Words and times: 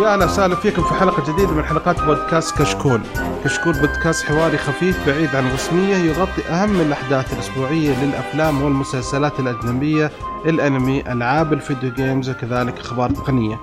يا 0.00 0.12
أهلا 0.12 0.24
وسهلا 0.24 0.54
فيكم 0.54 0.82
في 0.82 0.94
حلقة 0.94 1.32
جديدة 1.32 1.52
من 1.52 1.64
حلقات 1.64 2.02
بودكاست 2.02 2.62
كشكول. 2.62 3.00
كشكول 3.44 3.72
بودكاست 3.72 4.24
حواري 4.24 4.58
خفيف 4.58 5.06
بعيد 5.06 5.36
عن 5.36 5.46
الرسمية 5.46 5.96
يغطي 5.96 6.42
أهم 6.42 6.80
الأحداث 6.80 7.32
الأسبوعية 7.32 8.04
للأفلام 8.04 8.62
والمسلسلات 8.62 9.40
الأجنبية، 9.40 10.10
الأنمي، 10.46 11.12
ألعاب 11.12 11.52
الفيديو 11.52 11.92
جيمز 11.92 12.30
وكذلك 12.30 12.78
أخبار 12.78 13.10
تقنية. 13.10 13.60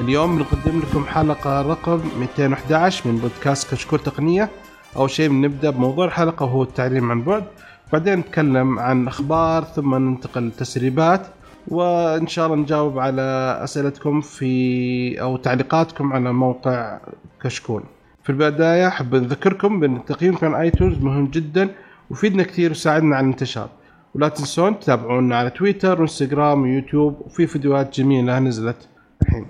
اليوم 0.00 0.36
بنقدم 0.36 0.80
لكم 0.80 1.04
حلقة 1.04 1.62
رقم 1.62 2.00
211 2.18 3.08
من 3.08 3.16
بودكاست 3.16 3.74
كشكول 3.74 3.98
تقنية. 3.98 4.50
أول 4.96 5.10
شيء 5.10 5.28
بنبدأ 5.28 5.70
بموضوع 5.70 6.04
الحلقة 6.04 6.44
وهو 6.44 6.62
التعليم 6.62 7.10
عن 7.10 7.22
بعد. 7.22 7.44
بعدين 7.92 8.18
نتكلم 8.18 8.78
عن 8.78 9.08
أخبار 9.08 9.64
ثم 9.64 9.94
ننتقل 9.94 10.46
لتسريبات 10.46 11.26
وإن 11.70 12.26
شاء 12.26 12.46
الله 12.46 12.56
نجاوب 12.56 12.98
على 12.98 13.60
أسئلتكم 13.64 14.20
في 14.20 15.20
أو 15.20 15.36
تعليقاتكم 15.36 16.12
على 16.12 16.32
موقع 16.32 17.00
كشكول. 17.42 17.82
في 18.22 18.30
البداية 18.30 18.88
أحب 18.88 19.14
أذكركم 19.14 19.80
بأن 19.80 20.04
تقييمكم 20.04 20.54
على 20.54 20.64
ايتونز 20.64 20.98
مهم 20.98 21.26
جدا 21.26 21.68
ويفيدنا 22.10 22.42
كثير 22.42 22.70
ويساعدنا 22.70 23.16
على 23.16 23.24
الانتشار. 23.24 23.68
ولا 24.14 24.28
تنسون 24.28 24.80
تتابعونا 24.80 25.36
على 25.36 25.50
تويتر 25.50 26.00
وانستغرام 26.00 26.62
ويوتيوب 26.62 27.20
وفي 27.20 27.46
فيديوهات 27.46 28.00
جميلة 28.00 28.38
نزلت 28.38 28.88
الحين. 29.22 29.46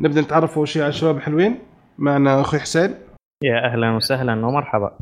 نبدأ 0.00 0.20
نتعرف 0.20 0.56
أول 0.58 0.68
شيء 0.68 0.82
على 0.82 0.88
الشباب 0.88 1.16
الحلوين. 1.16 1.58
معنا 1.98 2.40
أخوي 2.40 2.60
حسين. 2.60 2.94
يا 3.42 3.66
أهلا 3.66 3.96
وسهلا 3.96 4.46
ومرحبا. 4.46 4.98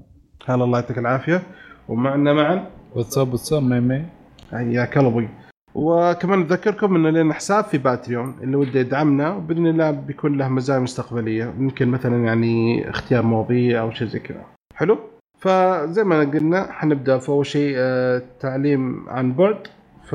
هلا 0.47 0.65
الله 0.65 0.79
يعطيك 0.79 0.99
العافية. 0.99 1.43
ومعنا 1.89 2.33
معا. 2.33 2.67
واتساب 2.95 3.33
واتساب 3.33 3.63
ميمي 3.63 4.05
حياك 4.51 4.99
الله 4.99 5.29
وكمان 5.75 6.39
نذكركم 6.39 6.97
انه 6.97 7.11
لنا 7.11 7.35
حساب 7.35 7.65
في 7.65 7.79
باتريون 7.79 8.39
اللي 8.43 8.57
وده 8.57 8.81
يدعمنا 8.81 9.35
وبإذن 9.35 9.67
الله 9.67 9.91
بيكون 9.91 10.39
له 10.39 10.49
مزايا 10.49 10.79
مستقبلية 10.79 11.45
يمكن 11.59 11.89
مثلا 11.89 12.25
يعني 12.25 12.89
اختيار 12.91 13.23
مواضيع 13.23 13.81
أو 13.81 13.91
شيء 13.91 14.09
زي 14.09 14.19
كذا 14.19 14.45
حلو 14.75 14.99
فزي 15.39 16.05
ما 16.05 16.21
قلنا 16.21 16.73
حنبدأ 16.73 17.19
في 17.19 17.29
أول 17.29 17.47
شيء 17.47 17.75
آه، 17.77 18.23
تعليم 18.41 19.09
عن 19.09 19.33
بعد 19.33 19.69
ف 20.05 20.15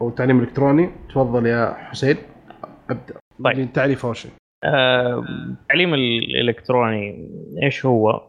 أو 0.00 0.10
تعليم 0.10 0.40
إلكتروني 0.40 0.90
تفضل 1.08 1.46
يا 1.46 1.74
حسين 1.74 2.16
أبدأ 2.90 3.14
طيب. 3.44 3.58
التعريف 3.58 4.06
أول 4.06 4.16
شيء 4.16 4.30
آه، 4.64 5.24
التعليم 5.62 5.94
الإلكتروني 5.94 7.28
إيش 7.62 7.86
هو؟ 7.86 8.20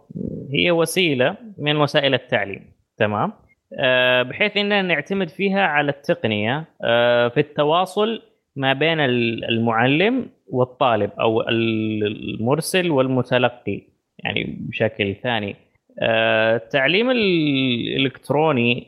هي 0.53 0.71
وسيلة 0.71 1.37
من 1.57 1.77
وسائل 1.77 2.13
التعليم 2.13 2.73
تمام؟ 2.97 3.33
آه، 3.79 4.23
بحيث 4.23 4.57
إننا 4.57 4.81
نعتمد 4.81 5.29
فيها 5.29 5.61
على 5.61 5.91
التقنية 5.91 6.65
آه، 6.83 7.27
في 7.27 7.39
التواصل 7.39 8.21
ما 8.55 8.73
بين 8.73 8.99
ال- 8.99 9.45
المعلم 9.49 10.29
والطالب 10.47 11.11
أو 11.19 11.41
ال- 11.41 12.03
المرسل 12.39 12.91
والمتلقي 12.91 13.81
يعني 14.23 14.57
بشكل 14.69 15.15
ثاني 15.15 15.55
آه، 16.01 16.55
التعليم 16.55 17.09
ال- 17.11 17.87
الإلكتروني 17.97 18.87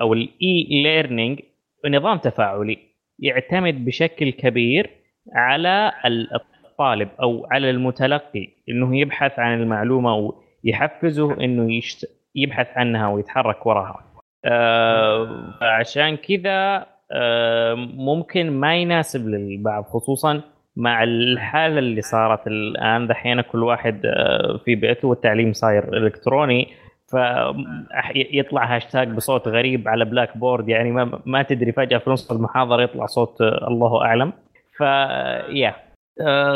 أو 0.00 0.12
ال 0.12 0.66
e-learning 0.70 1.40
نظام 1.88 2.18
تفاعلي 2.18 2.78
يعتمد 3.18 3.84
بشكل 3.84 4.30
كبير 4.32 4.90
على 5.34 5.92
ال- 6.06 6.28
الطالب 6.34 7.08
أو 7.22 7.46
على 7.50 7.70
المتلقي 7.70 8.48
إنه 8.68 8.98
يبحث 8.98 9.38
عن 9.38 9.60
المعلومة 9.62 10.32
ويحفزه 10.64 11.44
إنه 11.44 11.74
يشت... 11.74 12.06
يبحث 12.34 12.66
عنها 12.76 13.08
ويتحرك 13.08 13.66
وراها. 13.66 14.04
آه 14.44 15.54
عشان 15.62 16.16
كذا 16.16 16.86
آه 17.12 17.74
ممكن 17.94 18.50
ما 18.50 18.76
يناسب 18.76 19.28
للبعض 19.28 19.84
خصوصا 19.84 20.40
مع 20.76 21.02
الحالة 21.02 21.78
اللي 21.78 22.02
صارت 22.02 22.46
الآن. 22.46 23.06
دحين 23.06 23.40
كل 23.40 23.62
واحد 23.62 24.00
آه 24.06 24.60
في 24.64 24.74
بيته 24.74 25.08
والتعليم 25.08 25.52
صاير 25.52 25.96
إلكتروني 25.96 26.68
فيطلع 27.10 28.76
هاشتاج 28.76 29.08
بصوت 29.08 29.48
غريب 29.48 29.88
على 29.88 30.04
Blackboard 30.04 30.68
يعني 30.68 30.90
ما, 30.90 31.20
ما 31.26 31.42
تدري 31.42 31.72
فجأة 31.72 31.98
في 31.98 32.10
نص 32.10 32.30
المحاضرة 32.30 32.82
يطلع 32.82 33.06
صوت 33.06 33.40
آه، 33.40 33.68
الله 33.68 34.04
أعلم. 34.04 34.32
فيا 34.76 35.68
آه، 35.68 35.74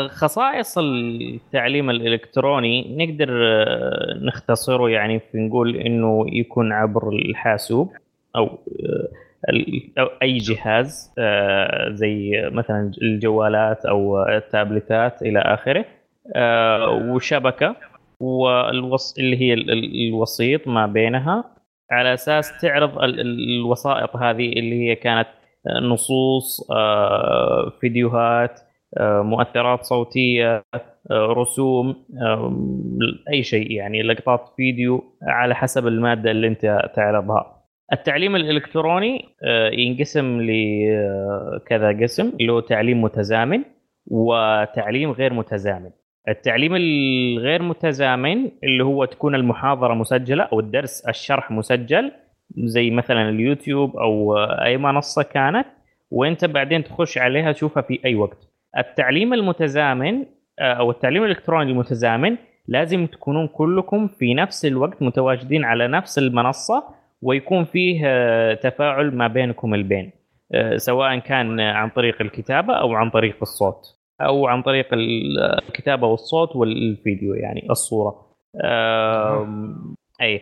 خصائص 0.07 0.77
التعليم 0.77 1.89
الإلكتروني 1.89 2.95
نقدر 2.97 3.29
آه، 3.45 4.13
نختصره 4.21 4.89
يعني 4.89 5.19
في 5.19 5.37
نقول 5.37 5.75
إنه 5.75 6.25
يكون 6.27 6.71
عبر 6.73 7.09
الحاسوب 7.09 7.91
أو 8.35 8.45
آه، 8.45 10.09
أي 10.21 10.37
جهاز 10.37 11.13
آه، 11.19 11.89
زي 11.93 12.49
مثلا 12.51 12.91
الجوالات 13.01 13.85
أو 13.85 14.23
التابلتات 14.23 15.21
إلى 15.21 15.39
آخره 15.39 15.85
وشبكة 17.11 17.75
والوص 18.19 19.17
اللي 19.19 19.41
هي 19.41 19.53
ال- 19.53 19.71
ال- 19.71 20.07
الوسيط 20.07 20.67
ما 20.67 20.85
بينها 20.87 21.43
على 21.91 22.13
أساس 22.13 22.61
تعرض 22.61 22.97
ال- 22.97 23.19
ال- 23.19 23.59
الوسائط 23.59 24.15
هذه 24.15 24.49
اللي 24.53 24.89
هي 24.89 24.95
كانت 24.95 25.27
نصوص 25.81 26.67
فيديوهات 27.81 28.59
مؤثرات 29.01 29.83
صوتية 29.83 30.63
آه، 31.11 31.33
رسوم 31.33 32.05
آه، 32.21 32.53
أي 33.33 33.43
شيء 33.43 33.71
يعني 33.71 34.03
لقطات 34.03 34.53
فيديو 34.57 35.03
على 35.23 35.55
حسب 35.55 35.87
المادة 35.87 36.31
اللي 36.31 36.47
أنت 36.47 36.89
تعرضها. 36.95 37.65
التعليم 37.93 38.35
الإلكتروني 38.35 39.25
آه، 39.43 39.69
ينقسم 39.69 40.41
لكذا 40.41 42.01
قسم 42.01 42.31
اللي 42.41 42.51
هو 42.51 42.59
تعليم 42.59 43.01
متزامن 43.01 43.63
وتعليم 44.07 45.11
غير 45.11 45.33
متزامن. 45.33 45.91
التعليم 46.27 46.75
الغير 46.75 47.61
متزامن 47.61 48.51
اللي 48.63 48.83
هو 48.83 49.05
تكون 49.05 49.35
المحاضرة 49.35 49.93
مسجلة 49.93 50.43
أو 50.43 50.59
الدرس 50.59 51.05
الشرح 51.07 51.51
مسجل 51.51 52.11
زي 52.57 52.89
مثلا 52.89 53.29
اليوتيوب 53.29 53.97
أو 53.97 54.37
أي 54.37 54.77
منصة 54.77 55.23
كانت 55.23 55.67
وأنت 56.11 56.45
بعدين 56.45 56.83
تخش 56.83 57.17
عليها 57.17 57.51
تشوفها 57.51 57.83
في 57.83 57.99
أي 58.05 58.15
وقت. 58.15 58.54
التعليم 58.77 59.33
المتزامن 59.33 60.25
آه، 60.59 60.73
أو 60.73 60.91
التعليم 60.91 61.23
الإلكتروني 61.23 61.71
المتزامن 61.71 62.37
لازم 62.67 63.05
تكونون 63.05 63.47
كلكم 63.47 64.07
في 64.07 64.33
نفس 64.33 64.65
الوقت 64.65 65.01
متواجدين 65.01 65.63
على 65.65 65.87
نفس 65.87 66.17
المنصة 66.17 66.83
ويكون 67.21 67.65
فيه 67.65 68.01
آه، 68.05 68.53
تفاعل 68.53 69.15
ما 69.15 69.27
بينكم 69.27 69.73
البين 69.73 70.11
آه، 70.53 70.77
سواء 70.77 71.19
كان 71.19 71.59
عن 71.59 71.89
طريق 71.89 72.21
الكتابة 72.21 72.73
أو 72.73 72.93
عن 72.93 73.09
طريق 73.09 73.37
الصوت 73.41 73.81
أو 74.21 74.47
عن 74.47 74.61
طريق 74.61 74.93
ال- 74.93 75.39
الكتابة 75.67 76.07
والصوت 76.07 76.55
والفيديو 76.55 77.33
يعني 77.33 77.67
الصورة. 77.69 78.25
أي 80.21 80.41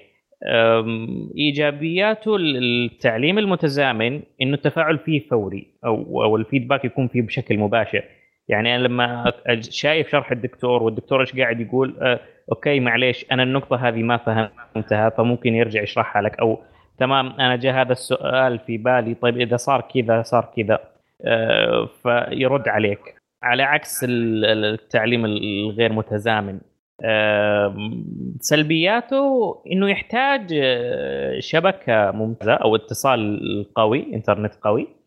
ايجابياته 1.38 2.36
التعليم 2.40 3.38
المتزامن 3.38 4.22
إنه 4.42 4.54
التفاعل 4.54 4.98
فيه 5.00 5.28
فوري 5.30 5.68
أو 5.86 6.24
أو 6.24 6.36
ال 6.36 6.41
feedback 6.41 6.86
يكون 6.86 7.08
فيه 7.08 7.22
بشكل 7.22 7.58
مباشر. 7.58 8.04
يعني 8.50 8.76
أنا 8.76 8.84
لما 8.88 9.32
شايف 9.70 10.10
شرح 10.10 10.32
الدكتور 10.32 10.84
والدكتور 10.84 11.22
إيش 11.22 11.36
قاعد 11.40 11.60
يقول 11.62 11.96
أه 12.02 12.20
okay 12.52 12.80
معليش 12.80 13.26
أنا 13.32 13.44
النقطة 13.44 13.76
هذه 13.88 14.04
ما 14.04 14.18
فهمتها 14.18 15.10
فممكن 15.10 15.54
يرجع 15.56 15.82
يشرحها 15.82 16.22
لك. 16.22 16.40
أو 16.40 16.60
تمام 16.98 17.28
أنا 17.28 17.56
جاء 17.56 17.74
هذا 17.74 17.92
السؤال 17.92 18.60
في 18.60 18.78
بالي 18.78 19.14
طيب 19.14 19.38
إذا 19.42 19.58
صار 19.58 19.82
كذا 19.94 20.22
صار 20.22 20.54
كذا 20.58 20.80
أه 21.26 21.90
فيرد 22.04 22.68
عليك. 22.68 23.00
على 23.44 23.64
عكس 23.64 24.04
ال- 24.04 24.46
ال- 24.46 24.66
التعليم 24.74 25.26
الغير 25.26 25.94
متزامن 25.94 26.60
آم، 27.06 28.06
سلبياته 28.40 29.56
إنه 29.72 29.90
يحتاج 29.90 30.54
آه، 30.64 31.40
شبكة 31.40 32.12
ممتازة 32.12 32.54
أو 32.54 32.76
اتصال 32.76 33.40
قوي 33.76 34.14
إنترنت 34.14 34.54
قوي. 34.62 34.82
آه، 34.82 35.03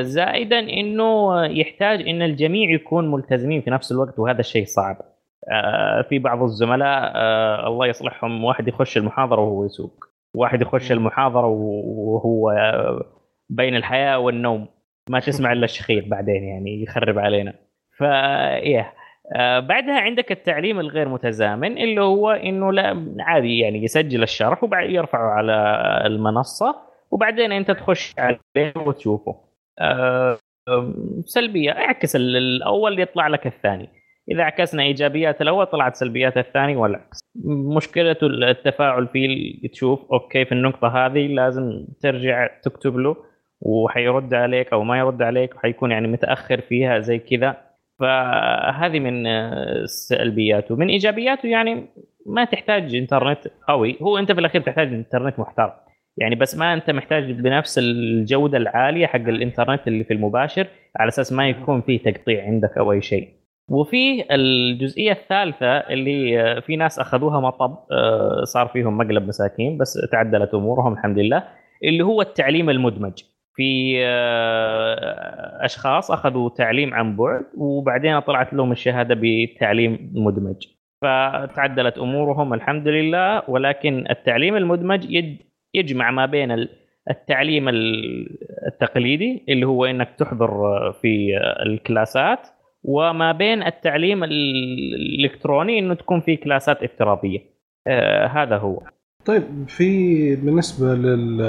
زائدا 0.00 0.58
إنه 0.58 1.44
يحتاج 1.44 2.08
إن 2.08 2.22
الجميع 2.22 2.70
يكون 2.70 3.10
ملتزمين 3.10 3.60
في 3.60 3.70
نفس 3.70 3.92
الوقت 3.92 4.18
وهذا 4.18 4.40
الشيء 4.40 4.64
صعب. 4.64 4.96
آه، 5.52 6.02
في 6.02 6.18
بعض 6.18 6.42
الزملاء 6.42 7.12
آه، 7.14 7.66
الله 7.66 7.86
يصلحهم 7.86 8.44
واحد 8.44 8.68
يخش 8.68 8.96
المحاضرة 8.96 9.40
وهو 9.40 9.64
يسوق 9.64 10.04
واحد 10.34 10.62
يخش 10.62 10.92
المحاضرة 10.92 11.46
وهو 11.46 12.50
آه، 12.50 13.04
بين 13.48 13.76
الحياة 13.76 14.18
والنوم. 14.18 14.68
ما 15.10 15.20
تسمع 15.20 15.52
إلا 15.52 15.64
الشخير 15.64 16.04
بعدين 16.08 16.44
يعني 16.44 16.82
يخرب 16.82 17.18
علينا. 17.18 17.54
فايه 17.98 18.92
آه، 19.36 19.60
بعدها 19.60 20.00
عندك 20.00 20.32
التعليم 20.32 20.80
الغير 20.80 21.08
متزامن 21.08 21.78
اللي 21.78 22.00
هو 22.00 22.30
إنه 22.30 22.72
لا 22.72 23.14
عادي 23.20 23.58
يعني 23.58 23.84
يسجل 23.84 24.22
الشرح 24.22 24.64
وبعد 24.64 24.90
يرفعه 24.90 25.30
على 25.30 25.52
المنصة 26.06 26.76
وبعدين 27.10 27.52
أنت 27.52 27.70
تخش 27.70 28.14
عليه 28.18 28.72
وتشوفه. 28.76 29.49
آه، 29.80 30.38
آم، 30.68 30.94
سلبية. 31.26 31.70
اعكس 31.70 32.16
ال- 32.16 32.36
الأول 32.36 33.00
يطلع 33.00 33.28
لك 33.28 33.46
الثاني. 33.46 33.88
إذا 34.30 34.42
عكسنا 34.42 34.82
إيجابيات 34.82 35.42
الأول 35.42 35.66
طلعت 35.66 35.96
سلبيات 35.96 36.36
الثاني 36.36 36.76
والعكس. 36.76 37.18
مشكلته 37.76 38.26
التفاعل 38.26 39.06
فيه 39.08 39.68
تشوف 39.68 40.12
أوكي 40.12 40.44
في 40.44 40.52
النقطة 40.52 40.88
هذه 41.06 41.26
لازم 41.26 41.86
ترجع 42.00 42.46
تكتب 42.62 42.96
له 42.96 43.16
وحيرد 43.60 44.34
عليك 44.34 44.72
أو 44.72 44.82
ما 44.84 44.98
يرد 44.98 45.22
عليك 45.22 45.54
وحيكون 45.56 45.90
يعني 45.90 46.08
متأخر 46.08 46.60
فيها 46.60 46.98
زي 46.98 47.18
كذا. 47.18 47.56
فهذه 47.98 48.98
من 49.00 49.24
سلبياته. 49.86 50.76
من 50.76 50.88
إيجابياته 50.88 51.46
يعني 51.46 51.86
ما 52.26 52.44
تحتاج 52.44 52.94
إنترنت 52.94 53.38
قوي. 53.68 53.98
هو 54.02 54.18
أنت 54.18 54.32
في 54.32 54.40
الأخير 54.40 54.60
تحتاج 54.60 54.88
إنترنت 54.88 55.38
محترم. 55.38 55.72
يعني 56.18 56.34
بس 56.34 56.56
ما 56.56 56.74
أنت 56.74 56.90
محتاج 56.90 57.32
بنفس 57.32 57.78
الجودة 57.78 58.58
العالية 58.58 59.06
حق 59.06 59.16
الإنترنت 59.16 59.88
اللي 59.88 60.04
في 60.04 60.12
المباشر 60.14 60.66
على 60.96 61.08
أساس 61.08 61.32
ما 61.32 61.48
يكون 61.48 61.80
في 61.82 61.98
تقطيع 61.98 62.44
عندك 62.44 62.78
أو 62.78 62.92
أي 62.92 63.02
شيء. 63.02 63.28
وفي 63.68 64.34
الجزئية 64.34 65.12
الثالثة 65.12 65.66
اللي 65.66 66.62
في 66.66 66.76
ناس 66.76 66.98
أخذوها 66.98 67.40
مطب 67.40 67.78
آه، 67.92 68.44
صار 68.44 68.68
فيهم 68.68 68.98
مقلب 68.98 69.28
مساكين 69.28 69.78
بس 69.78 69.98
تعدلت 70.12 70.54
أمورهم 70.54 70.92
الحمد 70.92 71.18
لله 71.18 71.44
اللي 71.84 72.04
هو 72.04 72.22
التعليم 72.22 72.70
المدمج. 72.70 73.22
في 73.54 73.94
آه، 74.04 75.64
أشخاص 75.64 76.10
أخذوا 76.10 76.50
تعليم 76.50 76.94
عن 76.94 77.16
بعد 77.16 77.44
وبعدين 77.56 78.20
طلعت 78.20 78.52
لهم 78.52 78.72
الشهادة 78.72 79.18
بتعليم 79.22 80.12
مدمج. 80.14 80.66
فتعدلت 81.02 81.98
أمورهم 81.98 82.54
الحمد 82.54 82.88
لله 82.88 83.50
ولكن 83.50 84.04
التعليم 84.10 84.56
المدمج 84.56 85.06
يجمع 85.74 86.10
ما 86.10 86.26
بين 86.26 86.66
التعليم 87.10 87.68
التقليدي 88.66 89.44
اللي 89.48 89.66
هو 89.66 89.84
إنك 89.84 90.14
تحضر 90.18 90.50
في 90.92 91.36
الكلاسات 91.66 92.48
وما 92.84 93.32
بين 93.32 93.62
التعليم 93.62 94.24
الإلكتروني 94.24 95.78
إنه 95.78 95.94
تكون 95.94 96.20
في 96.20 96.36
كلاسات 96.36 96.82
افتراضية 96.82 97.40
آه 97.86 98.26
هذا 98.26 98.56
هو 98.56 98.82
طيب 99.24 99.68
في 99.68 100.36
بالنسبة 100.36 100.94
لل 100.94 101.40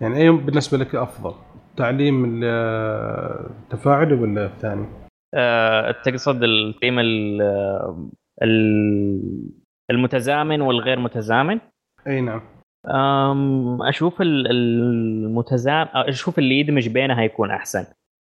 يعني 0.00 0.16
أي 0.16 0.30
بالنسبة 0.30 0.78
لك 0.78 0.94
أفضل 0.94 1.34
تعليم 1.76 2.44
التفاعلي 2.44 4.14
ولا 4.14 4.46
الثاني؟ 4.46 4.86
آه 5.34 5.90
تقصد 5.90 6.44
التعليم 6.44 6.98
المتزامن 9.90 10.60
والغير 10.60 10.98
متزامن؟ 10.98 11.58
أي 12.06 12.20
نعم 12.20 12.40
أشوف 13.88 14.20
المتزامن 14.20 15.88
أشوف 15.94 16.38
اللي 16.38 16.60
يدمج 16.60 16.88
بينها 16.88 17.22
يكون 17.22 17.50
أحسن. 17.50 17.84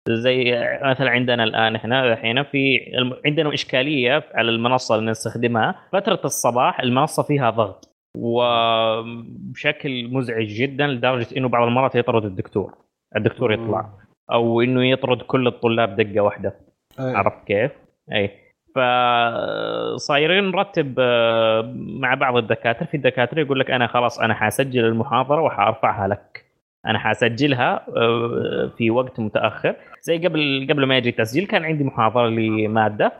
زي 0.10 0.52
مثلا 0.84 1.10
عندنا 1.10 1.44
الآن 1.44 1.76
إحنا 1.76 2.14
الحين 2.14 2.44
في 2.44 2.80
عندنا 3.26 3.54
إشكالية 3.54 4.24
على 4.34 4.52
المنصة 4.52 4.96
اللي 4.96 5.12
نستخدمها. 5.12 5.76
فترة 5.92 6.22
الصباح 6.26 6.80
المنصة 6.80 7.24
فيها 7.24 7.50
ضغط 7.50 7.90
وبشكل 8.18 10.08
مزعج 10.08 10.46
جدا 10.46 10.88
لدرجة 10.88 11.28
إنه 11.38 11.50
بعض 11.50 11.68
المرات 11.68 11.96
يطرد 11.96 12.26
الدكتور. 12.26 12.74
الدكتور 13.16 13.54
يطلع. 13.54 13.90
أو 14.32 14.62
إنه 14.62 14.86
يطرد 14.86 15.22
كل 15.22 15.48
الطلاب 15.48 15.96
دقة 15.96 16.22
واحدة. 16.22 16.56
عرفت 17.00 17.48
كيف؟ 17.48 17.72
أي. 18.12 18.32
فصايرين 18.76 20.44
نرتب 20.52 20.96
آه، 21.00 21.74
مع 21.76 22.14
بعض 22.14 22.38
الدكاترة. 22.38 22.86
في 22.86 22.98
الدكاتره 22.98 23.40
يقول 23.40 23.60
لك 23.60 23.72
أنا 23.72 23.88
خلاص 23.88 24.20
أنا 24.20 24.34
حاسجل 24.34 24.86
المحاضرة 24.86 25.42
وحارفعها 25.42 26.08
لك. 26.08 26.46
أنا 26.86 27.00
حاسجلها 27.00 27.86
آه، 27.98 28.72
في 28.78 28.92
وقت 28.92 29.20
متأخر. 29.20 29.76
زي 30.02 30.18
قبل 30.18 30.68
قبل 30.70 30.86
ما 30.86 30.98
يجي 30.98 31.10
التسجيل 31.10 31.48
كان 31.48 31.66
عندي 31.66 31.84
محاضرة 31.84 32.28
لمادة. 32.28 33.12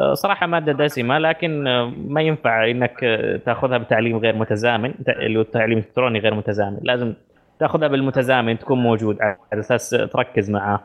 آه، 0.00 0.14
صراحة 0.14 0.46
مادة 0.46 0.72
دسمة 0.72 1.18
لكن 1.18 1.62
ما 2.08 2.20
ينفع 2.22 2.70
إنك 2.70 3.00
تأخذها 3.46 3.78
بتعليم 3.78 4.16
غير 4.16 4.36
متزامن. 4.36 4.94
اللي 5.08 5.38
هو 5.38 5.42
التعليم 5.42 5.78
الإلكتروني 5.78 6.18
غير 6.18 6.34
متزامن. 6.34 6.78
لازم 6.82 7.14
تأخذها 7.58 7.88
بالمتزامن 7.88 8.58
تكون 8.58 8.78
موجود 8.78 9.18
على 9.22 9.36
أساس 9.52 9.90
تركز 9.90 10.50
معاه. 10.50 10.80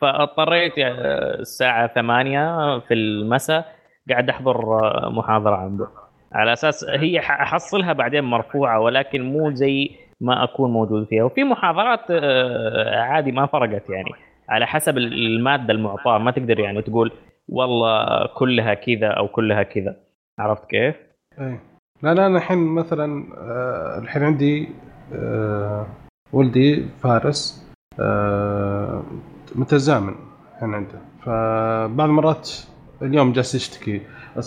فاضطريت 0.00 0.72
الساعة 0.78 1.86
8 1.94 2.78
في 2.78 2.94
المساء 2.94 3.74
قاعد 4.10 4.28
أحضر 4.28 4.80
محاضرة 5.10 5.56
عنده 5.56 5.88
على 6.34 6.52
أساس 6.52 6.84
هي 6.84 7.18
أحصلها 7.18 7.92
بعدين 7.92 8.24
مرفوعة 8.24 8.80
ولكن 8.80 9.22
مو 9.22 9.50
زي 9.50 9.90
ما 10.20 10.44
أكون 10.44 10.72
موجود 10.72 11.06
فيها. 11.06 11.24
وفي 11.24 11.44
محاضرات 11.44 12.00
آه، 12.10 13.00
عادي 13.00 13.32
ما 13.32 13.46
فرقت 13.46 13.90
يعني. 13.90 14.10
على 14.48 14.66
حسب 14.66 14.98
المادة 14.98 15.72
المعطاة. 15.72 16.18
ما 16.18 16.30
تقدر 16.30 16.60
يعني 16.60 16.82
تقول 16.82 17.12
والله 17.48 18.26
كلها 18.26 18.74
كذا 18.74 19.06
أو 19.08 19.28
كلها 19.28 19.62
كذا. 19.62 19.96
عرفت 20.38 20.70
كيف؟ 20.70 20.96
إيه. 21.40 21.60
لا 22.02 22.14
لا 22.14 22.26
أنا 22.26 22.38
الحين 22.38 22.58
مثلا 22.58 23.24
آه، 23.38 23.98
الحين 23.98 24.22
عندي 24.22 24.68
آه، 25.14 25.86
ولدي 26.32 26.86
فارس 27.02 27.64
متزامن 29.54 30.14
الحين 30.54 30.74
عنده 30.74 31.00
فبعض 31.22 32.08
المرات 32.08 32.50
اليوم 33.02 33.32
جالس 33.32 33.54
يشتكي. 33.54 34.00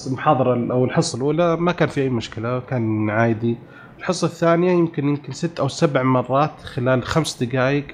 المحاضره 0.08 0.74
أو 0.74 0.86
الحصة 0.86 1.18
الأولى 1.18 1.56
ما 1.58 1.72
كان 1.72 1.90
في 1.90 2.02
أي 2.02 2.10
مشكلة 2.10 2.60
كان 2.60 3.10
عادي. 3.10 3.58
الحصة 3.98 4.26
الثانية 4.28 4.72
يمكن 4.72 5.08
يمكن 5.08 5.32
ست 5.34 5.60
أو 5.60 5.68
سبع 5.68 6.04
مرات 6.04 6.62
خلال 6.62 7.04
خمس 7.04 7.44
دقائق 7.44 7.88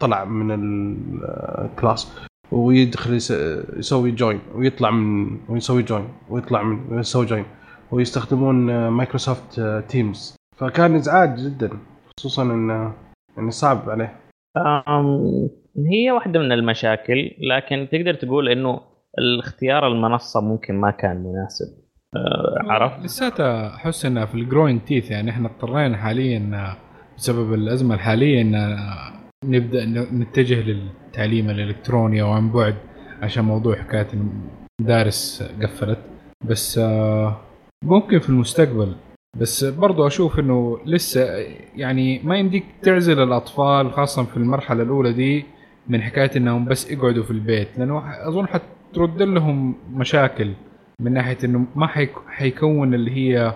طلع 0.00 0.24
من 0.24 0.50
ال 0.50 0.77
class 0.77 2.12
ويدخل 2.52 3.14
يسوي 3.78 4.10
join 4.10 4.40
ويطلع 4.54 4.90
من 4.90 5.36
ويسوي 5.48 5.82
join 5.82 6.08
ويطلع 6.30 6.62
من 6.62 6.80
ويسوي 6.90 7.26
join 7.26 7.44
ويستخدمون 7.90 8.88
Microsoft 8.88 9.60
Teams 9.88 10.36
فكان 10.56 10.94
إزعاج 10.94 11.40
جدا 11.40 11.70
خصوصا 12.18 12.42
انه 12.42 12.92
يعني 13.36 13.50
صعب 13.50 13.90
عليه. 13.90 14.16
هي 15.86 16.10
واحدة 16.10 16.40
من 16.40 16.52
المشاكل 16.52 17.30
لكن 17.38 17.88
تقدر 17.92 18.14
تقول 18.14 18.48
إنه 18.48 18.80
الاختيار 19.18 19.88
المنصة 19.88 20.40
ممكن 20.40 20.74
ما 20.74 20.90
كان 20.90 21.16
مناسب. 21.16 21.66
آه، 22.16 22.72
عرفت؟ 22.72 23.04
لساتها 23.04 23.74
احس 23.74 24.06
انها 24.06 24.26
في 24.26 24.34
الجروين 24.34 24.84
تيث 24.84 25.10
يعني 25.10 25.30
إحنا 25.30 25.48
اضطرينا 25.48 25.96
حاليا 25.96 26.74
بسبب 27.16 27.54
الأزمة 27.54 27.94
الحالية 27.94 28.42
إن 28.42 28.76
نبدأ 29.44 29.84
نتجه 30.12 30.60
للتعليم 30.60 31.50
الإلكتروني 31.50 32.22
أو 32.22 32.30
عن 32.30 32.52
بعد 32.52 32.74
عشان 33.22 33.44
موضوع 33.44 33.76
حكاية 33.76 34.06
المدارس 34.80 35.42
قفلت. 35.62 35.98
بس 36.44 36.78
آه، 36.78 37.40
ممكن 37.84 38.18
في 38.18 38.28
المستقبل. 38.28 38.94
بس 39.36 39.64
برضو 39.64 40.06
أشوف 40.06 40.38
إنه 40.38 40.78
لسه 40.86 41.24
يعني 41.76 42.18
ما 42.24 42.36
يمديك 42.36 42.64
تعزل 42.82 43.22
الأطفال 43.22 43.92
خاصه 43.92 44.24
في 44.24 44.36
المرحلة 44.36 44.82
الأولى 44.82 45.12
دي 45.12 45.44
من 45.88 46.02
حكاية 46.02 46.30
إنهم 46.36 46.64
بس 46.64 46.90
يقعدوا 46.90 47.24
في 47.24 47.30
البيت 47.30 47.78
لأنه 47.78 48.28
أظن 48.28 48.46
حترد 48.46 49.22
لهم 49.22 49.74
مشاكل 49.92 50.52
من 51.00 51.12
ناحية 51.12 51.38
إنه 51.44 51.66
ما 51.76 51.86
حيكون 52.28 52.94
اللي 52.94 53.10
هي 53.10 53.52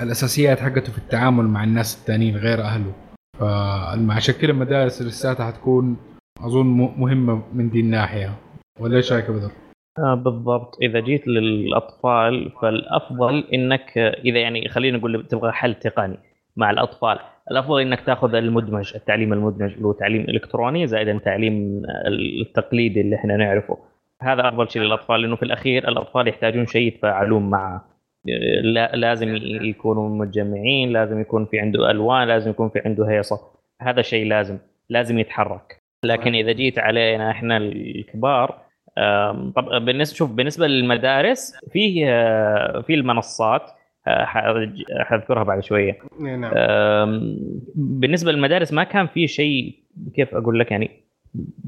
الأساسيات 0.00 0.60
حقته 0.60 0.92
في 0.92 0.98
التعامل 0.98 1.44
مع 1.44 1.64
الناس 1.64 1.96
الثانيين 1.96 2.36
غير 2.36 2.60
أهله. 2.60 2.92
فعشان 3.40 4.34
كذا 4.34 4.50
المدارس 4.50 5.02
لساتها 5.02 5.46
حتكون 5.46 5.96
أظن 6.40 6.66
مهمة 6.98 7.42
من 7.54 7.70
دي 7.70 7.80
الناحية. 7.80 8.34
ولا 8.80 8.96
إيش 8.96 9.12
رأيك 9.12 9.30
بدر؟ 9.30 9.50
آه 9.98 10.14
بالضبط. 10.14 10.76
إذا 10.82 11.00
جيت 11.00 11.28
للأطفال 11.28 12.52
فالأفضل 12.62 13.44
إنك 13.54 13.98
إذا 13.98 14.38
يعني 14.38 14.68
خلينا 14.68 14.98
نقول 14.98 15.26
تبغى 15.26 15.52
حل 15.52 15.74
تقني 15.74 16.18
مع 16.56 16.70
الأطفال. 16.70 17.18
الأفضل 17.50 17.80
إنك 17.80 18.00
تأخذ 18.00 18.34
المدمج 18.34 18.92
التعليم 18.94 19.32
المدمج 19.32 19.72
اللي 19.72 19.86
هو 19.86 19.92
تعليم 19.92 20.20
إلكتروني 20.22 20.86
زائد 20.86 21.08
التعليم 21.08 21.82
التقليدي 22.40 23.00
اللي 23.00 23.16
إحنا 23.16 23.36
نعرفه. 23.36 23.78
هذا 24.22 24.48
أفضل 24.48 24.70
شيء 24.70 24.82
للأطفال 24.82 25.20
لأنه 25.20 25.36
في 25.36 25.42
الأخير 25.42 25.88
الأطفال 25.88 26.28
يحتاجون 26.28 26.66
شيء 26.66 26.86
يتفاعلون 26.86 27.50
معه 27.50 27.84
لازم 28.94 29.36
يكونوا 29.62 30.08
متجمعين 30.08 30.92
لازم 30.92 31.20
يكون 31.20 31.46
في 31.46 31.58
عنده 31.60 31.90
ألوان 31.90 32.28
لازم 32.28 32.50
يكون 32.50 32.68
في 32.68 32.82
عنده 32.84 33.10
هيصة. 33.10 33.40
هذا 33.80 34.02
شيء 34.02 34.26
لازم 34.26 34.58
لازم 34.88 35.18
يتحرك. 35.18 35.82
لكن 36.04 36.34
إذا 36.34 36.52
جيت 36.52 36.78
علينا 36.78 37.30
إحنا 37.30 37.56
الكبار 37.56 38.66
طب 39.56 39.84
بالنسبة 39.84 40.16
شوف 40.16 40.32
بالنسبة 40.32 40.66
للمدارس 40.66 41.56
فيه 41.72 42.06
في 42.80 42.94
المنصات 42.94 43.62
آه، 43.62 43.75
حذكرها 45.04 45.42
بعد 45.42 45.62
شوية. 45.62 45.98
نعم. 46.20 46.52
بالنسبة 47.74 48.32
للمدارس 48.32 48.72
ما 48.72 48.84
كان 48.84 49.06
في 49.06 49.26
شيء 49.26 49.74
كيف 50.14 50.34
أقول 50.34 50.60
لك 50.60 50.70
يعني 50.70 50.90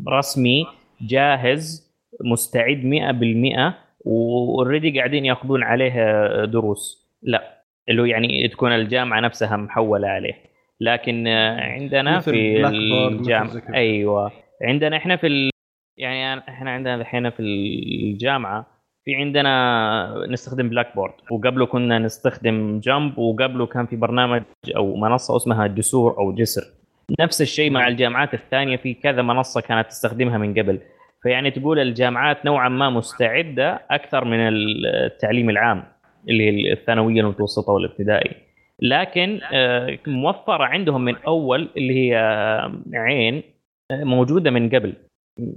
رسمي 0.09 0.67
جاهز 1.01 1.89
مستعد 2.25 2.83
100% 2.83 3.75
و 4.01 4.13
already 4.13 4.99
قاعدين 4.99 5.25
ياخذون 5.25 5.63
عليه 5.63 6.45
دروس. 6.45 7.09
لا 7.23 7.65
اللي 7.89 8.03
هو 8.03 8.07
يعني 8.07 8.49
تكون 8.49 8.73
الجامعة 8.73 9.21
نفسها 9.21 9.57
محولة 9.57 10.09
عليه. 10.09 10.35
لكن 10.81 11.27
عندنا 11.29 12.21
في 12.21 12.67
الجامعة 12.67 13.63
أيوه. 13.75 14.33
عندنا 14.63 14.97
إحنا 14.97 15.17
في 15.17 15.51
يعني 15.97 16.41
إحنا 16.49 16.71
عندنا 16.71 16.95
الحين 16.95 17.31
في 17.31 17.41
الجامعة 17.41 18.67
في 19.09 19.15
عندنا 19.15 20.27
نستخدم 20.29 20.69
Blackboard 20.69 21.13
وقبله 21.31 21.67
كنا 21.67 21.99
نستخدم 21.99 22.81
جامب 22.81 23.19
وقبله 23.19 23.67
كان 23.67 23.87
في 23.87 23.97
برنامج 23.97 24.43
أو 24.77 24.97
منصة 24.97 25.37
اسمها 25.37 25.67
جسور 25.67 26.19
أو 26.19 26.33
جسر. 26.33 26.63
نفس 27.21 27.43
الشيء 27.43 27.71
مع 27.71 27.89
الجامعات 27.89 28.35
الثانية 28.35 28.77
في 28.77 28.95
كذا 28.95 29.23
منصة 29.23 29.61
كانت 29.61 29.89
تستخدمها 29.89 30.39
من 30.39 30.59
قبل. 30.59 30.79
فيعني 31.23 31.51
تقول 31.51 31.79
الجامعات 31.79 32.45
نوعا 32.45 32.69
ما 32.69 32.91
مستعدة 32.91 33.81
أكثر 33.91 34.25
من 34.25 34.39
التعليم 34.49 35.51
العام 35.51 35.85
اللي 36.29 36.51
هي 36.51 36.73
الثانوية 36.73 37.21
المتوسطة 37.21 37.73
والابتدائي. 37.73 38.37
لكن 38.83 39.41
آه، 39.53 39.99
موفرة 40.07 40.65
عندهم 40.65 41.05
من 41.05 41.17
أول 41.17 41.69
اللي 41.77 41.95
هي 41.95 42.17
عين 42.95 43.43
آه، 43.91 44.05
موجودة 44.05 44.51
من 44.51 44.69
قبل. 44.69 44.93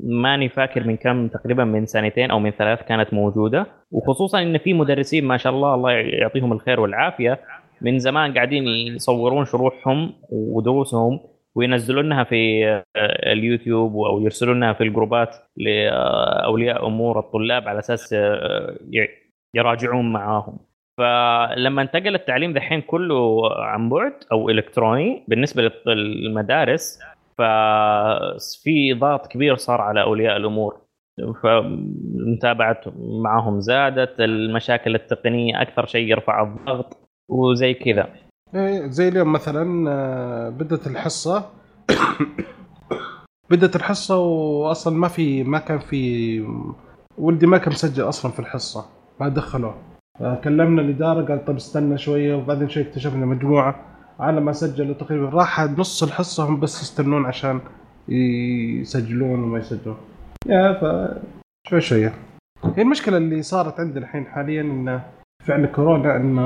ماني 0.04 0.50
فاكر 0.50 0.88
من 0.88 0.98
كم 0.98 1.28
تقريبا 1.28 1.64
من 1.64 1.86
سنتين 1.86 2.32
أو 2.32 2.40
من 2.40 2.52
ثلاث 2.52 2.82
كانت 2.84 3.14
موجودة. 3.14 3.66
وخصوصا 3.92 4.42
إن 4.42 4.58
في 4.58 4.74
مدرسين 4.74 5.26
ما 5.26 5.38
شاء 5.38 5.54
الله 5.54 5.76
الله 5.76 5.92
يعطيهم 5.92 6.54
الخير 6.54 6.80
والعافية 6.80 7.40
من 7.82 8.00
زمان 8.00 8.34
قاعدين 8.34 8.68
يصورون 8.68 9.46
شروحهم 9.46 10.14
ودروسهم 10.30 11.20
وينزلونها 11.56 12.24
في 12.24 12.68
آه، 12.68 12.84
اليوتيوب 13.34 13.96
أو 13.96 14.22
يرسلونها 14.22 14.74
في 14.74 14.84
الجروبات 14.84 15.36
لأولياء 15.58 16.88
أمور 16.88 17.20
الطلاب 17.20 17.68
على 17.68 17.80
أساس 17.80 18.14
آه، 18.14 18.76
يراجعون 19.56 20.12
معاهم. 20.12 20.60
فلما 20.98 21.82
انتقل 21.82 22.16
التعليم 22.16 22.54
دحين 22.54 22.82
كله 22.82 23.42
عن 23.56 23.90
بعد 23.90 24.14
أو 24.32 24.50
إلكتروني 24.50 25.24
بالنسبة 25.28 25.72
للمدارس 25.86 27.00
ففي 27.42 28.94
ضغط 28.94 29.28
كبير 29.28 29.56
صار 29.56 29.82
على 29.82 30.02
أولياء 30.02 30.38
الأمور. 30.38 30.82
فمتابعة 31.44 32.82
معهم 33.24 33.60
زادت 33.60 34.20
المشاكل 34.20 34.96
التقنية 34.96 35.62
أكثر 35.62 35.86
شيء 35.86 36.12
يرفع 36.12 36.44
الضغط 36.44 36.98
وزي 37.30 37.74
كذا. 37.74 38.10
إيه، 38.56 38.88
زي 38.88 39.08
اليوم 39.08 39.32
مثلا 39.32 39.92
آه، 39.92 40.50
بدت 40.50 40.88
الحصة. 40.88 41.46
بدت 43.52 43.76
الحصة 43.76 44.18
واصلا 44.18 44.98
ما 44.98 45.08
في 45.08 45.44
ما 45.44 45.60
كان 45.60 45.80
في 45.80 46.42
ولدي 47.18 47.48
ما 47.48 47.58
كان 47.58 47.72
مسجل 47.72 48.10
أصلا 48.10 48.32
في 48.32 48.40
الحصة 48.40 48.86
ما 49.20 49.30
دخلوه. 49.30 49.76
كلمنا 50.44 50.82
الإدارة 50.82 51.26
قال 51.26 51.46
طب 51.46 51.56
استنى 51.56 51.98
شوية 51.98 52.36
وبعدين 52.36 52.70
شوي 52.70 52.84
اكتشفنا 52.84 53.26
مجموعة. 53.26 53.91
على 54.22 54.42
ما 54.42 54.52
سجلوا 54.52 54.94
تقريبا. 54.94 55.30
راح 55.30 55.62
نص 55.62 56.04
الحصة 56.04 56.50
هم 56.50 56.60
بس 56.60 56.82
يستنون 56.82 57.26
عشان 57.26 57.62
يسجلون 58.10 59.44
وما 59.44 59.60
يسجلون. 59.60 59.98
يا 60.48 60.74
ف 60.74 61.12
شوي 61.68 61.82
شوية. 61.82 62.14
هي 62.78 62.82
المشكلة 62.84 63.18
اللي 63.18 63.42
صارت 63.42 63.80
عندنا 63.80 64.06
الحين 64.06 64.26
حاليا 64.26 64.62
إن 64.62 65.02
فعل 65.44 65.66
كورونا 65.66 66.16
إن 66.16 66.38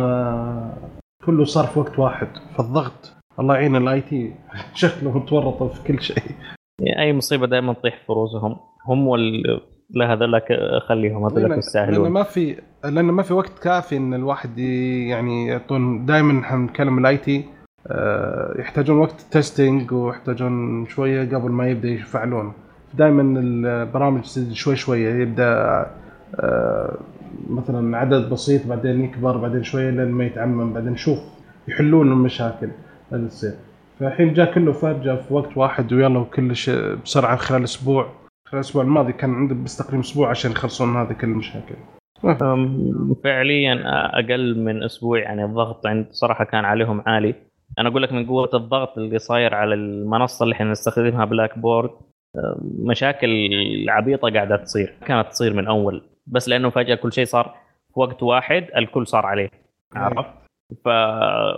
كله 1.26 1.46
صار 1.46 1.66
في 1.66 1.80
وقت 1.80 2.00
واحد. 2.00 2.28
فالضغط 2.58 3.14
الله 3.40 3.56
يعين 3.56 3.76
ال 3.76 4.02
IT 4.02 4.34
شكله 4.74 5.18
متورطه 5.18 5.68
في 5.68 5.84
كل 5.84 6.02
شيء. 6.02 6.24
أي 7.00 7.14
مصيبة 7.14 7.48
دائما 7.48 7.74
تطيح 7.74 7.98
في 8.06 8.12
رؤوسهم 8.12 8.58
هم 8.88 9.08
وال 9.08 9.44
لا 9.90 10.14
هذولك 10.14 10.48
خليهم 10.88 11.26
هذولك 11.26 11.58
يستاهلون 11.58 12.04
لأن 12.04 12.12
ما 12.12 12.24
في 12.24 12.62
لأن 12.84 13.06
ما 13.06 13.24
في 13.24 13.34
وقت 13.34 13.60
كافي 13.60 13.98
إن 13.98 14.14
الواحد 14.14 14.60
يعني 14.60 15.48
يعطون 15.48 16.06
دائما 16.06 16.40
إحنا 16.42 16.58
نتكلم 16.58 17.00
ال 17.00 17.18
IT. 17.18 17.55
يحتاجون 18.60 18.98
وقت 18.98 19.22
testing 19.32 19.92
ويحتاجون 19.94 20.86
شوية 20.88 21.36
قبل 21.36 21.52
ما 21.52 21.68
يبدأ 21.70 21.90
يفعلون. 21.90 22.54
دائما 22.94 23.40
البرامج 23.40 24.24
شوي 24.54 24.76
شوية 24.76 25.22
يبدأ 25.22 25.86
آه، 26.40 26.98
مثلا 27.50 27.98
عدد 27.98 28.30
بسيط 28.30 28.68
بعدين 28.68 29.04
يكبر 29.04 29.38
بعدين 29.38 29.64
شوية 29.64 29.90
لين 29.90 30.12
ما 30.12 30.26
يتعمم 30.26 30.74
بعدين 30.74 30.92
نشوف 30.92 31.20
يحلون 31.68 32.12
المشاكل 32.12 32.70
اللي 33.14 33.28
تصير. 33.28 33.54
فالحين 34.00 34.34
جاء 34.34 34.54
كله 34.54 34.72
فجأة 34.72 35.16
في 35.16 35.34
وقت 35.34 35.58
واحد 35.58 35.94
ويلا 35.94 36.20
وكل 36.20 36.56
شيء 36.56 36.96
بسرعة 36.96 37.36
خلال 37.36 37.64
أسبوع. 37.64 38.04
خلال 38.48 38.54
الأسبوع 38.54 38.84
الماضي 38.84 39.14
كان 39.14 39.34
عندهم 39.36 39.64
بس 39.64 39.78
تقريبا 39.78 40.00
أسبوع 40.00 40.30
عشان 40.30 40.52
يخلصون 40.52 40.96
هذه 40.96 41.14
كل 41.14 41.28
المشاكل. 41.28 41.76
فعليا 43.24 43.82
أقل 44.20 44.60
من 44.60 44.84
أسبوع 44.84 45.20
يعني 45.20 45.46
الضغط 45.46 45.88
عند 45.88 46.08
صراحة 46.12 46.46
كان 46.46 46.66
عليهم 46.66 47.04
عالي. 47.06 47.36
أنا 47.80 47.90
أقول 47.90 48.04
لك 48.04 48.12
من 48.12 48.26
قوة 48.26 48.50
الضغط 48.54 48.98
اللي 48.98 49.20
صاير 49.20 49.56
على 49.56 49.74
المنصة 49.76 50.44
اللي 50.44 50.54
إحنا 50.54 50.72
نستخدمها 50.72 51.26
Blackboard 51.26 51.90
مشاكل 52.80 53.30
عبيطة 53.90 54.30
قاعدة 54.30 54.58
تصير 54.58 54.94
كانت 55.06 55.28
تصير 55.28 55.54
من 55.54 55.68
أول 55.68 56.02
بس 56.28 56.50
لأنه 56.50 56.70
فجأة 56.70 56.96
كل 56.96 57.14
شيء 57.14 57.26
صار 57.26 57.56
في 57.94 58.00
وقت 58.00 58.24
واحد 58.24 58.68
الكل 58.78 59.08
صار 59.08 59.26
عليه 59.26 59.50
عرفت؟ 59.96 60.30
ف 60.86 60.88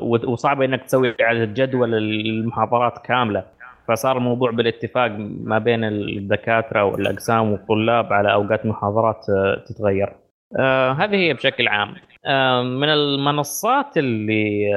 وصعب 0.01 0.61
إنك 0.61 0.83
تسوي 0.83 1.15
إعادة 1.21 1.45
جدول 1.45 1.93
المحاضرات 1.95 2.97
كاملة 3.05 3.43
فصار 3.87 4.17
الموضوع 4.17 4.51
بالاتفاق 4.51 5.11
ما 5.43 5.59
بين 5.59 5.83
الدكاترة 5.83 6.83
والأقسام 6.83 7.51
والطلاب 7.51 8.13
على 8.13 8.33
أوقات 8.33 8.65
محاضرات 8.65 9.25
تتغير. 9.67 10.13
آه 10.59 10.91
هذه 10.91 11.15
هي 11.15 11.33
بشكل 11.33 11.67
عام. 11.67 11.95
من 12.63 12.89
المنصات 12.89 13.97
اللي 13.97 14.71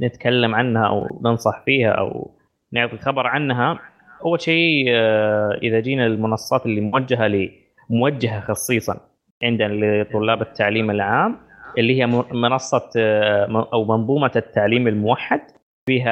نتكلم 0.00 0.54
عنها 0.54 0.86
أو 0.86 1.20
ننصح 1.24 1.62
فيها 1.64 1.90
أو 1.90 2.30
نعطي 2.72 2.98
خبر 2.98 3.26
عنها 3.26 3.78
أول 4.24 4.40
شيء 4.40 4.86
آه 4.88 5.58
إذا 5.62 5.80
جينا 5.80 6.06
المنصات 6.06 6.66
اللي 6.66 6.80
موجهة 6.80 7.26
لي 7.26 7.50
موجهة 7.90 8.40
خصيصا 8.40 9.00
عندنا 9.42 10.02
لطلاب 10.02 10.42
التعليم 10.42 10.90
العام 10.90 11.36
اللي 11.78 12.00
هي 12.00 12.06
منصة 12.32 12.90
آه، 12.96 13.68
أو 13.72 13.84
منظومة 13.84 14.30
التعليم 14.36 14.88
الموحد 14.88 15.40
فيها 15.86 16.10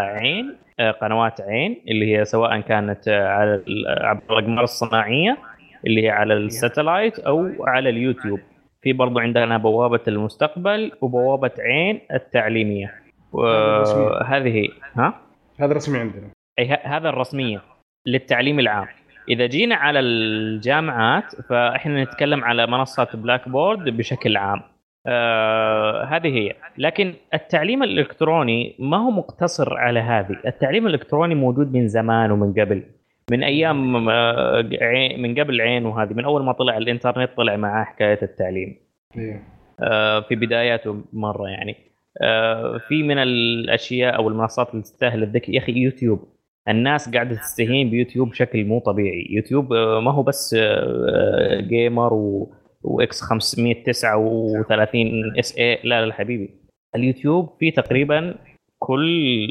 عين 0.00 0.56
آه، 0.80 0.90
قنوات 0.90 1.40
عين 1.40 1.82
اللي 1.88 2.16
هي 2.16 2.24
سواء 2.24 2.60
كانت 2.60 3.08
على 3.08 3.62
عبر 3.88 4.38
الأقمار 4.38 4.64
الصناعية 4.64 5.38
اللي 5.86 6.04
هي 6.04 6.10
على 6.10 6.34
الساتلايت 6.34 7.18
أو 7.18 7.64
على 7.64 7.88
اليوتيوب. 7.88 8.40
في 8.84 8.92
برضو 8.92 9.18
عندنا 9.18 9.58
بوابة 9.58 10.00
المستقبل 10.08 10.92
وبوابة 11.00 11.50
عين 11.58 12.00
التعليمية. 12.12 12.94
وهذه 13.32 14.68
ها؟ 14.94 15.14
هذا 15.60 15.72
رسمي 15.72 15.98
عندنا. 15.98 16.30
أي 16.58 16.78
هذا 16.82 17.08
الرسمية 17.08 17.62
للتعليم 18.06 18.60
العام. 18.60 18.86
إذا 19.28 19.46
جينا 19.46 19.74
على 19.74 20.00
الجامعات 20.00 21.34
فإحنا 21.48 22.04
نتكلم 22.04 22.44
على 22.44 22.66
منصة 22.66 23.08
Blackboard 23.14 23.96
بشكل 23.96 24.36
عام. 24.36 24.62
آه 25.06 26.04
هذه 26.04 26.28
هي. 26.28 26.54
لكن 26.78 27.14
التعليم 27.34 27.82
الإلكتروني 27.82 28.76
ما 28.78 28.96
هو 28.96 29.10
مقتصر 29.10 29.74
على 29.74 30.00
هذه. 30.00 30.36
التعليم 30.46 30.86
الإلكتروني 30.86 31.34
موجود 31.34 31.72
من 31.72 31.88
زمان 31.88 32.30
ومن 32.30 32.52
قبل. 32.52 32.82
من 33.30 33.44
أيام 33.44 34.08
آه 34.08 34.62
من 35.16 35.40
قبل 35.40 35.60
عين 35.60 35.86
وهذه 35.86 36.12
من 36.12 36.24
أول 36.24 36.44
ما 36.44 36.52
طلع 36.52 36.76
الإنترنت 36.76 37.30
طلع 37.36 37.56
معاه 37.56 37.84
حكاية 37.84 38.18
التعليم. 38.22 38.76
إيه. 39.18 39.42
آه 39.80 40.20
في 40.20 40.34
بداياته 40.34 41.04
مرة 41.12 41.48
يعني. 41.48 41.76
آه 42.22 42.78
في 42.88 43.02
من 43.02 43.18
الأشياء 43.18 44.16
أو 44.16 44.28
المنصات 44.28 44.70
اللي 44.70 44.82
تستاهل 44.82 45.22
الذكر 45.22 45.52
يا 45.52 45.58
أخي 45.58 45.72
يوتيوب. 45.72 46.24
الناس 46.68 47.14
قاعدة 47.14 47.34
تستهين 47.34 47.90
بيوتيوب 47.90 48.28
بشكل 48.30 48.64
مو 48.64 48.78
طبيعي. 48.78 49.26
يوتيوب 49.30 49.72
ما 49.74 50.10
هو 50.10 50.22
بس 50.22 50.56
gamer 51.60 52.14
و 52.14 52.54
واكس 52.82 53.20
539 53.20 55.38
اس 55.38 55.58
اي 55.58 55.78
لا 55.84 56.06
لا 56.06 56.12
حبيبي. 56.12 56.50
اليوتيوب 56.96 57.56
فيه 57.60 57.72
تقريبا 57.72 58.34
كل 58.78 59.46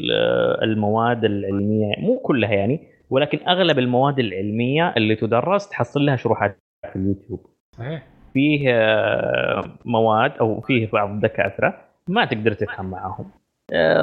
المواد 0.62 1.24
العلمية 1.24 1.94
مو 1.98 2.18
كلها 2.18 2.52
يعني. 2.52 2.93
ولكن 3.14 3.38
أغلب 3.48 3.78
المواد 3.78 4.18
العلمية 4.18 4.94
اللي 4.96 5.16
تدرس 5.16 5.68
تحصل 5.68 6.00
لها 6.00 6.16
شروحات 6.16 6.58
في 6.92 6.96
اليوتيوب. 6.96 7.46
صحيح. 7.78 8.02
فيه 8.32 8.70
مواد 9.84 10.32
أو 10.40 10.60
فيه 10.60 10.90
بعض 10.92 11.10
الدكاترة 11.10 11.74
ما 12.08 12.24
تقدر 12.24 12.52
تفهم 12.52 12.90
معاهم 12.90 13.30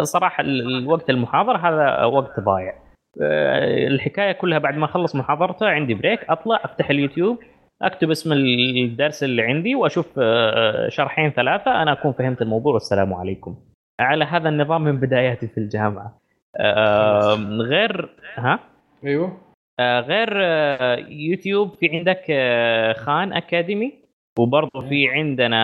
صراحة 0.01 0.43
الوقت 0.43 1.09
المحاضرة 1.09 1.57
هذا 1.57 2.05
وقت 2.05 2.39
ضايع. 2.39 2.73
آه، 3.21 3.87
الحكاية 3.87 4.31
كلها 4.31 4.59
بعد 4.59 4.77
ما 4.77 4.85
أخلص 4.85 5.15
محاضرته 5.15 5.67
عندي 5.67 5.93
بريك 5.93 6.19
أطلع 6.29 6.59
أفتح 6.63 6.89
اليوتيوب 6.89 7.39
أكتب 7.81 8.11
اسم 8.11 8.33
الدرس 8.33 9.23
اللي 9.23 9.41
عندي 9.41 9.75
وأشوف 9.75 10.19
آه، 10.19 10.89
شرحين 10.89 11.29
ثلاثة 11.29 11.81
أنا 11.81 11.91
أكون 11.91 12.11
فهمت 12.11 12.41
الموضوع. 12.41 12.73
والسلام 12.73 13.13
عليكم. 13.13 13.55
على 13.99 14.25
هذا 14.25 14.49
النظام 14.49 14.83
من 14.83 14.99
بداياتي 14.99 15.47
في 15.47 15.57
الجامعة. 15.57 16.21
غير 17.61 18.09
ها؟ 18.35 18.59
أيوه. 19.05 19.37
آه، 19.79 19.99
غير 19.99 20.37
يوتيوب 21.09 21.73
في 21.75 21.89
عندك 21.89 22.23
Khan 22.97 23.33
Academy 23.33 23.93
وبرضه 24.39 24.89
في 24.89 25.09
عندنا 25.09 25.61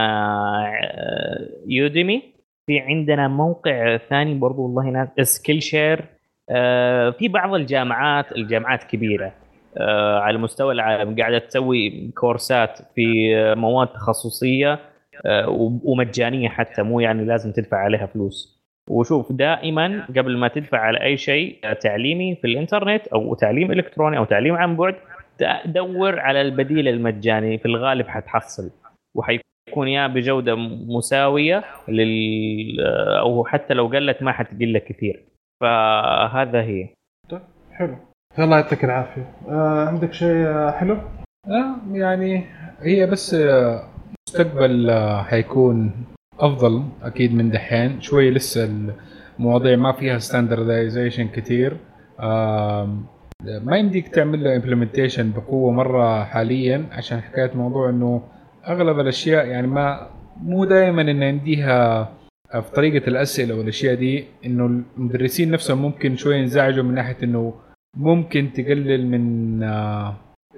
Udemy 1.67 2.37
في 2.67 2.79
عندنا 2.79 3.27
موقع 3.27 3.97
ثاني 3.97 4.33
برضه 4.33 4.59
والله 4.59 4.89
ناس 4.89 5.35
Skillshare 5.35 6.05
آه، 6.49 7.09
في 7.09 7.27
بعض 7.27 7.53
الجامعات 7.53 8.31
الجامعات 8.31 8.83
كبيرة 8.83 9.33
آه، 9.77 10.19
على 10.19 10.37
مستوى 10.37 10.73
العالم 10.73 11.15
قاعدة 11.15 11.39
تسوي 11.39 12.11
كورسات 12.15 12.79
في 12.95 13.03
مواد 13.57 13.87
تخصصية 13.87 14.79
آه، 15.25 15.49
ومجانية 15.83 16.49
حتى 16.49 16.83
مو 16.83 16.99
يعني 16.99 17.25
لازم 17.25 17.51
تدفع 17.51 17.77
عليها 17.77 18.05
فلوس. 18.05 18.56
وشوف. 18.89 19.31
دائما 19.31 20.05
قبل 20.17 20.37
ما 20.37 20.47
تدفع 20.47 20.77
على 20.77 21.03
أي 21.03 21.17
شيء 21.17 21.73
تعليمي 21.73 22.35
في 22.35 22.47
الإنترنت 22.47 23.07
أو 23.07 23.35
تعليم 23.35 23.71
إلكتروني 23.71 24.17
أو 24.17 24.25
تعليم 24.25 24.55
عن 24.55 24.75
بعد 24.75 24.95
دور 25.65 26.19
على 26.19 26.41
البديل 26.41 26.87
المجاني 26.87 27.57
في 27.57 27.65
الغالب 27.65 28.07
حتحصل. 28.07 28.71
وحيكون 29.15 29.87
يا 29.87 30.07
بجودة 30.07 30.55
مساوية 30.87 31.63
لل 31.87 32.79
أو 33.19 33.45
حتى 33.45 33.73
لو 33.73 33.87
قلت 33.87 34.23
ما 34.23 34.31
حتقل 34.31 34.73
لك 34.73 34.83
كثير. 34.83 35.23
فهذا 35.61 36.61
هي. 36.61 36.89
حلو. 37.71 37.95
الله 38.39 38.55
يعطيك 38.57 38.83
العافية. 38.83 39.31
آه 39.49 39.87
عندك 39.87 40.13
شيء 40.13 40.71
حلو؟ 40.71 40.97
آه 41.47 41.75
يعني 41.91 42.43
هي 42.81 43.05
بس 43.05 43.33
آه، 43.33 43.83
مستقبل 44.29 44.89
آه، 44.89 45.23
حيكون 45.23 45.91
أفضل 46.39 46.83
أكيد 47.03 47.33
من 47.33 47.49
دحين. 47.49 48.01
شوي 48.01 48.31
لسه 48.31 48.69
المواضيع 49.39 49.75
ما 49.75 49.91
فيها 49.91 50.17
standardization 50.19 51.27
كثير 51.27 51.77
ما 53.63 53.77
يمديك 53.77 54.07
تعمل 54.07 54.43
له 54.43 54.55
implementation 54.55 55.31
بقوة 55.31 55.71
مرة 55.71 56.23
حاليا 56.23 56.85
عشان 56.91 57.21
حكاية 57.21 57.51
موضوع 57.55 57.89
إنه 57.89 58.21
أغلب 58.67 58.99
الأشياء 58.99 59.45
يعني 59.45 59.67
ما 59.67 60.07
مو 60.43 60.65
دائما 60.65 61.01
إنه 61.01 61.25
يمديها 61.25 62.09
في 62.51 62.71
طريقة 62.75 63.07
الأسئلة 63.07 63.55
والأشياء 63.55 63.95
دي 63.95 64.25
إنه 64.45 64.65
المدرسين 64.97 65.51
نفسهم 65.51 65.81
ممكن 65.81 66.15
شوي 66.15 66.35
ينزعجوا 66.37 66.83
من 66.83 66.93
ناحية 66.93 67.17
إنه 67.23 67.53
ممكن 67.97 68.49
تقلل 68.53 69.07
من 69.07 69.63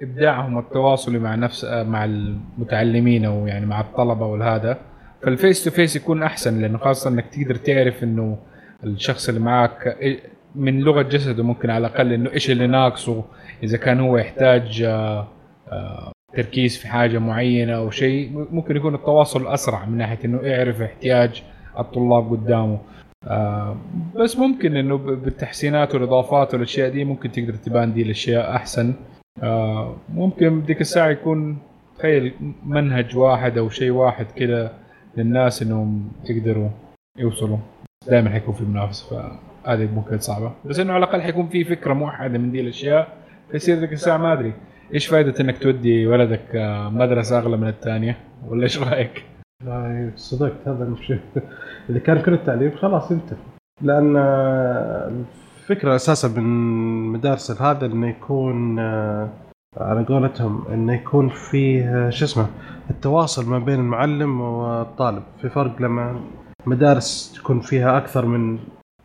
إبداعهم 0.02 0.58
التواصلي 0.58 1.18
مع 1.18 1.34
نفس 1.34 1.64
مع 1.64 2.04
المتعلمين 2.04 3.24
أو 3.24 3.46
يعني 3.46 3.66
مع 3.66 3.80
الطلبة 3.80 4.26
والهذا. 4.26 4.78
فال 5.22 5.36
face 5.36 5.64
to 5.64 5.70
face 5.70 5.96
يكون 5.96 6.22
أحسن 6.22 6.60
لأنه 6.60 6.78
خاصة 6.78 7.10
إنك 7.10 7.26
تقدر 7.26 7.54
تعرف 7.54 8.04
إنه 8.04 8.38
الشخص 8.84 9.28
اللي 9.28 9.40
معك 9.40 9.96
إيه- 10.00 10.28
من 10.54 10.80
لغة 10.80 11.02
جسده 11.02 11.42
ممكن 11.42 11.70
على 11.70 11.86
الأقل 11.86 12.12
إنه 12.12 12.30
إيش 12.32 12.50
اللي 12.50 12.66
ناقصه. 12.66 13.24
إذا 13.62 13.76
كان 13.78 14.00
هو 14.00 14.16
يحتاج 14.18 14.82
آه، 14.82 15.28
آه، 15.72 16.12
تركيز 16.34 16.76
في 16.78 16.88
حاجة 16.88 17.18
معينة 17.18 17.72
أو 17.76 17.90
شيء 17.90 18.46
ممكن 18.52 18.76
يكون 18.76 18.94
التواصل 18.94 19.46
أسرع 19.46 19.84
من 19.84 19.98
ناحية 19.98 20.18
إنه 20.24 20.40
يعرف 20.42 20.82
احتياج 20.82 21.42
الطلاب 21.78 22.30
قدامه. 22.30 22.78
آه، 23.26 23.76
بس 24.16 24.36
ممكن 24.36 24.76
إنه 24.76 24.96
بالتحسينات 24.98 25.94
والإضافات 25.94 26.54
والأشياء 26.54 26.90
دي 26.90 27.04
ممكن 27.04 27.32
تقدر 27.32 27.54
تبان 27.54 27.92
دي 27.92 28.02
الأشياء 28.02 28.56
أحسن. 28.56 28.94
ممكن 30.14 30.60
بديك 30.60 30.80
الساعة 30.80 31.08
يكون 31.08 31.58
تخيل 31.98 32.32
منهج 32.66 33.16
واحد 33.16 33.58
أو 33.58 33.68
شيء 33.68 33.90
واحد 33.90 34.26
كده 34.36 34.72
للناس 35.16 35.62
إنهم 35.62 36.12
يقدروا 36.24 36.68
يوصلوا. 37.18 37.58
دائما 38.08 38.30
حيكون 38.30 38.54
في 38.54 38.64
منافسة 38.64 39.06
فهذه 39.64 39.88
ممكن 39.94 40.18
صعبه 40.18 40.52
بس 40.64 40.78
إنه 40.78 40.92
على 40.92 41.04
الأقل 41.04 41.22
حيكون 41.22 41.48
في 41.48 41.64
فكرة 41.64 41.94
موحدة 41.94 42.38
من 42.38 42.52
دي 42.52 42.60
الأشياء. 42.60 43.08
فيصير 43.50 43.76
ذيك 43.76 43.92
الساعة 43.92 44.18
ما 44.18 44.32
أدري. 44.32 44.52
إيش 44.94 45.06
فائده 45.06 45.40
إنك 45.40 45.58
تودي 45.58 46.06
ولدك 46.06 46.56
آه، 46.56 46.88
مدرسة 46.88 47.38
أغلى 47.38 47.56
من 47.56 47.68
الثانية؟ 47.68 48.16
ولا 48.48 48.62
إيش 48.62 48.78
رأيك؟ 48.78 49.24
لا 49.64 50.10
صدقت 50.16 50.68
هذا 50.68 50.84
مش 50.84 51.12
إذا 51.90 51.98
كان 51.98 52.22
كل 52.22 52.34
التعليم 52.34 52.70
خلاص 52.70 53.10
انت 53.12 53.32
لأن 53.82 54.16
آه، 54.16 55.12
الفكرة 55.60 55.96
أساسا 55.96 56.28
من 56.28 56.42
مدارس 57.12 57.62
هذا 57.62 57.86
إنه 57.86 58.08
يكون 58.08 58.78
آه، 58.78 59.28
على 59.78 60.04
قولتهم 60.04 60.64
انه 60.72 60.94
يكون 60.94 61.28
فيه 61.28 62.10
شو 62.10 62.24
اسمه 62.24 62.46
التواصل 62.90 63.50
ما 63.50 63.58
بين 63.58 63.80
المعلم 63.80 64.40
والطالب. 64.40 65.22
في 65.40 65.48
فرق 65.48 65.82
لما 65.82 66.20
مدارس 66.66 67.32
تكون 67.36 67.60
فيها 67.60 67.98
أكثر 67.98 68.26
من 68.26 68.58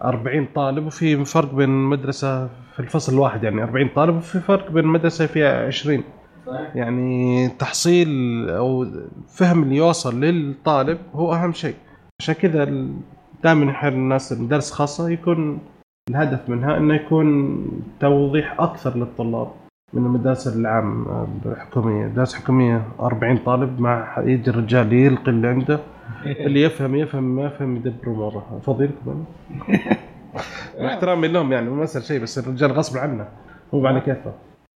40 0.04 0.48
طالب 0.56 0.86
وفي 0.86 1.26
فرق 1.26 1.54
بين 1.56 1.70
مدرسة 1.70 2.48
في 2.48 2.80
الفصل 2.80 3.14
الواحد 3.14 3.44
يعني 3.44 3.64
40 3.64 3.90
طالب 3.96 4.16
وفي 4.16 4.40
فرق 4.40 4.72
بين 4.72 4.86
مدرسة 4.86 5.26
فيها 5.26 5.68
20 5.68 6.04
يعني 6.76 7.48
تحصيل 7.50 8.10
أو 8.50 8.86
فهم 9.28 9.64
اللي 9.64 9.76
يوصل 9.76 10.20
للطالب 10.20 10.98
هو 11.14 11.34
أهم 11.34 11.54
شيء. 11.54 11.76
عشان 12.22 12.36
كذا 12.36 12.66
دائما 13.44 13.72
يحل 13.72 13.94
الناس 13.94 14.32
المدارس 14.32 14.72
خاصة 14.72 15.10
يكون 15.10 15.60
الهدف 16.10 16.50
منها 16.50 16.78
إنه 16.78 16.96
يكون 16.96 17.58
توضيح 18.00 18.56
أكثر 18.62 18.98
للطلاب. 18.98 19.52
من 19.94 20.06
المدارس 20.06 20.48
العام 20.48 21.06
الحكومية، 21.46 22.06
المدارس 22.06 22.36
الحكوميه 22.36 22.82
40 23.00 23.38
طالب 23.38 23.80
مع 23.80 24.20
يجي 24.20 24.50
الرجال 24.50 24.94
يلقي 24.94 25.32
اللي 25.32 25.48
عنده. 25.48 25.80
اللي 26.46 26.62
يفهم 26.62 26.96
يفهم 26.96 27.24
ما 27.24 27.46
يفهم 27.46 27.76
يدبر 27.76 28.08
اموره 28.08 28.60
فضيلكم 28.66 29.26
مع 30.80 30.94
احترامي 30.94 31.28
لهم 31.28 31.52
يعني 31.52 31.70
ما 31.70 31.84
أسأل 31.84 32.04
شيء 32.04 32.22
بس 32.22 32.40
الرجال 32.40 32.72
غصب 32.72 32.98
عنه. 32.98 33.28
هو 33.74 33.88
على 33.88 34.00
كيفه 34.00 34.34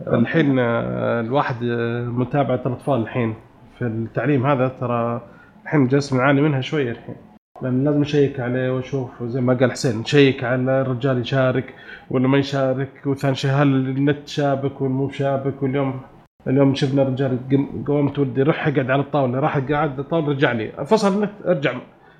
الحين 0.08 0.60
آه، 0.60 1.22
الواحد 1.22 1.56
آه، 1.64 2.06
متابعه 2.06 2.62
الاطفال 2.66 3.02
الحين. 3.02 3.34
في 3.80 3.86
التعليم 3.86 4.46
هذا 4.46 4.68
ترى 4.68 5.22
الحين 5.64 5.88
جالس 5.88 6.14
نعاني 6.14 6.42
منها 6.42 6.62
شوية 6.62 6.92
الحين. 6.92 7.16
لأن 7.62 7.84
لازم 7.84 8.02
نشيك 8.02 8.40
عليه 8.40 8.72
وأشوف 8.76 9.24
زي 9.24 9.42
ما 9.42 9.54
قال 9.54 9.72
حسين 9.72 10.00
نشيك 10.00 10.44
على 10.44 10.82
الرجال 10.82 11.22
يشارك 11.22 11.74
ولا 12.10 12.28
ما 12.28 12.38
يشارك 12.38 12.90
وثاني 13.06 13.36
شيء 13.36 13.52
هل 13.52 13.68
النت 13.68 14.28
شابك 14.28 14.82
ولا 14.82 14.92
مو 14.92 15.10
شابك؟ 15.10 15.64
واليوم 15.64 16.02
اليوم 16.48 16.76
شفنا 16.76 17.04
رجال 17.04 17.40
قومت 17.88 18.20
ودي 18.20 18.42
روح 18.42 18.68
أقعد 18.68 18.92
على 18.92 19.02
الطاولة 19.02 19.40
راح 19.40 19.58
قاعد 19.58 20.00
الطاولة 20.00 20.30
رجع 20.30 20.52
لي. 20.52 20.72
فصل 20.86 21.14
النت 21.14 21.32
ارجع. 21.46 21.74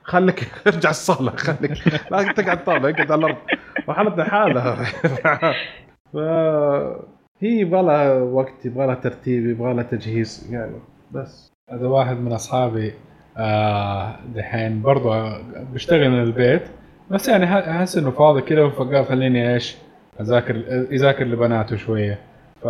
خليك 0.04 0.52
ارجع 0.68 0.90
الصالة 0.90 1.32
خليك. 1.32 1.72
لا 2.12 2.32
تقعد 2.32 2.58
الطاولة 2.58 2.90
اقعد 2.90 3.12
على 3.12 3.20
الأرض. 3.20 3.38
وحالتنا 3.88 4.24
حالة. 4.24 4.76
ف 6.14 6.18
هي 7.40 7.60
يبغى 7.60 7.82
لها 7.82 8.14
وقت 8.14 8.66
يبغى 8.66 8.88
لها 8.88 8.96
ترتيب 8.96 9.46
يبغى 9.46 9.74
لها 9.74 9.84
تجهيز 9.84 10.48
يعني. 10.52 10.80
بس. 11.12 11.54
هذا 11.70 11.88
واحد 11.88 12.18
من 12.18 12.32
أصحابي 12.34 12.94
دحين 14.36 14.82
برضو 14.82 15.30
بيشتغل 15.74 16.10
من 16.10 16.24
البيت. 16.24 16.62
بس 17.12 17.28
يعني 17.28 17.46
أحس 17.72 17.98
إنه 17.98 18.12
فاضي 18.12 18.42
كده 18.42 18.70
فقال 18.70 19.06
خليني 19.06 19.54
إيش 19.54 19.76
أذاكر 20.22 20.56
يذاكر 20.92 21.24
لبناته 21.26 21.76
شوية. 21.76 22.20
ف 22.64 22.68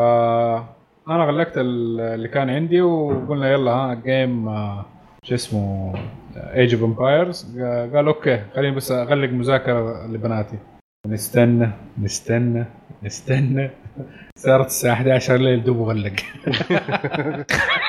أنا 1.10 1.24
غلقت 1.26 1.58
ال- 1.58 2.00
اللي 2.00 2.28
كان 2.28 2.50
عندي 2.50 2.82
وقلنا 2.82 3.52
يلا 3.52 3.72
ها 3.72 3.94
game 3.94 4.48
آه 4.48 4.86
شو 5.24 5.36
اسمه 5.36 5.94
Age 6.38 6.74
of 6.74 6.84
Empires 6.84 7.60
قال 7.96 8.08
okay 8.08 8.42
خليني 8.56 8.76
بس 8.76 8.92
أغلق 8.92 9.30
مذاكرة 9.30 10.08
لبناتي. 10.08 10.58
نستنى 11.08 11.70
نستنى 12.02 12.66
نستنى. 13.04 13.70
صارت 14.36 14.66
الساعة 14.66 14.94
11 14.94 15.36
الليل 15.36 15.64
دوب 15.64 15.82
غلق 15.82 16.14
آه، 16.72 17.46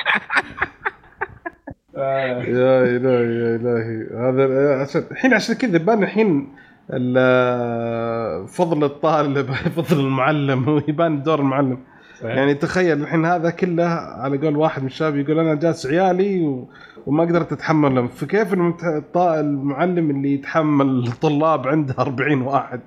يا 1.99 2.83
إلهي 2.97 3.35
يا 3.41 3.57
إلهي. 3.57 4.07
هذا 4.29 4.75
عشان 4.83 5.03
الحين 5.11 5.35
عشان 5.35 5.55
كذا 5.55 5.77
يبان 5.77 6.03
الحين 6.03 6.49
ال- 6.93 8.49
فضل 8.49 8.85
الطالب 8.85 9.51
فضل 9.77 10.01
المعلم 10.01 10.69
ويبان 10.69 11.23
دور 11.23 11.39
المعلم. 11.41 11.79
صحيح. 12.21 12.37
يعني 12.37 12.55
تخيل 12.55 13.01
الحين 13.03 13.25
هذا 13.25 13.51
كله 13.51 13.85
على 13.85 14.39
قول 14.39 14.57
واحد 14.57 14.81
من 14.83 14.89
الشباب 14.89 15.17
يقول 15.17 15.39
أنا 15.39 15.55
جالس 15.55 15.87
عيالي 15.87 16.45
و... 16.47 16.69
وما 17.07 17.25
قدرت 17.25 17.53
اتحملهم 17.53 18.09
فكيف 18.09 18.53
المت... 18.55 18.81
المعلم 19.17 20.11
اللي 20.11 20.35
يتحمل 20.35 21.13
طلاب 21.23 21.69
عنده 21.69 21.95
40 21.99 22.43
واحد؟ 22.43 22.81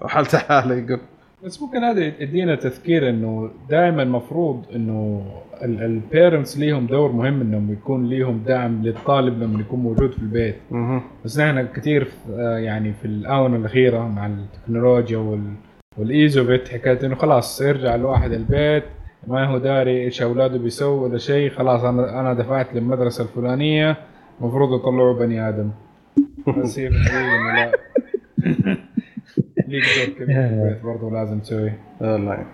وحالته 0.00 0.38
حالة 0.38 0.74
يقول. 0.74 1.00
بس 1.44 1.62
ممكن 1.62 1.84
هذا 1.84 2.04
يدينا 2.04 2.54
تذكير 2.54 3.08
إنه 3.10 3.50
دائما 3.70 4.02
المفروض 4.02 4.64
إنه 4.74 5.24
ال 5.62 5.74
parents 5.74 6.58
ليهم 6.58 6.86
دور 6.86 7.12
مهم 7.12 7.40
إنهم 7.40 7.72
يكون 7.72 8.06
ليهم 8.08 8.42
دعم 8.46 8.82
للطالب 8.82 9.42
لما 9.42 9.60
يكون 9.60 9.80
موجود 9.80 10.12
في 10.12 10.18
البيت. 10.18 10.56
مه. 10.70 11.02
بس 11.24 11.38
نحن 11.38 11.66
كثير 11.66 12.08
آه، 12.30 12.58
يعني 12.58 12.92
في 12.92 13.04
الآونة 13.04 13.56
الأخيرة 13.56 14.08
مع 14.08 14.26
التكنولوجيا 14.26 15.18
وال 15.18 15.52
والإيزو 15.98 16.44
بيت 16.44 16.68
حكايه 16.68 17.06
إنه 17.06 17.14
خلاص 17.14 17.60
يرجع 17.60 17.94
الواحد 17.94 18.32
البيت 18.32 18.84
ما 19.26 19.44
هو 19.46 19.58
داري 19.58 20.04
إيش 20.04 20.22
أولاده 20.22 20.58
بيسووا 20.58 21.08
ولا 21.08 21.18
شيء 21.18 21.50
خلاص 21.50 21.84
أنا 21.84 22.20
أنا 22.20 22.34
دفعت 22.34 22.74
للمدرسة 22.74 23.24
الفلانية 23.24 23.96
المفروض 24.40 24.80
يطلعوا 24.80 25.18
بني 25.18 25.48
آدم. 25.48 25.70
بس 26.62 26.78
هي 26.78 26.88
لا. 26.88 27.72
ليك 29.74 29.84
دور 30.18 30.26
كبير 30.26 30.78
برضه 30.92 31.10
لازم 31.10 31.40
تسويه. 31.40 31.78
الله 32.02 32.34
يعني. 32.34 32.46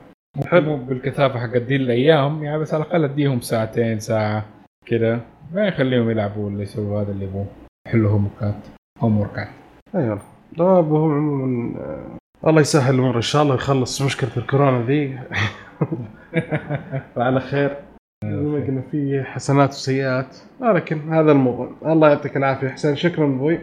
حلو 0.46 0.76
بالكثافة 0.76 1.38
حق 1.40 1.56
دي 1.58 1.76
الأيام 1.76 2.42
يعني 2.44 2.58
بس 2.58 2.74
على 2.74 2.82
الأقل 2.84 3.04
أديهم 3.04 3.40
ساعتين 3.40 3.98
ساعة 4.00 4.44
كذا 4.86 5.20
ما 5.54 5.68
يخليهم 5.68 6.10
يلعبوا 6.10 6.46
ولا 6.46 6.62
يسووا 6.62 7.02
هذا 7.02 7.12
اللي 7.12 7.24
يبغوه. 7.24 7.46
يحلوا 7.88 8.10
هوم 8.10 8.24
وركات 8.26 8.54
هوم 8.98 9.20
وركات 9.20 9.48
أيوه. 9.94 10.20
لا 10.56 10.64
هو 10.64 11.10
عموما 11.12 11.78
آه، 11.80 12.48
الله 12.48 12.60
يسهل 12.60 12.94
الأمور 12.94 13.16
إن 13.16 13.20
شاء 13.20 13.42
الله 13.42 13.54
يخلص 13.54 14.02
مشكلة 14.02 14.30
الكورونا 14.36 14.86
ذي 14.86 15.18
وعلى 17.16 17.40
خير. 17.50 17.76
زي 18.24 18.30
ما 18.30 18.64
قلنا 18.66 18.82
في 18.90 19.22
حسنات 19.24 19.68
وسيئات 19.68 20.36
لكن 20.60 21.12
هذا 21.12 21.32
الموضوع 21.32 21.70
الله 21.86 22.08
يعطيك 22.08 22.36
العافية. 22.36 22.68
حسين 22.68 22.96
شكرا 22.96 23.24
أبوي 23.26 23.58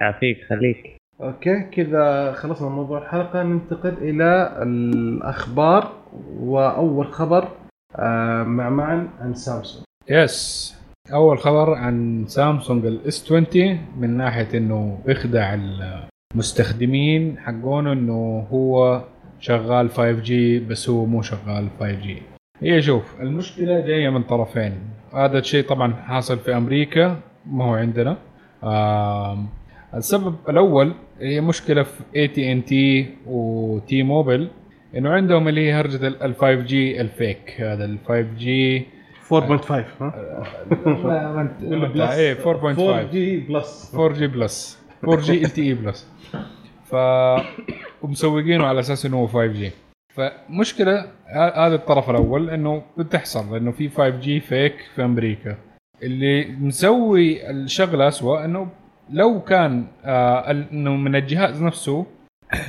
يعافيك 0.00 0.38
خليك. 0.48 0.99
okay 1.22 1.60
كذا 1.60 2.32
خلصنا 2.32 2.68
موضوع 2.68 2.98
الحلقة. 2.98 3.42
ننتقل 3.42 3.94
إلى 4.00 4.58
الأخبار 4.62 5.92
وأول 6.40 7.12
خبر 7.12 7.48
آه 7.96 8.42
مع 8.42 8.70
معا 8.70 9.08
عن 9.20 9.34
سامسونج. 9.34 9.84
yes 10.08 10.74
أول 11.12 11.38
خبر 11.38 11.74
عن 11.74 12.24
سامسونج 12.28 12.86
ال 12.86 13.32
S20 13.32 13.78
من 13.98 14.16
ناحية 14.16 14.58
إنه 14.58 14.98
بيخدع 15.06 15.56
المستخدمين 16.34 17.38
حقونه 17.38 17.92
إنه 17.92 18.46
هو 18.52 19.02
شغال 19.40 19.90
5G 19.90 20.32
بس 20.70 20.88
هو 20.88 21.04
مو 21.04 21.22
شغال 21.22 21.68
5G 21.80 22.08
هي 22.60 22.82
شوف 22.82 23.20
المشكلة 23.20 23.80
جاية 23.80 24.10
من 24.10 24.22
طرفين. 24.22 24.72
هذا 25.14 25.38
الشيء 25.38 25.68
طبعا 25.68 25.92
حاصل 25.92 26.38
في 26.38 26.56
أمريكا 26.56 27.16
ما 27.46 27.64
هو 27.64 27.74
عندنا. 27.74 28.16
السبب 29.94 30.34
الأول 30.48 30.92
هي 31.20 31.40
مشكلة 31.40 31.82
في 31.82 32.00
AT&T 32.16 32.52
و 32.52 32.64
T-Mobile 32.64 34.48
إنه 34.96 35.10
عندهم 35.10 35.48
اللي 35.48 35.68
هي 35.68 35.72
هرجة 35.72 36.06
ال 36.06 36.34
5G 36.34 36.54
ال 36.54 37.00
fake 37.00 37.60
هذا 37.60 37.84
ال 37.84 37.98
5G 38.08 38.86
4.5 39.30 39.72
ها؟ 40.00 40.14
إيه 42.16 42.34
4.5 42.34 42.44
4G 42.44 43.36
plus 43.40 43.94
4G 43.94 44.26
plus 44.26 44.78
4G 45.04 45.44
LTE 45.44 45.62
plus 45.62 46.06
ف 46.84 46.94
ومسوقينه 48.02 48.66
على 48.66 48.80
أساس 48.80 49.06
إنه 49.06 49.16
هو 49.16 49.26
5G 49.26 49.70
فمشكلة 50.14 51.06
هذا 51.34 51.74
الطرف 51.74 52.10
الأول 52.10 52.50
إنه 52.50 52.82
بتحصل 52.98 53.56
إنه 53.56 53.70
في 53.70 53.88
5G 53.88 54.40
fake 54.40 54.74
في 54.94 55.04
أمريكا. 55.04 55.56
اللي 56.02 56.44
مسوي 56.60 57.50
الشغلة 57.50 58.08
اسوء 58.08 58.44
إنه 58.44 58.68
لو 59.12 59.40
كان 59.40 59.84
آه 60.04 60.50
إنه 60.50 60.90
من 60.96 61.16
الجهاز 61.16 61.62
نفسه 61.62 62.06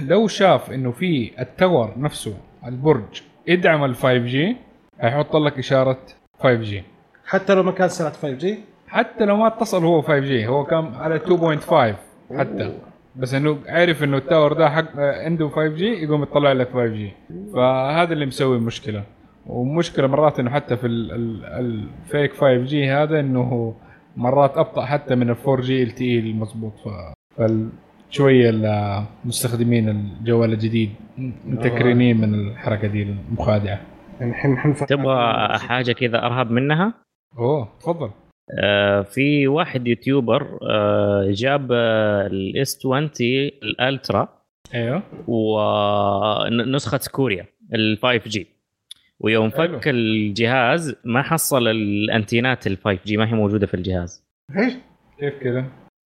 لو 0.07 0.27
شاف 0.27 0.71
إنه 0.71 0.91
في 0.91 1.31
ال 1.39 1.48
tower 1.48 1.93
نفسه 1.97 2.37
البرج 2.65 3.21
يدعم 3.47 3.83
ال 3.83 3.95
5G 3.95 4.57
هيحط 4.99 5.35
لك 5.35 5.59
إشارة 5.59 5.97
5G 6.39 6.83
حتى 7.25 7.53
لو 7.53 7.63
ما 7.63 7.71
كان 7.71 7.89
سرعة 7.89 8.11
5G 8.13 8.59
حتى 8.87 9.25
لو 9.25 9.37
ما 9.37 9.47
اتصل 9.47 9.83
هو 9.85 10.01
5G 10.01 10.47
هو 10.47 10.65
كان 10.65 10.93
على 10.95 11.19
2.5 11.19 11.73
حتى. 12.39 12.73
بس 13.15 13.33
إنه 13.33 13.57
عارف 13.67 14.03
إنه 14.03 14.17
ال 14.17 14.23
tower 14.23 14.53
ده 14.53 14.69
حق 14.69 14.99
عنده 14.99 15.49
5G 15.49 16.03
يقوم 16.03 16.23
يطلع 16.23 16.51
لك 16.51 16.67
5G 16.67 17.11
فهذا 17.55 18.13
اللي 18.13 18.25
مسوي 18.25 18.59
مشكلة. 18.59 19.03
ومشكلة 19.45 20.07
مرات 20.07 20.39
إنه 20.39 20.49
حتى 20.49 20.77
في 20.77 20.87
ال 20.87 22.33
fake 22.33 22.57
5G 22.57 22.89
هذا 22.91 23.19
إنه 23.19 23.75
مرات 24.17 24.57
ابطا 24.57 24.85
حتى 24.85 25.15
من 25.15 25.29
ال 25.29 25.35
4G 25.47 25.83
LTE 25.83 26.19
المضبوط. 26.19 26.73
ف 27.37 27.41
شوية 28.09 28.49
المستخدمين 28.49 29.89
الجوال 29.89 30.53
الجديد 30.53 30.89
متكرنين 31.45 32.17
من 32.21 32.33
الحركة 32.33 32.87
دي 32.87 33.03
المخادعة. 33.03 33.79
يعني 34.19 34.31
الحين 34.31 34.53
الحين 34.53 34.75
تبغى 34.75 35.47
حاجة 35.59 35.91
كذا 35.91 36.25
ارهب 36.25 36.51
منها؟ 36.51 36.93
أوه 37.37 37.69
تفضل. 37.79 38.09
آه 38.59 39.01
في 39.01 39.47
واحد 39.47 39.87
YouTuber 39.87 40.59
آه 40.69 41.27
جاب 41.29 41.71
ال 41.71 41.98
S20 41.98 42.77
ال 42.85 43.09
Ultra. 43.63 44.27
أيوه. 44.75 45.03
ونسخه 45.27 46.99
كوريا 47.11 47.45
ال 47.73 47.97
5G. 48.01 48.47
ويوم 49.23 49.49
فك 49.49 49.87
الجهاز 49.87 50.95
ما 51.03 51.21
حصل 51.21 51.67
الأنتينات 51.67 52.67
ال 52.67 52.77
5G 52.77 53.17
ما 53.17 53.27
هي 53.29 53.33
موجودة 53.35 53.67
في 53.67 53.73
الجهاز. 53.73 54.23
إيش؟ 54.57 54.73
كيف 55.19 55.33
كذا؟ 55.43 55.65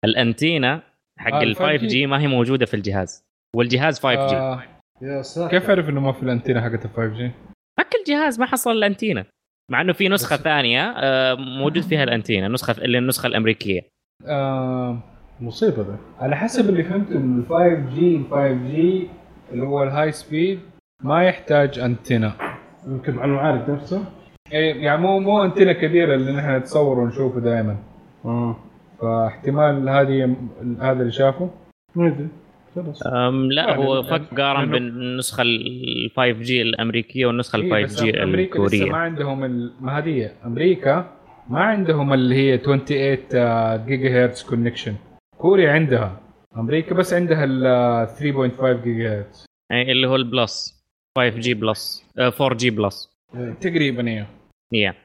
الأنتينا 0.05 0.81
حق 1.19 1.33
آه، 1.33 1.43
ال 1.43 1.55
5G 1.55 2.05
ما 2.07 2.19
هي 2.21 2.27
موجودة 2.27 2.65
في 2.65 2.73
الجهاز. 2.73 3.23
والجهاز 3.55 3.99
5G 3.99 4.35
آه 4.35 4.63
يا 5.01 5.21
ساتر. 5.21 5.51
كيف 5.59 5.69
عرف 5.69 5.89
إنه 5.89 5.99
ما 6.01 6.11
في 6.11 6.23
الأنتينا 6.23 6.61
حقت 6.61 6.85
ال 6.85 6.89
5G؟ 6.89 7.31
فك 7.79 7.87
الجهاز 7.99 8.39
ما 8.39 8.45
حصل 8.45 8.71
الأنتينا. 8.71 9.25
مع 9.71 9.81
إنه 9.81 9.93
في 9.93 10.09
نسخة 10.09 10.35
بس- 10.35 10.41
ثانية 10.41 10.81
آه، 10.97 11.35
موجود 11.35 11.81
فيها 11.83 12.03
الأنتينا 12.03 12.47
نسخة 12.47 12.83
اللي 12.83 12.97
النسخة 12.97 13.27
الأمريكية. 13.27 13.81
آه 14.27 14.99
مصيبة 15.39 15.81
ذا 15.83 15.97
على 16.19 16.35
حسب 16.35 16.69
اللي 16.69 16.83
فهمته 16.83 17.19
من 17.19 17.39
ال 17.39 17.45
5 17.45 17.95
جي 17.95 18.15
ال 18.15 18.25
5 18.31 18.53
جي 18.71 19.07
اللي 19.51 19.65
هو 19.65 19.83
ال 19.83 20.11
high 20.11 20.32
speed 20.32 20.59
ما 21.03 21.23
يحتاج 21.23 21.79
انتنا 21.79 22.33
يمكن 22.87 23.13
مع 23.15 23.25
المعالج 23.25 23.69
نفسه. 23.71 24.03
إيه، 24.53 24.83
يعني 24.85 25.01
مو 25.01 25.19
مو 25.19 25.43
انتنا 25.43 25.73
كبيرة 25.73 26.15
اللي 26.15 26.31
نحن 26.31 26.55
نتصور 26.57 26.99
ونشوفه 26.99 27.39
دائما. 27.39 27.77
امم 28.25 28.55
فاحتمال 29.01 29.89
هذه 29.89 30.35
هذا 30.81 30.99
اللي 31.01 31.11
شافه. 31.11 31.49
ما 31.95 32.07
ادري 32.07 32.27
خلاص. 32.75 33.07
أم 33.07 33.51
لا 33.51 33.69
يعني 33.69 33.85
هو 33.87 34.03
فك 34.03 34.39
قارن 34.39 34.65
لأنه- 34.67 34.71
بين 34.71 34.83
النسخة 34.87 35.41
ال 35.41 36.11
5G 36.15 36.61
الأمريكية 36.61 37.25
والنسخة 37.25 37.55
ال 37.57 37.61
إيه، 37.73 37.85
5 37.85 37.93
بس 37.95 38.01
G 38.03 38.11
لسه 38.11 38.25
ما 38.25 38.35
الكوريه 38.39 38.93
عندهم 38.95 39.43
ال- 39.43 39.71
ما 39.81 39.97
هذه 39.97 40.31
أمريكا 40.45 41.05
ما 41.49 41.59
عندهم 41.59 42.13
اللي 42.13 42.35
هي 42.35 42.57
28 42.57 43.85
جيجا 43.85 44.23
هرتز 44.23 44.43
connection 44.43 44.93
كوريا 45.37 45.71
عندها. 45.71 46.19
أمريكا 46.57 46.95
بس 46.95 47.13
عندها 47.13 47.43
ال 47.43 48.07
3.5 48.07 48.83
جيجا 48.83 49.17
هرتز 49.19 49.45
يعني 49.71 49.91
اللي 49.91 50.07
هو 50.07 50.15
ال 50.15 50.26
plus. 50.26 50.80
5G 51.17 51.53
plus. 51.53 52.05
4G 52.19 52.69
plus. 52.69 53.09
تقريبا 53.61 54.07
أيوه 54.07 54.27
يا. 54.71 54.95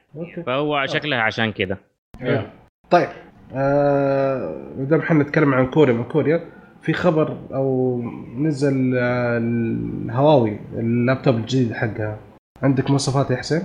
فهو 0.45 0.85
شكلها 0.85 1.19
عشان 1.19 1.51
كذا. 1.51 1.77
إيه. 2.21 2.53
طيب 2.89 3.09
آه 3.53 4.75
دام 4.77 4.99
إحنا 4.99 5.23
نتكلم 5.23 5.53
عن 5.53 5.67
كوريا 5.67 5.93
من 5.93 6.03
كوريا 6.03 6.45
في 6.81 6.93
خبر 6.93 7.37
أو 7.53 8.01
نزل 8.37 8.97
آه، 8.97 9.37
الهواوي 9.37 10.59
اللابتوب 10.73 11.35
الجديد 11.35 11.73
حقها. 11.73 12.19
عندك 12.63 12.89
مواصفات 12.89 13.31
يا 13.31 13.35
حسين؟ 13.35 13.63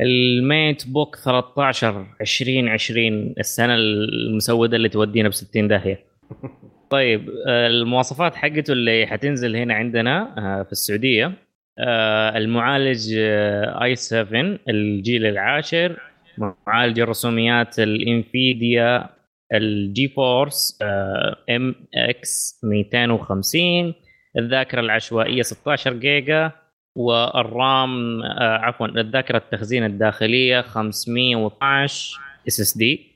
الميت 0.00 0.88
بوك 0.88 1.16
13 1.16 2.06
2020 2.20 3.34
السنة 3.38 3.74
المسودة 3.74 4.76
اللي 4.76 4.88
تودينا 4.88 5.28
ب 5.28 5.32
60 5.32 5.68
داهية. 5.68 6.04
طيب 6.90 7.30
آه، 7.46 7.66
المواصفات 7.66 8.34
حقته 8.34 8.72
اللي 8.72 9.06
حتنزل 9.06 9.56
هنا 9.56 9.74
عندنا 9.74 10.34
آه، 10.38 10.62
في 10.62 10.72
السعودية. 10.72 11.26
آه، 11.26 11.32
المعالج 12.36 13.14
i7 13.82 14.58
الجيل 14.68 15.26
العاشر 15.26 15.96
معالج 16.66 17.00
الرسوميات 17.00 17.78
الإنفيديا 17.78 19.06
ال 19.54 20.08
GeForce 20.08 20.78
MX 21.50 22.60
250 22.64 23.94
الذاكرة 24.38 24.80
العشوائية 24.80 25.42
16 25.42 25.92
جيجا 25.92 26.52
والرام 26.96 28.22
آه، 28.22 28.56
عفوا 28.58 28.86
الذاكرة 28.86 29.36
التخزين 29.38 29.84
الداخلية 29.84 30.60
512 30.60 32.18
إس 32.48 32.60
إس 32.60 32.76
دي. 32.78 33.14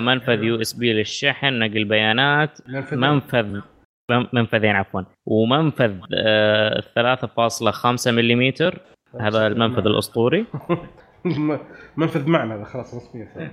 منفذ 0.00 0.42
يو 0.44 0.60
إس 0.60 0.72
بي 0.72 0.92
للشحن 0.92 1.58
نقل 1.58 1.84
بيانات. 1.84 2.58
منفذ. 2.92 3.42
من- 3.46 3.62
منفذين 4.32 4.70
عفوا. 4.70 5.02
ومنفذ 5.26 5.94
آه، 6.14 6.80
3.5 6.80 8.10
ملم 8.10 8.52
هذا 9.20 9.46
المنفذ 9.46 9.86
الأسطوري. 9.86 10.46
منفذ 11.96 12.28
معنا 12.28 12.54
هذا 12.54 12.64
خلاص 12.64 12.94
رسميا. 12.94 13.28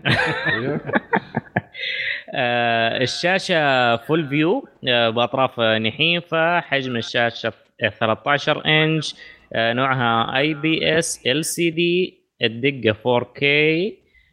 آه، 2.35 3.01
الشاشة 3.01 3.95
full 3.95 4.27
view 4.27 4.67
بأطراف 4.83 5.59
نحيفة 5.59 6.59
حجم 6.59 6.95
الشاشة 6.95 7.53
13 7.79 8.65
إنش 8.65 9.15
آه، 9.53 9.73
نوعها 9.73 10.37
اي 10.37 10.53
بي 10.53 10.99
اس 10.99 11.27
ال 11.27 11.45
سي 11.45 11.69
دي 11.69 12.23
الدقة 12.41 12.93
4K 12.93 13.43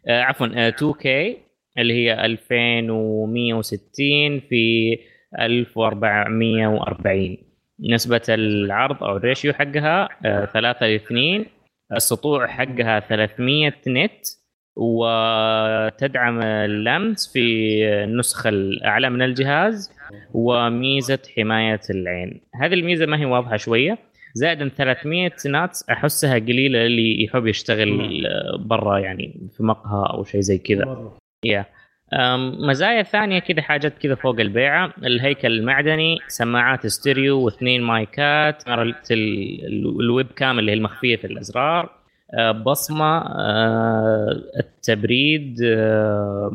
آه، 0.07 0.21
عفوا 0.21 0.47
آه، 0.55 0.69
2K 0.69 1.07
اللي 1.77 1.93
هي 1.93 2.25
2160 2.25 4.39
في 4.39 4.97
1440 5.39 7.37
نسبة 7.89 8.21
العرض 8.29 9.03
أو 9.03 9.17
الريشيو 9.17 9.53
حقها 9.53 10.09
3 10.53 10.85
ل 10.85 10.95
2 10.95 11.45
السطوع 11.91 12.47
حقها 12.47 12.99
300 12.99 13.73
نت. 13.87 14.25
وتدعم 14.75 16.41
اللمس 16.41 17.33
في 17.33 17.43
النسخة 18.03 18.49
الأعلى 18.49 19.09
من 19.09 19.21
الجهاز 19.21 19.91
وميزة 20.33 21.19
حماية 21.37 21.79
العين. 21.89 22.41
هذه 22.55 22.73
الميزة 22.73 23.05
ما 23.05 23.19
هي 23.19 23.25
واضحة 23.25 23.57
شوية. 23.57 23.97
زائد 24.33 24.61
إن 24.61 24.69
300 24.69 25.31
ناتس 25.49 25.89
أحسها 25.89 26.39
قليلة 26.39 26.85
اللي 26.85 27.23
يحب 27.23 27.47
يشتغل 27.47 28.23
برا 28.59 28.97
يعني 28.99 29.49
في 29.57 29.63
مقهى 29.63 30.13
أو 30.13 30.23
شيء 30.23 30.41
زي 30.41 30.57
كذا. 30.57 31.11
يا 31.45 31.59
أم، 31.59 31.65
مزايا 32.67 33.03
ثانية 33.03 33.39
كذا 33.39 33.61
حاجات 33.61 33.97
كذا 33.97 34.15
فوق 34.15 34.39
البيعة. 34.39 34.93
الهيكل 35.03 35.47
المعدني 35.47 36.17
سماعات 36.27 36.87
ستيريو 36.87 37.41
واثنين 37.41 37.81
مايكات. 37.81 38.63
ال 39.99 40.27
webcam 40.35 40.59
اللي 40.59 40.71
هي 40.71 40.75
المخفيه 40.75 41.15
في 41.15 41.27
الأزرار. 41.27 41.89
أه، 42.33 42.51
بصمة 42.51 43.17
أه، 43.17 44.41
التبريد 44.59 45.57
أه، 45.63 46.51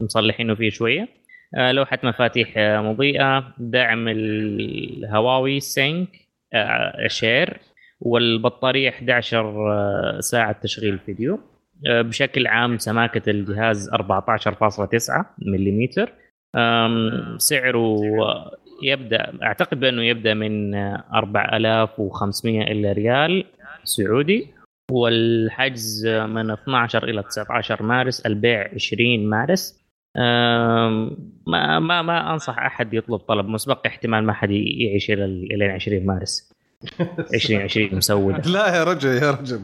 مصلحينه 0.00 0.54
فيه 0.54 0.70
شوية. 0.70 1.08
لوحة 1.56 1.98
مفاتيح 2.02 2.54
مضيئة. 2.58 3.54
دعم 3.58 4.08
الهواوي 4.08 5.60
sync 5.60 6.08
شير 7.06 7.58
والبطارية 8.00 8.90
11 8.90 9.72
آه، 9.72 10.20
ساعة 10.20 10.52
تشغيل 10.52 10.98
فيديو. 10.98 11.40
بشكل 11.82 12.46
عام 12.46 12.78
سماكة 12.78 13.30
الجهاز 13.30 13.90
14.9 13.90 15.24
ملم 15.38 15.88
سعره 17.38 18.00
يبدأ 18.82 19.32
أعتقد 19.42 19.80
بأنه 19.80 20.02
يبدأ 20.02 20.34
من 20.34 20.74
4500 20.74 22.62
إلى 22.62 22.92
ريال 22.92 23.44
سعودي. 23.84 24.48
والحجز 24.90 26.06
من 26.06 26.50
12 26.50 27.04
إلى 27.04 27.22
19 27.22 27.82
مارس 27.82 28.20
البيع 28.26 28.70
20 28.74 29.26
مارس. 29.26 29.84
ما 31.46 31.78
ما 31.78 32.02
ما 32.02 32.32
أنصح 32.32 32.58
أحد 32.58 32.94
يطلب 32.94 33.18
طلب 33.18 33.48
مسبق 33.48 33.86
احتمال 33.86 34.24
ما 34.24 34.32
حد 34.32 34.50
يعيش 34.50 35.10
إلى 35.10 35.24
إلى 35.24 35.64
20 35.64 36.06
مارس. 36.06 36.52
2020 37.34 37.94
مسودة. 37.94 38.50
لا 38.50 38.76
يا 38.76 38.84
رجل 38.84 39.08
يا 39.22 39.30
رجل. 39.30 39.60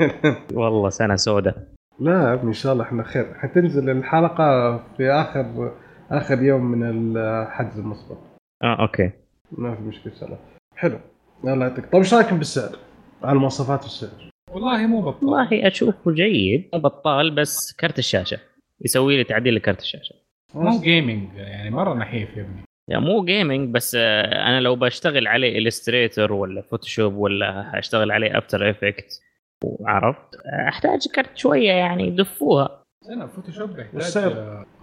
والله 0.60 0.90
سنة 0.90 1.16
سوداء 1.16 1.72
لا 2.00 2.12
يا 2.12 2.34
ابني 2.34 2.48
إن 2.48 2.52
شاء 2.52 2.72
الله 2.72 2.84
إحنا 2.84 3.02
خير. 3.02 3.34
حتنزل 3.34 3.90
الحلقة 3.90 4.76
في 4.96 5.10
اخر 5.10 5.72
آخر 6.10 6.42
يوم 6.42 6.64
من 6.64 7.16
الحجز 7.16 7.78
المسبق. 7.78 8.16
آه 8.62 8.82
أوكي. 8.82 9.10
ما 9.52 9.74
في 9.74 9.82
مشكلة 9.82 10.12
إن 10.12 10.18
شاء 10.18 10.28
الله. 10.28 10.38
حلو. 10.76 10.98
الله 11.44 11.66
يعطيك. 11.66 11.84
طيب 11.84 12.02
إيش 12.02 12.14
رأيكم 12.14 12.38
بالسعر؟ 12.38 12.78
على 13.22 13.36
المواصفات 13.36 13.82
والسعر. 13.82 14.30
والله 14.50 14.86
مو 14.86 15.02
بطال. 15.02 15.28
والله 15.28 15.66
أشوفه 15.66 16.12
جيد. 16.12 16.68
بطال 16.74 17.34
بس 17.34 17.76
كرت 17.80 17.98
الشاشة. 17.98 18.38
يسوي 18.84 19.16
لي 19.16 19.24
تعديل 19.24 19.54
لكرت 19.54 19.80
الشاشة. 19.80 20.14
مو 20.54 20.80
gaming 20.80 21.28
يعني 21.34 21.70
مرة 21.70 21.94
نحيف 21.94 22.36
يا 22.36 22.42
ابني. 22.42 22.62
يعني 22.88 23.04
مو 23.04 23.24
gaming 23.24 23.74
بس 23.74 23.96
آه، 24.00 24.48
أنا 24.48 24.60
لو 24.60 24.76
بشتغل 24.76 25.26
عليه 25.26 25.58
Illustrator 25.58 26.32
ولا 26.32 26.62
Photoshop 26.62 27.14
ولا 27.14 27.78
أشتغل 27.78 28.12
عليه 28.12 28.38
After 28.38 28.70
Effects 28.70 29.20
وعرفت 29.64 30.34
آه، 30.46 30.68
أحتاج 30.68 31.08
كرت 31.14 31.36
شوية 31.36 31.70
يعني 31.72 32.06
يدفوها 32.08 32.82
أنا 33.12 33.26
Photoshop 33.26 33.78
يحتاج؟ 33.78 34.32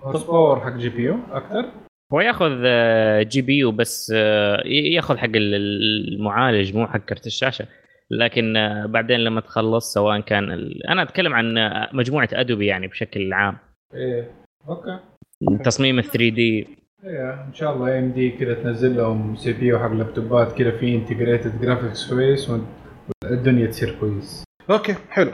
horse 0.04 0.24
power 0.24 0.60
حق 0.60 0.76
GPU 0.78 1.16
أكثر 1.32 1.66
هو 2.14 2.22
ياخذ 2.22 2.62
آه، 2.66 3.22
GPU 3.24 3.72
بس 3.72 4.12
آه، 4.16 4.62
ياخذ 4.68 5.18
حق 5.18 5.26
ال- 5.36 6.14
المعالج 6.14 6.76
مو 6.78 6.88
حق 6.88 6.98
كرت 7.00 7.28
الشاشة. 7.28 7.66
لكن 8.12 8.58
آه، 8.58 8.86
بعدين 8.86 9.20
لما 9.20 9.42
تخلص 9.42 9.94
سواء 9.94 10.20
كان 10.20 10.52
ال... 10.52 10.88
أنا 10.88 11.02
أتكلم 11.02 11.34
عن 11.34 11.58
آه، 11.58 11.90
مجموعة 11.94 12.30
Adobe 12.34 12.66
يعني 12.66 12.88
بشكل 12.88 13.34
عام. 13.34 13.58
إيه 13.94 14.32
أوكي. 14.70 15.00
تصميم 15.64 16.00
ال 16.00 16.04
3D 16.04 16.68
إيه 17.04 17.34
إن 17.48 17.54
شاء 17.54 17.74
الله 17.76 18.00
AMD 18.00 18.30
كذا 18.32 18.54
تنزل 18.54 18.98
لهم 18.98 19.36
CPU 19.36 19.80
حق 19.80 19.92
لابتوبات 19.92 20.52
كذا 20.58 20.72
في 20.72 20.96
integrated 20.96 21.62
graphics 21.62 22.10
كويس 22.14 22.52
والدنيا 23.24 23.68
تصير 23.68 23.96
كويس. 24.00 24.44
أوكي 24.72 24.96
حلو. 25.10 25.32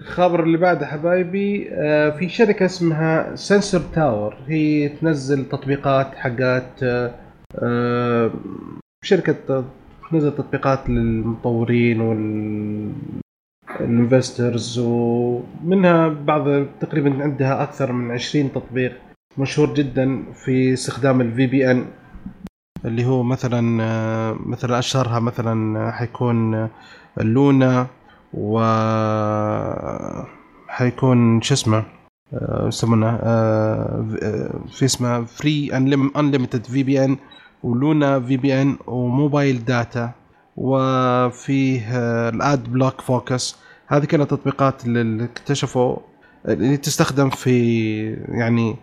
الخبر 0.00 0.42
اللي 0.42 0.58
بعده 0.58 0.86
حبايبي 0.86 1.68
آه، 1.72 2.10
في 2.10 2.28
شركة 2.28 2.66
اسمها 2.66 3.36
Sensor 3.36 3.80
Tower. 3.80 4.36
هي 4.46 4.88
تنزل 4.88 5.44
تطبيقات 5.48 6.14
حقات 6.14 6.82
آه، 6.82 7.14
آه، 7.62 8.30
شركة 9.04 9.64
تنزل 10.10 10.34
تطبيقات 10.34 10.88
للمطورين 10.90 12.00
وال 13.80 13.98
investors 13.98 14.78
ومنها 14.78 16.08
بعض 16.08 16.64
تقريبا 16.80 17.22
عندها 17.22 17.62
أكثر 17.62 17.92
من 17.92 18.10
20 18.10 18.52
تطبيق 18.52 18.92
مشهور 19.38 19.74
جدا 19.74 20.22
في 20.44 20.72
استخدام 20.72 21.20
ال 21.20 21.46
VPN 21.46 21.84
اللي 22.84 23.04
هو 23.06 23.22
مثلا 23.22 23.60
مثلا 24.46 24.78
أشهرها 24.78 25.20
مثلا 25.20 25.90
حيكون 25.90 26.54
آه، 26.54 26.70
Luna. 27.20 27.86
و 28.34 28.58
حيكون 30.68 31.42
شو 31.42 31.54
اسمه 31.54 31.84
آه، 32.34 32.68
يسمونه 32.68 33.18
آه، 33.22 34.04
في 34.70 34.84
اسمه 34.84 35.24
Free 35.24 35.76
Unlimited 36.16 36.64
VPN 36.64 37.16
و 37.62 37.74
Luna 37.74 38.20
VPN 38.20 38.76
و 38.86 38.97
Mobile 38.97 39.64
Data 39.64 40.12
وفيه 40.56 41.80
آه، 41.92 42.28
ال 42.28 42.72
Adblock 42.72 43.00
Focus. 43.00 43.56
هذه 43.86 44.04
كلها 44.04 44.24
تطبيقات 44.24 44.84
اللي 44.84 45.24
اكتشفوا 45.24 45.96
اللي 46.48 46.76
تستخدم 46.76 47.30
في 47.30 47.56
يعني 48.28 48.76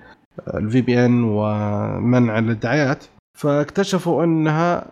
ال 0.54 0.82
VPN 0.82 1.24
ومنع 1.24 2.40
الدعايات. 2.40 3.04
فاكتشفوا 3.34 4.24
أنها 4.24 4.86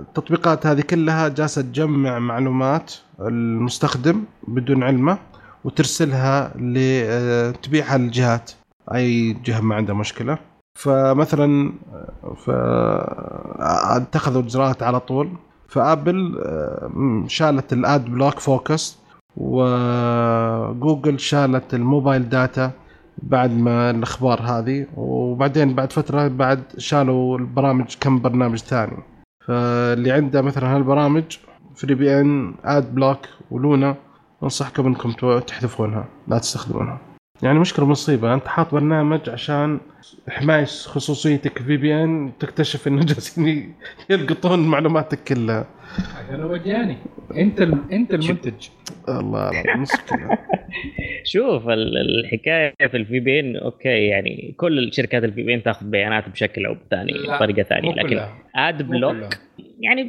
التطبيقات 0.00 0.66
هذه 0.66 0.80
كلها 0.80 1.28
جالسة 1.28 1.62
تجمع 1.62 2.18
معلومات 2.18 2.94
المستخدم 3.20 4.24
بدون 4.48 4.82
علمه 4.82 5.18
وترسلها 5.64 6.56
ل 6.56 6.74
تبيعها 7.62 7.98
للجهات. 7.98 8.50
أي 8.94 9.32
جهة 9.32 9.60
ما 9.60 9.74
عندها 9.74 9.94
مشكلة. 9.94 10.38
فمثلا 10.78 11.72
ف 12.44 12.50
اتخذوا 13.60 14.42
إجراءات 14.42 14.82
على 14.82 15.00
طول. 15.00 15.28
فآبل 15.68 16.38
آه، 16.44 17.24
شالت 17.26 17.72
ال 17.72 18.04
Adblock 18.04 18.38
Focus 18.38 18.98
وجوجل 19.36 21.20
شالت 21.20 21.74
ال 21.74 21.82
Mobile 21.82 22.28
Data. 22.28 22.70
بعد 23.22 23.52
ما 23.52 23.90
الأخبار 23.90 24.40
هذه 24.42 24.86
وبعدين 24.96 25.74
بعد 25.74 25.92
فترة 25.92 26.28
بعد 26.28 26.62
شالوا 26.78 27.38
البرامج 27.38 27.96
كم 28.00 28.20
برنامج 28.20 28.58
ثاني. 28.58 28.96
فاللي 29.46 30.12
عنده 30.12 30.42
مثلا 30.42 30.76
هالبرامج 30.76 31.38
Free 31.76 31.94
VPN 31.94 32.54
Adblock 32.64 33.18
و 33.50 33.59
Luna 33.59 33.96
أنصحكم 34.42 34.86
إنكم 34.86 35.40
تحذفونها 35.40 36.08
لا 36.28 36.38
تستخدمونها. 36.38 37.00
يعني 37.42 37.58
مشكلة 37.58 37.86
مصيبة. 37.86 38.34
أنت 38.34 38.46
حاط 38.46 38.74
برنامج 38.74 39.30
عشان 39.30 39.80
حماية 40.28 40.64
خصوصيتك 40.64 41.58
VPN 41.58 42.32
تكتشف 42.40 42.88
إنه 42.88 43.04
جالسين 43.04 43.74
يلقطون 44.10 44.58
معلوماتك 44.68 45.18
كلها. 45.24 45.66
عشان 46.16 46.42
هو 46.42 46.52
مجاني 46.52 46.96
أنت 47.36 47.60
ال... 47.60 47.78
أنت 47.92 48.14
المنتج 48.14 48.68
الله 49.08 49.50
لا 49.50 49.76
مشكله 49.76 50.38
شوف 51.24 51.68
ال- 51.68 51.96
الحكاية 51.98 52.74
في 52.88 52.96
ال 52.96 53.20
VPN 53.20 53.56
أوكي 53.56 53.88
يعني 54.06 54.54
كل 54.56 54.78
الشركات 54.78 55.24
ال 55.24 55.42
VPN 55.42 55.62
تاخذ 55.62 55.86
بيانات 55.86 56.28
بشكل 56.28 56.66
أو 56.66 56.74
بثاني 56.86 57.12
بطريقة 57.28 57.62
ثانية. 57.62 57.92
لكن 57.94 58.08
كلها. 58.08 58.34
Adblock. 58.56 59.16
يعني 59.80 60.02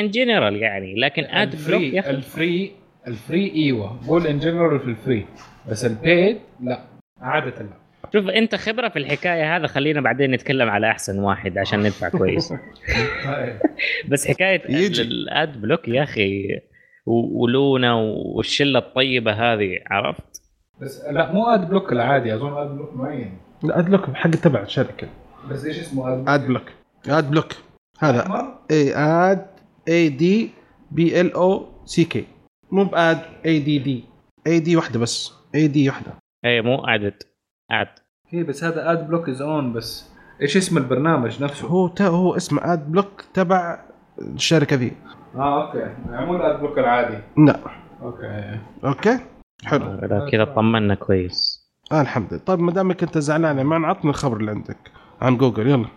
in 0.00 0.10
general 0.10 0.56
يعني 0.56 0.94
لكن 0.94 1.24
Adblock 1.24 2.06
ال 2.06 2.19
free 2.19 2.72
ال 3.08 3.17
free 3.17 3.52
أيوه. 3.54 4.00
قول 4.08 4.26
in 4.26 4.38
general 4.38 4.80
في 4.80 4.86
ال 4.86 4.93
free. 4.93 5.26
بس 5.70 5.84
ال 5.84 5.95
paid 5.95 6.38
لا. 6.60 6.80
عادة 7.20 7.62
لا. 7.62 7.70
شوف 8.12 8.28
انت 8.28 8.54
خبرة 8.54 8.88
في 8.88 8.98
الحكاية 8.98 9.56
هذا 9.56 9.66
خلينا 9.66 10.00
بعدين 10.00 10.30
نتكلم 10.30 10.70
على 10.70 10.90
أحسن 10.90 11.18
واحد 11.18 11.58
عشان 11.58 11.80
ندفع 11.80 12.08
كويس. 12.08 12.54
بس 14.10 14.28
حكاية 14.28 14.62
يجي. 14.68 15.02
ال 15.02 15.60
Adblock 15.60 15.88
يا 15.88 16.02
أخي 16.02 16.60
و 17.06 17.24
Luna 17.24 17.94
والشلة 18.34 18.78
الطيبة 18.78 19.32
هذه 19.32 19.78
عرفت؟ 19.90 20.42
بس 20.80 21.04
لا 21.10 21.32
مو 21.32 21.46
Adblock 21.46 21.92
العادي 21.92 22.34
أظن 22.34 22.58
Adblock 22.58 22.94
معين. 22.94 23.38
Adblock 23.64 24.10
حق 24.14 24.30
تبع 24.30 24.62
الشركة. 24.62 25.08
بس 25.50 25.64
إيش 25.64 25.78
اسمه 25.78 26.12
Ad 26.14 26.28
Adblock 26.28 26.72
Adblock 27.08 27.52
هذا. 27.98 28.54
اي 28.70 28.94
Ad 28.96 29.46
A 29.88 30.08
D 30.08 30.50
بي 30.90 31.20
ال 31.20 31.32
أو 31.32 31.66
سي 31.84 32.04
كي 32.04 32.24
مو 32.72 32.84
بآد 32.84 33.22
اي 33.46 33.58
دي 33.58 33.78
دي 33.78 34.04
اي 34.46 34.60
دي 34.60 34.76
واحدة 34.76 34.98
بس. 34.98 35.32
اي 35.54 35.68
دي 35.68 35.88
واحدة. 35.88 36.12
اي 36.44 36.60
مو 36.60 36.84
عدد 36.86 37.22
عد 37.70 37.88
هي 38.28 38.42
بس 38.42 38.64
هذا 38.64 38.92
أد 38.92 39.08
بلوك 39.08 39.28
إز 39.28 39.42
أون 39.42 39.72
بس 39.72 40.10
إيش 40.42 40.56
اسم 40.56 40.78
البرنامج 40.78 41.42
نفسه؟ 41.42 41.68
هو 41.68 41.88
تا 41.88 42.06
هو 42.06 42.36
اسمه 42.36 42.72
أد 42.72 42.92
بلوك 42.92 43.24
تبع 43.34 43.84
الشركة 44.18 44.76
ذي 44.76 44.92
آه 45.34 45.66
أوكي. 45.66 45.78
يعني 45.78 46.26
مو 46.26 46.36
الأد 46.36 46.60
بلوك 46.60 46.78
العادي. 46.78 47.18
لا. 47.38 47.60
أوكي. 48.02 48.60
أوكي. 48.84 49.18
حلو. 49.64 49.84
آه، 49.84 50.28
كذا 50.32 50.44
طمنا 50.44 50.94
كويس. 50.94 51.68
آه 51.92 52.00
الحمد 52.00 52.32
لله. 52.32 52.42
طيب 52.44 52.60
ما 52.60 52.72
دامك 52.72 53.02
أنت 53.02 53.18
زعلان 53.18 53.58
يا 53.58 53.62
مان 53.62 53.84
عطني 53.84 54.10
الخبر 54.10 54.36
اللي 54.36 54.50
عندك. 54.50 54.90
عن 55.20 55.36
جوجل 55.36 55.66
يلا. 55.66 55.88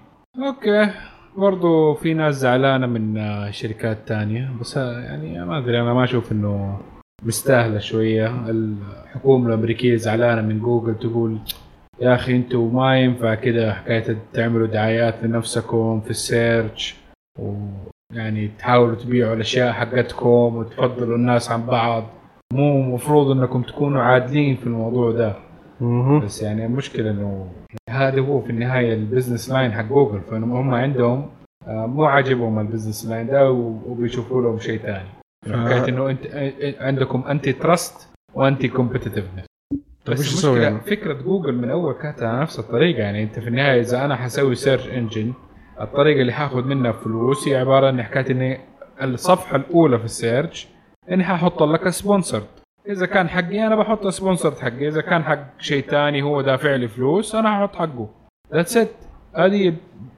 أوكي. 0.48 0.94
برضو 1.38 1.94
في 1.94 2.14
ناس 2.14 2.36
زعلانة 2.36 2.88
من 2.88 3.18
آه، 3.18 3.52
شركات 3.52 3.98
تانية 4.08 4.50
بس 4.62 4.78
آه، 4.78 5.00
يعني 5.00 5.46
ما 5.46 5.58
أدري 5.58 5.82
أنا 5.82 5.94
ما 5.94 6.04
أشوف 6.04 6.32
إنه 6.32 6.80
مستاهلة 7.24 7.80
شوية 7.80 8.50
الحكومة 8.50 9.48
الأمريكية 9.48 9.96
زعلانة 9.96 10.42
من 10.42 10.60
جوجل 10.60 10.96
تقول 10.96 11.38
يا 12.02 12.16
أخي 12.16 12.36
أنتوا 12.36 12.72
ما 12.72 13.00
ينفع 13.00 13.36
كده 13.36 13.74
حكاية 13.74 14.18
تعملوا 14.34 14.68
دعايات 14.68 15.16
لنفسكم 15.24 16.02
في 16.02 16.10
ال 16.10 16.22
search 16.22 16.96
ويعني 17.40 18.48
تحاولوا 18.60 18.96
تبيعوا 18.96 19.34
الأشياء 19.34 19.72
حقتكم 19.72 20.56
وتفضلوا 20.56 21.16
الناس 21.16 21.52
عن 21.52 21.66
بعض 21.66 22.04
مو 22.54 22.82
مفروض 22.96 23.32
إنكم 23.32 23.62
تكونوا 23.62 24.02
عادلين 24.02 24.56
في 24.56 24.68
الموضوع 24.68 25.12
ده. 25.12 25.36
بس 26.24 26.42
يعني 26.42 26.66
المشكلة 26.66 27.12
إنه 27.12 27.52
هذا 27.90 28.22
هو 28.22 28.42
في 28.42 28.50
النهاية 28.50 28.94
ال 28.94 29.00
business 29.00 29.50
line 29.50 29.72
حق 29.72 29.82
جوجل 29.86 30.22
فهم 30.22 30.74
عندهم 30.74 31.30
آه، 31.68 31.86
مو 31.86 32.06
عاجبهم 32.06 32.60
ال 32.60 32.65
business 32.65 33.06
line 33.06 33.28
ده 33.28 33.52
وبيشوفوا 33.52 34.42
لهم 34.42 34.60
شيء 34.60 34.80
ثاني 34.80 35.10
حكاية 35.46 35.90
إنه 35.90 36.10
انت 36.10 36.20
عندكم 36.80 37.24
anti-trust 37.30 38.10
و 38.34 38.68
anti-competitiveness 38.68 39.46
طيب 40.06 40.18
بس 40.18 40.44
المشكلة 40.46 40.64
يعني؟ 40.64 40.80
فكرة 40.80 41.14
جوجل 41.14 41.56
من 41.56 41.70
أول 41.70 41.94
كانت 41.94 42.24
على 42.24 42.42
نفس 42.42 42.60
الطريقة. 42.60 43.00
يعني 43.00 43.24
أنت 43.24 43.40
في 43.40 43.48
النهاية 43.48 43.82
إذا 43.82 44.06
أنا 44.06 44.16
حسوي 44.16 44.56
search 44.56 44.88
engine 44.90 45.34
الطريقة 45.82 46.22
اللي 46.22 46.34
حاخذ 46.34 46.64
منها 46.64 46.92
فلوس 46.92 47.48
هي 47.48 47.56
عبارة 47.56 47.88
عن 47.88 48.04
حكاية 48.04 48.32
إني 48.32 48.60
الصفحة 49.02 49.56
الأولى 49.56 50.00
في 50.00 50.06
ال 50.06 50.14
search 50.14 50.68
إني 51.12 51.24
حاحط 51.24 51.64
لك 51.64 51.90
sponsored 51.90 52.48
إذا 52.90 53.06
كان 53.06 53.30
حقي 53.30 53.68
أنا 53.68 53.76
بحط 53.76 54.08
sponsored 54.08 54.58
حقي. 54.58 54.88
إذا 54.88 55.02
كان 55.02 55.24
حق 55.24 55.62
شيء 55.62 55.84
ثاني 55.84 56.22
هو 56.22 56.42
دافع 56.42 56.76
لي 56.76 56.88
فلوس 56.88 57.36
أنا 57.36 57.60
ححط 57.60 57.76
حقه. 57.76 58.10
that's 58.54 58.78
it 58.78 58.90
هذه 59.36 59.74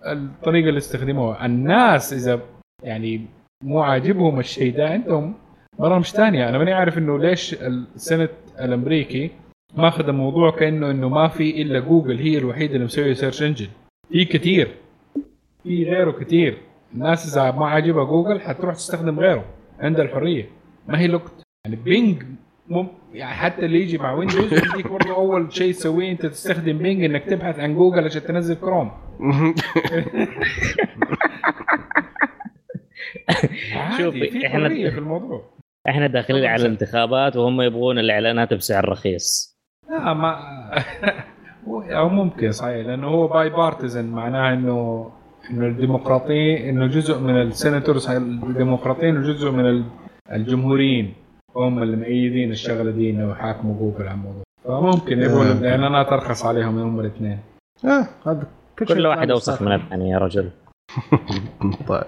الطريقة 0.05 0.69
اللي 0.69 0.77
استخدموها. 0.77 1.45
الناس 1.45 2.13
إذا 2.13 2.39
يعني 2.83 3.25
مو 3.63 3.81
عاجبهم 3.81 4.39
الشيء 4.39 4.77
ده 4.77 4.89
عندهم 4.89 5.33
برامج 5.79 6.05
ثانية 6.05 6.49
أنا 6.49 6.57
ماني 6.57 6.73
عارف 6.73 6.97
إنه 6.97 7.19
ليش 7.19 7.53
ال 7.53 7.64
Senate 7.64 8.31
الأمريكي 8.59 9.31
ماخذ 9.77 10.07
الموضوع 10.07 10.51
كأنه 10.51 10.91
إنه 10.91 11.09
ما 11.09 11.27
في 11.27 11.61
إلا 11.61 11.79
جوجل 11.79 12.19
هي 12.19 12.37
الوحيدة 12.37 12.73
اللي 12.73 12.85
مسوية 12.85 13.13
search 13.13 13.43
engine 13.43 13.67
في 14.09 14.25
كثير 14.25 14.75
في 15.63 15.83
غيره 15.83 16.11
كثير 16.11 16.57
الناس 16.93 17.33
إذا 17.37 17.51
ما 17.51 17.67
عاجبها 17.67 18.03
جوجل 18.03 18.41
حتروح 18.41 18.75
تستخدم 18.75 19.19
غيره. 19.19 19.45
عندها 19.79 20.05
الحرية. 20.05 20.49
ما 20.87 20.99
هي 20.99 21.07
locked 21.07 21.43
يعني 21.65 21.75
بينج 21.75 22.23
مم 22.67 22.87
يعني 23.13 23.33
حتى 23.35 23.65
اللي 23.65 23.81
يجي 23.81 23.97
مع 23.97 24.13
ويندوز 24.13 24.53
يديك 24.53 24.87
برضه 24.87 25.15
أول 25.15 25.53
شيء 25.53 25.73
تسويه 25.73 26.11
أنت 26.11 26.25
تستخدم 26.25 26.77
بينج 26.77 27.03
إنك 27.03 27.23
تبحث 27.25 27.59
عن 27.59 27.75
جوجل 27.75 28.03
عشان 28.05 28.21
تنزل 28.23 28.55
كروم 28.55 28.91
شوف، 33.97 34.33
في 34.33 34.47
حرية 34.49 34.89
في 34.89 34.97
الموضوع. 34.97 35.41
إحنا 35.89 36.07
داخلين 36.07 36.45
على. 36.45 36.61
الانتخابات 36.61 37.35
وهم 37.37 37.61
يبغون 37.61 37.99
الإعلانات 37.99 38.53
بسعر 38.53 38.89
رخيص. 38.89 39.57
لا 39.89 40.13
ما 40.13 40.39
أو 41.97 42.09
ممكن 42.09 42.51
صحيح 42.51 42.87
لأنه 42.87 43.07
هو 43.07 43.27
bipartisan 43.27 44.05
معناه 44.05 44.53
انه 44.53 45.11
إنه 45.51 45.67
الديمقراطيه 45.67 46.69
إنه 46.69 46.87
جزء 46.87 47.19
من 47.19 47.41
ال 47.41 47.49
senators 47.49 48.09
الديمقراطيين 48.09 49.17
وجزء 49.17 49.51
من 49.51 49.65
ال- 49.69 49.85
الجمهوريين. 50.31 51.13
هم 51.55 51.83
اللي 51.83 51.97
مؤيدين 51.97 52.51
الشغلة 52.51 52.91
دي 52.91 53.09
إنه 53.09 53.31
يحاكموا 53.31 53.75
جوجل 53.79 54.07
على 54.07 54.17
الموضوع. 54.17 54.43
فممكن 54.65 55.19
يقول 55.19 55.47
آه. 55.47 55.51
الاعلانات 55.51 56.07
ارخص 56.07 56.45
عليهم 56.45 56.79
هم 56.79 56.99
الاثنين 56.99 57.39
آه 57.85 58.07
هذا 58.27 58.47
كل 58.79 58.85
كل 58.85 59.07
واحد 59.07 59.31
أوسخ. 59.31 59.61
من 59.61 59.71
الثاني 59.71 60.09
يا 60.09 60.17
رجل. 60.17 60.49
طيب. 61.87 62.03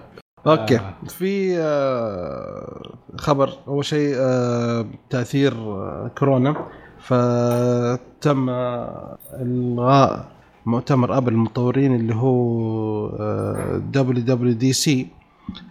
أوكي. 0.46 0.76
آه. 0.76 0.94
في 1.08 1.58
آه، 1.58 2.82
خبر 3.16 3.50
أول 3.68 3.84
شيء 3.84 4.14
آه، 4.18 4.86
تأثير 5.10 5.52
آه، 5.52 6.10
كورونا. 6.18 6.56
فتم 6.98 8.50
إلغاء 9.40 10.28
مؤتمر 10.66 11.16
ابل 11.18 11.32
المطورين 11.32 11.94
اللي 11.94 12.14
هو 12.14 13.08
WWDC 13.78 15.06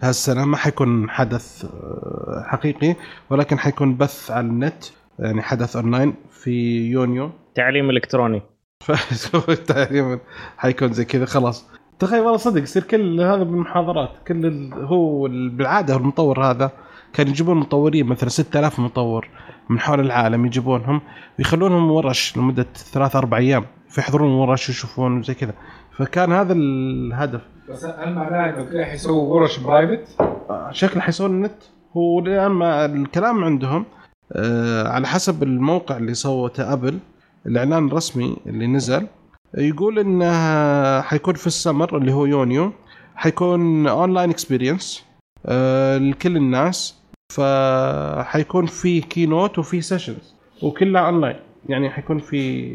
هالسنه 0.02 0.44
ما 0.44 0.56
حيكون 0.56 1.10
حدث 1.10 1.64
آه، 1.64 2.44
حقيقي 2.46 2.96
ولكن 3.30 3.58
حيكون 3.58 3.96
بث 3.96 4.30
على 4.30 4.46
النت 4.46 4.84
يعني 5.18 5.42
حدث 5.42 5.76
أونلاين 5.76 6.14
في 6.30 6.86
يونيو. 6.90 7.30
تعليم 7.54 7.90
إلكتروني. 7.90 8.42
تقريبا 9.66 10.18
حيكون 10.58 10.92
زي 10.92 11.04
كذا 11.04 11.24
خلاص. 11.24 11.68
تخيل 11.98 12.20
والله 12.20 12.36
صدق 12.36 12.62
يصير 12.62 12.82
كل 12.82 13.20
هذا 13.20 13.42
بالمحاضرات 13.42 14.10
كل 14.28 14.46
ال... 14.46 14.74
هو 14.74 15.26
ال- 15.26 15.48
بالعادة 15.50 15.96
المطور 15.96 16.44
هذا 16.50 16.70
كان 17.12 17.28
يجيبون 17.28 17.56
مطورين 17.56 18.06
مثلا 18.06 18.28
6000 18.28 18.78
مطور 18.80 19.28
من 19.70 19.80
حول 19.80 20.00
العالم 20.00 20.46
يجيبونهم 20.46 21.00
ويخلونهم 21.38 21.90
ورش 21.90 22.36
لمدة 22.36 22.66
ثلاث 22.74 23.16
أربع 23.16 23.36
أيام 23.38 23.64
فيحضرون 23.88 24.30
ورش 24.30 24.68
يشوفون 24.68 25.22
زي 25.22 25.34
كذا. 25.34 25.54
فكان 25.96 26.32
هذا 26.32 26.52
الهدف. 26.52 27.40
بس 27.70 27.84
هل 27.84 28.14
معناه 28.14 28.50
انه 28.50 28.70
كده 28.70 28.84
حيسووا 28.84 29.34
ورش 29.34 29.58
private؟ 29.58 30.20
آه، 30.20 30.68
شكله 30.72 31.00
حيسوون 31.02 31.30
النت 31.30 31.62
هو 31.96 32.18
الان 32.18 32.50
ما 32.50 32.84
الكلام 32.84 33.44
عندهم 33.44 33.84
آه 34.32 34.88
على 34.88 35.06
حسب 35.06 35.42
الموقع 35.42 35.96
اللي 35.96 36.14
سوته 36.14 36.72
ابل 36.72 36.98
الإعلان 37.46 37.86
الرسمي 37.88 38.36
اللي 38.46 38.66
نزل 38.66 39.06
يقول 39.54 39.98
إنه 39.98 41.00
حيكون 41.00 41.34
في 41.34 41.46
السمر 41.46 41.96
اللي 41.96 42.12
هو 42.12 42.26
يونيو 42.26 42.72
حيكون 43.16 43.86
online 43.86 44.30
experience 44.30 45.04
آه 45.46 45.98
لكل 45.98 46.36
الناس 46.36 47.02
فحيكون 47.32 48.66
في 48.66 49.00
keynote 49.00 49.58
وفي 49.58 49.80
sessions 49.80 50.34
وكلها 50.62 51.02
اونلاين 51.06 51.36
يعني 51.68 51.90
حيكون 51.90 52.18
في 52.18 52.72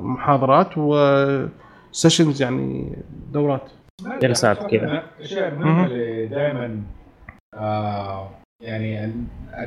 محاضرات 0.00 0.68
و 0.76 0.94
sessions 0.94 2.42
يعني 2.42 2.96
دورات 3.32 3.70
جلسات 4.22 4.70
كذا. 4.70 5.02
الاشياء 5.18 5.48
المهمه 5.48 5.86
اللي 5.86 6.26
دائما 6.26 6.80
آه 7.54 8.30
يعني 8.62 9.12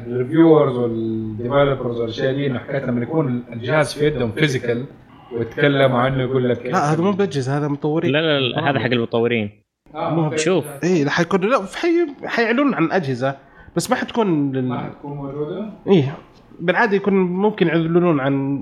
ال 0.08 0.14
reviewers 0.14 0.77
وال 0.77 0.98
developers 0.98 1.99
والاشياء 2.02 2.34
دي 2.34 2.48
انه 2.48 2.60
حكايه 2.60 2.86
لما 2.86 3.04
يكون 3.04 3.43
الجهاز 3.54 3.93
في 3.93 4.06
يدهم 4.08 4.32
physical 4.32 4.86
ويتكلموا 5.34 6.00
عنه 6.00 6.22
يقول 6.24 6.50
لك 6.50 6.65
لا 6.65 6.93
هذا 6.93 7.02
مو 7.02 7.12
باجهزه 7.12 7.58
هذا 7.58 7.67
مطورين 7.67 8.12
لا 8.12 8.22
لا, 8.22 8.39
لا 8.39 8.69
هذا 8.69 8.80
حق 8.80 8.86
المطورين 8.86 9.50
آه 9.96 10.10
مو 10.10 10.26
أوكي. 10.26 10.38
شوف. 10.38 10.65
اي 10.84 11.10
حيكون 11.10 11.41
لا 11.41 11.65
حي... 11.76 12.28
حيعلنون 12.28 12.74
عن 12.74 12.91
اجهزه 12.91 13.38
بس 13.76 13.89
ما 13.89 13.96
حتكون 13.96 14.52
لل... 14.52 14.67
ما 14.67 14.80
حتكون 14.84 15.17
موجودة 15.17 15.69
إيه 15.88 16.13
بالعادة 16.59 16.95
يكون 16.95 17.13
ممكن 17.13 17.67
يعلنون 17.67 18.19
عن 18.19 18.61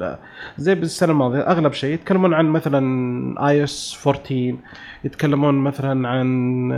زي 0.58 0.76
بالسنة 0.76 1.12
الماضية 1.12 1.40
أغلب 1.40 1.74
شيء 1.74 1.94
يتكلمون 1.94 2.34
عن 2.34 2.46
مثلا 2.46 3.48
iOS 3.50 4.04
14 4.08 4.56
يتكلمون 5.04 5.56
مثلا 5.56 6.08
عن 6.08 6.70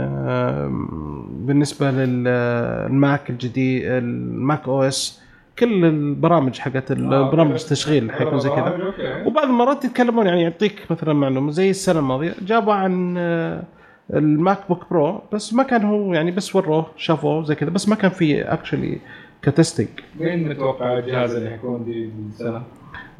بالنسبة 1.46 1.90
لل 1.90 2.46
Mac 2.46 3.30
الجديد 3.30 3.82
ال 3.84 4.68
macOS 4.68 5.24
كل 5.58 5.84
البرامج 5.84 6.58
حقت 6.58 6.90
البرامج 6.90 7.52
التشغيل 7.52 8.12
حيكون 8.12 8.38
زي 8.38 8.50
كذا 8.50 8.82
أوكي. 8.86 9.22
وبعض 9.26 9.44
المرات 9.44 9.84
يتكلمون 9.84 10.26
يعني 10.26 10.42
يعطيك 10.42 10.86
مثلا 10.90 11.12
معلومة 11.12 11.50
زي 11.50 11.70
السنة 11.70 11.98
الماضية 11.98 12.34
جابوا 12.42 12.74
عن 12.74 13.14
آه، 13.18 13.62
ال 14.14 14.58
MacBook 14.68 14.90
Pro 14.90 15.22
بس 15.32 15.54
ما 15.54 15.62
كان 15.62 15.84
هو 15.84 16.14
يعني 16.14 16.30
بس 16.30 16.56
وروه 16.56 16.86
شافوه 16.96 17.44
زي 17.44 17.54
كذا 17.54 17.70
بس 17.70 17.88
ما 17.88 17.94
كان 17.94 18.10
في 18.10 18.42
actually 18.42 18.98
ك 19.44 19.49
testing 19.49 19.88
مين 20.20 20.48
متوقع 20.48 20.98
الجهاز 20.98 21.34
اللي 21.34 21.50
حيكون 21.50 21.84
دي 21.84 22.10
السنة؟ 22.28 22.62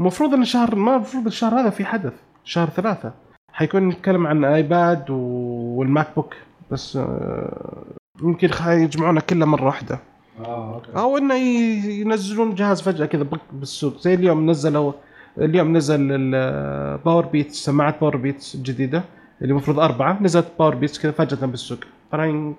المفروض 0.00 0.34
إن 0.34 0.42
الشهر 0.42 0.74
ما 0.74 0.96
المفروض 0.96 1.26
الشهر 1.26 1.60
هذا 1.60 1.70
في 1.70 1.84
حدث 1.84 2.12
شهر 2.44 2.68
ثلاثة. 2.68 3.12
حيكون 3.52 3.88
نتكلم 3.88 4.26
عن 4.26 4.44
آيباد 4.44 5.10
وال 5.10 6.08
MacBook 6.16 6.34
بس 6.70 6.96
آه، 6.96 7.84
يمكن 8.22 8.48
يجمعونه 8.66 9.20
كله 9.20 9.46
مرة 9.46 9.64
واحدة. 9.64 9.98
آه 10.44 10.74
أوكي. 10.74 10.90
أو 10.96 11.18
إنه 11.18 11.34
ينزلون 11.34 12.54
جهاز 12.54 12.82
فجأة 12.82 13.06
كذا 13.06 13.26
بالسوق 13.52 13.98
زي 13.98 14.14
اليوم 14.14 14.50
نزلوا 14.50 14.92
اليوم 15.38 15.76
نزل 15.76 16.00
ال 16.10 17.26
Powerbeats 17.26 17.64
سماعات 17.64 18.00
Powerbeats 18.00 18.54
الجديده 18.54 19.02
اللي 19.42 19.50
المفروض 19.50 19.80
أربعة. 19.80 20.22
نزلت 20.22 20.46
Powerbeats 20.58 20.98
كذا 20.98 21.12
فجأة 21.12 21.46
بالسوق. 21.46 21.78
طالعين 22.12 22.56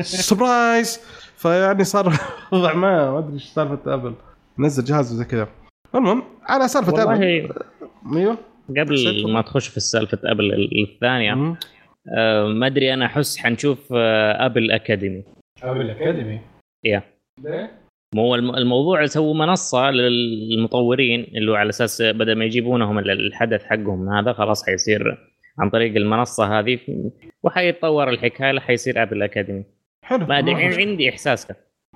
surprise. 0.00 1.00
فيعني 1.36 1.84
صار 1.84 2.12
وضع 2.52 2.74
ما 2.74 3.10
ما 3.10 3.18
أدري 3.18 3.34
إيش 3.34 3.44
سالفة 3.44 3.94
أبل. 3.94 4.14
نزل 4.58 4.84
جهاز 4.84 5.12
زي 5.14 5.24
كذا. 5.24 5.48
المهم 5.94 6.22
على 6.42 6.68
سالفة 6.68 7.02
أبل. 7.02 7.10
والله 7.10 7.50
أيوه. 8.16 8.38
قبل 8.78 9.32
ما 9.32 9.40
تخش 9.42 9.68
في 9.68 9.80
سالفة 9.80 10.18
أبل 10.24 10.68
الثانية. 10.82 11.56
آه، 12.16 12.46
ما 12.46 12.66
أدري 12.66 12.94
أنا 12.94 13.06
أحس 13.06 13.38
حنشوف 13.38 13.78
آه، 13.92 14.46
أبل 14.46 14.70
أكاديمي. 14.72 15.22
أبل 15.62 15.90
أكاديمي؟ 15.90 16.40
يا. 16.84 17.02
ليه؟ 17.44 17.70
مو 18.14 18.34
الم- 18.34 18.54
الموضوع 18.54 19.06
سووا 19.06 19.34
منصة 19.34 19.90
للمطورين 19.90 21.20
اللي 21.34 21.50
هو 21.50 21.54
على 21.54 21.68
أساس 21.68 22.02
بدل 22.02 22.36
ما 22.38 22.44
يجيبونهم 22.44 22.98
ال- 22.98 23.10
الحدث 23.10 23.64
حقهم 23.64 24.08
هذا 24.08 24.32
خلاص 24.32 24.66
حيصير 24.66 25.25
عن 25.58 25.70
طريق 25.70 25.96
المنصة 25.96 26.58
هذه 26.58 26.78
وحيتطور 27.42 28.08
الحكاية 28.08 28.52
لحيصير 28.52 29.02
Apple 29.02 29.22
Academy 29.22 29.64
حلو. 30.04 30.26
ما 30.26 30.38
أدري 30.38 30.84
عندي 30.84 31.10
احساس. 31.10 31.52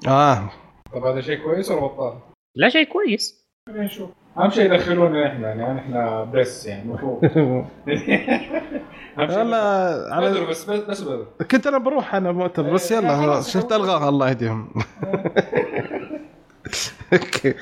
آه. 0.08 0.50
طب 0.94 1.04
هذا 1.04 1.20
شيء 1.20 1.38
كويس 1.42 1.70
ولا 1.70 1.80
بطال؟ 1.80 2.18
لا 2.54 2.68
شيء 2.68 2.84
كويس. 2.84 3.50
خلينا 3.68 3.84
نشوف. 3.84 4.10
أهم 4.38 4.50
شيء 4.50 4.64
يدخلونا 4.74 5.26
إحنا 5.26 5.48
يعني 5.54 5.80
إحنا 5.80 6.24
press 6.24 6.66
يعني 6.66 6.90
والله 6.90 7.20
بدر 9.18 9.54
على 10.12 10.46
بس 10.46 10.70
بس 10.70 10.80
بس 10.80 11.02
بدر 11.02 11.26
كنت 11.50 11.66
أنا 11.66 11.78
بروح 11.78 12.14
أنا 12.14 12.32
مؤتمر 12.32 12.72
بس 12.72 12.92
إيه، 12.92 12.98
يلا 12.98 13.16
خلاص. 13.16 13.52
شفت 13.52 13.72
ألغاها 13.72 14.08
الله 14.08 14.28
يهديهم. 14.28 14.68
أوكي. 17.12 17.54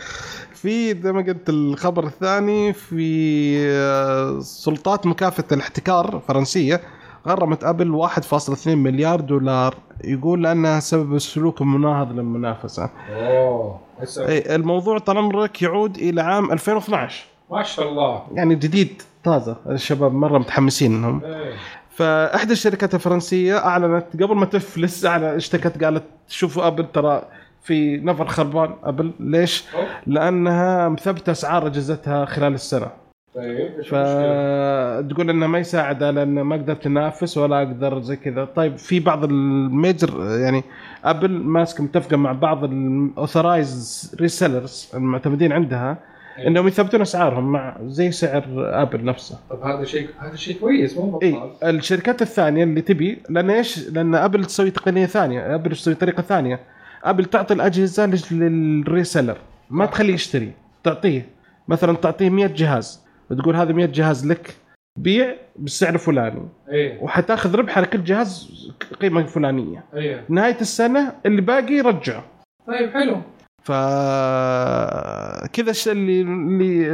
في 0.55 1.01
زي 1.03 1.13
ما 1.13 1.23
قلت 1.23 1.49
الخبر 1.49 2.05
الثاني 2.07 2.73
في 2.73 3.57
آه، 3.71 4.41
سلطات 4.41 5.07
مكافحة 5.07 5.45
الاحتكار 5.53 6.23
فرنسيه 6.29 6.81
غرمت 7.29 7.65
أبل 7.65 8.09
1.2 8.09 8.67
مليار 8.69 9.21
دولار. 9.21 9.75
يقول 10.05 10.43
لأنها 10.43 10.81
سبب 10.81 11.15
السلوك 11.15 11.61
المناهض 11.61 12.13
للمنافسة. 12.13 12.91
أوه. 13.11 13.81
الموضوع 14.29 14.99
طال 14.99 15.19
عمرك 15.19 15.63
يعود 15.63 15.97
إلى 15.97 16.21
عام 16.23 16.53
2012 16.53 17.25
ما 17.51 17.63
شاء 17.63 17.89
الله. 17.89 18.23
يعني 18.33 18.55
جديد 18.55 19.03
طازة. 19.25 19.57
الشباب 19.71 20.13
مرة 20.15 20.39
متحمسين 20.39 20.95
انهم 20.95 21.25
إيه. 21.25 21.53
فإحدى 21.91 22.53
الشركات 22.53 22.95
الفرنسية 22.95 23.57
أعلنت 23.59 24.07
قبل 24.23 24.35
ما 24.35 24.47
تفلس 24.47 25.07
أعلن- 25.07 25.09
اشتكت 25.09 25.85
قالت 25.85 26.05
شوفوا 26.29 26.67
أبل 26.67 26.87
ترى 26.93 27.23
في 27.69 27.97
نفر 27.97 28.27
خربان 28.27 28.71
أبل. 28.85 29.11
ليش؟ 29.21 29.65
لأنها 30.07 30.89
مثبتة 30.89 31.31
أسعار 31.31 31.67
أجهزتها 31.67 32.25
خلال 32.25 32.55
السنة. 32.55 32.87
طيب 33.35 33.57
إيش؟ 33.79 33.89
فتقول 33.89 35.31
إنه 35.31 35.47
ما 35.47 35.59
يساعد 35.59 36.03
على 36.03 36.23
إنه 36.23 36.43
ما 36.43 36.55
أقدر 36.55 36.75
تنافس 36.75 37.39
ولا 37.39 37.59
أقدر 37.59 38.01
زي 38.01 38.17
كذا. 38.17 38.45
طيب 38.45 38.77
في 38.77 39.01
بعض 39.01 39.25
ال 39.25 39.44
major 39.44 40.39
يعني 40.41 40.65
أبل 41.05 41.31
ماسكه 41.31 41.85
متفقة 41.85 42.17
مع 42.17 42.33
بعض 42.33 42.65
ال 42.65 42.78
authorized 42.78 44.17
resellers 44.21 44.91
المعتمدين 44.95 45.53
عندها 45.53 45.99
إنهم 46.47 46.69
يثبتون 46.69 47.01
أسعارهم 47.01 47.53
مع 47.53 47.77
زي 47.87 48.11
سعر 48.11 48.45
أبل 48.57 49.05
نفسه. 49.05 49.39
طب 49.51 49.63
هذا 49.63 49.85
شيء 49.85 50.09
هذا 50.19 50.37
شيء 50.37 50.61
كويس 50.61 50.97
مو 50.97 51.19
اي 51.23 51.33
بطال. 51.33 51.77
الشركات 51.77 52.23
الثانية 52.23 52.65
اللي 52.65 52.81
تبي 52.81 53.23
لأن 53.31 53.51
إيش؟ 53.51 53.89
لأن 53.89 54.15
أبل 54.15 54.45
تسوي 54.45 54.71
تقنية 54.71 55.07
ثانية 55.07 55.55
أبل 55.55 55.71
تسوي 55.71 55.95
طريقة 55.95 56.23
ثانية. 56.23 56.61
ابل 57.05 57.25
تعطي 57.25 57.55
الأجهزة 57.55 58.07
لل- 58.07 58.23
لل 58.33 58.51
reseller. 58.51 59.37
ما 59.71 59.87
تخليه 59.87 60.15
يشتري. 60.15 60.53
تعطيه. 60.85 61.29
مثلا 61.69 61.97
تعطيه 61.97 62.31
100 62.31 62.47
جهاز. 62.47 63.05
وتقول 63.31 63.57
هذا 63.57 63.73
100 63.73 63.87
جهاز 63.87 64.27
لك 64.27 64.55
بيع 64.99 65.35
بالسعر 65.57 65.95
الفلاني. 65.95 66.49
إيه. 66.73 67.03
وحتاخذ 67.03 67.55
ربح 67.55 67.77
على 67.79 67.87
كل 67.87 68.05
جهاز 68.05 68.51
قيمة 69.01 69.23
فلانية. 69.27 69.85
إيه. 69.95 70.25
نهاية 70.29 70.61
السنة 70.61 71.13
اللي 71.27 71.41
باقي 71.41 71.81
رجعه 71.81 72.25
طيب 72.67 72.91
حلو. 72.91 73.17
ف 73.63 73.73
كذا 75.53 75.71
الشيء 75.71 75.93
اللي 75.93 76.21
اللي 76.21 76.93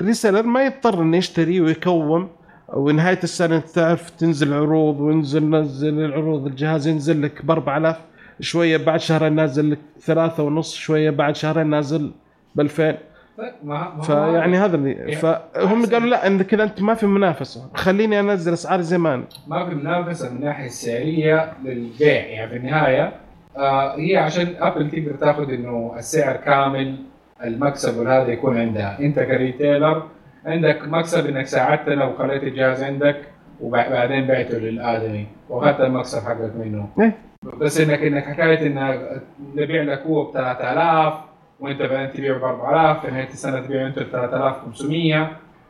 الريسيلر 0.00 0.42
ما 0.42 0.64
يضطر 0.64 1.02
إنه 1.02 1.16
يشتري 1.16 1.60
ويكوم. 1.60 2.28
ونهاية 2.74 3.18
السنة 3.24 3.58
تعرف 3.58 4.10
تنزل 4.10 4.52
عروض 4.54 5.00
وينزل 5.00 5.50
نزل 5.50 6.04
العروض. 6.04 6.46
الجهاز 6.46 6.86
ينزل 6.88 7.22
لك 7.22 7.44
ب 7.44 7.50
4000 7.50 7.96
شوية 8.42 8.76
بعد 8.76 9.00
شهرين 9.00 9.32
نازل 9.34 9.70
لك 9.70 9.78
ثلاثة 10.00 10.42
ونص 10.42 10.74
شوية 10.74 11.10
بعد 11.10 11.36
شهرين 11.36 11.66
نازل 11.66 12.12
ب 12.54 12.60
2000 12.60 12.96
طيب 13.38 13.52
ما 13.64 13.74
ما 13.74 13.90
هو 13.96 14.02
فيعني 14.02 14.56
هذا. 14.58 14.76
اللي 14.76 15.12
فهم 15.16 15.86
قالوا 15.86 16.08
لا 16.08 16.26
إن 16.26 16.42
كذا 16.42 16.62
أنت 16.62 16.82
ما 16.82 16.94
في 16.94 17.06
منافسة 17.06 17.70
خليني 17.74 18.20
أنزل 18.20 18.52
اسعاري 18.52 18.82
زي 18.82 18.98
ما 18.98 19.14
أنا. 19.14 19.24
ما 19.48 19.68
في 19.68 19.74
منافسة 19.74 20.30
من 20.30 20.36
الناحية 20.36 20.66
السعرية 20.66 21.52
للبيع 21.64 22.26
يعني 22.26 22.50
في 22.50 22.56
النهاية 22.56 23.12
آه 23.56 23.96
هي 23.98 24.16
عشان 24.16 24.54
أبل 24.60 24.90
تقدر 24.90 25.14
تاخذ 25.16 25.50
إنه 25.52 25.94
السعر 25.98 26.36
كامل 26.36 26.96
المكسب 27.44 27.98
وهذا 27.98 28.28
يكون 28.32 28.58
عندها 28.58 28.98
أنت 29.00 29.18
كريتيلر 29.18 30.02
عندك 30.46 30.78
مكسب 30.88 31.26
إنك 31.26 31.46
ساعدتنا 31.46 32.04
وخليت 32.04 32.42
الجهاز 32.42 32.82
عندك 32.82 33.16
وبعدين 33.60 34.26
بعته 34.26 34.58
للآدمي 34.58 35.26
واخذت 35.48 35.80
المكسب 35.80 36.18
حقك 36.18 36.52
منه 36.56 36.88
إيه. 37.00 37.31
بس 37.42 37.80
انك 37.80 37.98
إنك 38.02 38.24
حكاية 38.24 38.66
انك 38.66 39.22
نبيع 39.54 39.82
لك 39.82 40.02
هو 40.02 40.24
ب 40.24 40.32
3000 40.32 41.14
وأنت 41.60 41.82
بعدين 41.82 42.12
تبيعه 42.12 42.38
ب 42.38 42.44
4000 42.44 43.00
في 43.06 43.10
نهاية 43.10 43.28
السنة 43.28 43.60
تبيعه 43.60 43.86
أنت 43.86 43.98
ب 43.98 44.02
3500 44.02 45.08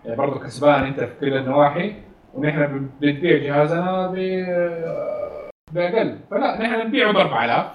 يعني 0.04 0.16
برضه 0.16 0.40
كسبان 0.40 0.84
أنت 0.84 1.00
في 1.00 1.10
كل 1.20 1.34
النواحي. 1.36 1.92
ونحن 2.34 2.88
بنبيع 3.00 3.36
جهازنا 3.38 4.06
ب 4.06 4.14
باقل 5.72 6.18
فلا 6.30 6.62
نحن 6.62 6.86
نبيعه 6.86 7.12
ب 7.12 7.16
4000 7.16 7.66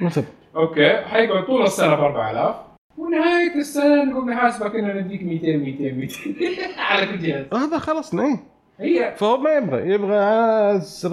مثل 0.00 0.24
أوكي. 0.56 0.96
حيقعد 0.96 1.44
طول 1.44 1.62
السنة 1.62 1.94
ب 1.94 2.00
4000 2.00 2.56
ونهاية 2.98 3.54
السنة 3.56 4.04
نقوم 4.04 4.30
نحاسبك 4.30 4.74
إنه 4.74 4.92
نديك 4.92 5.22
200 5.22 5.56
200 5.56 5.92
200 5.92 6.80
على 6.80 7.06
كل 7.06 7.18
جهاز. 7.18 7.44
هذا 7.54 7.78
خلاص 7.78 8.14
إيه. 8.14 8.36
هي 8.80 9.12
فهو 9.16 9.36
ما 9.36 9.50
يبغى 9.50 9.90
يبغى 9.94 10.16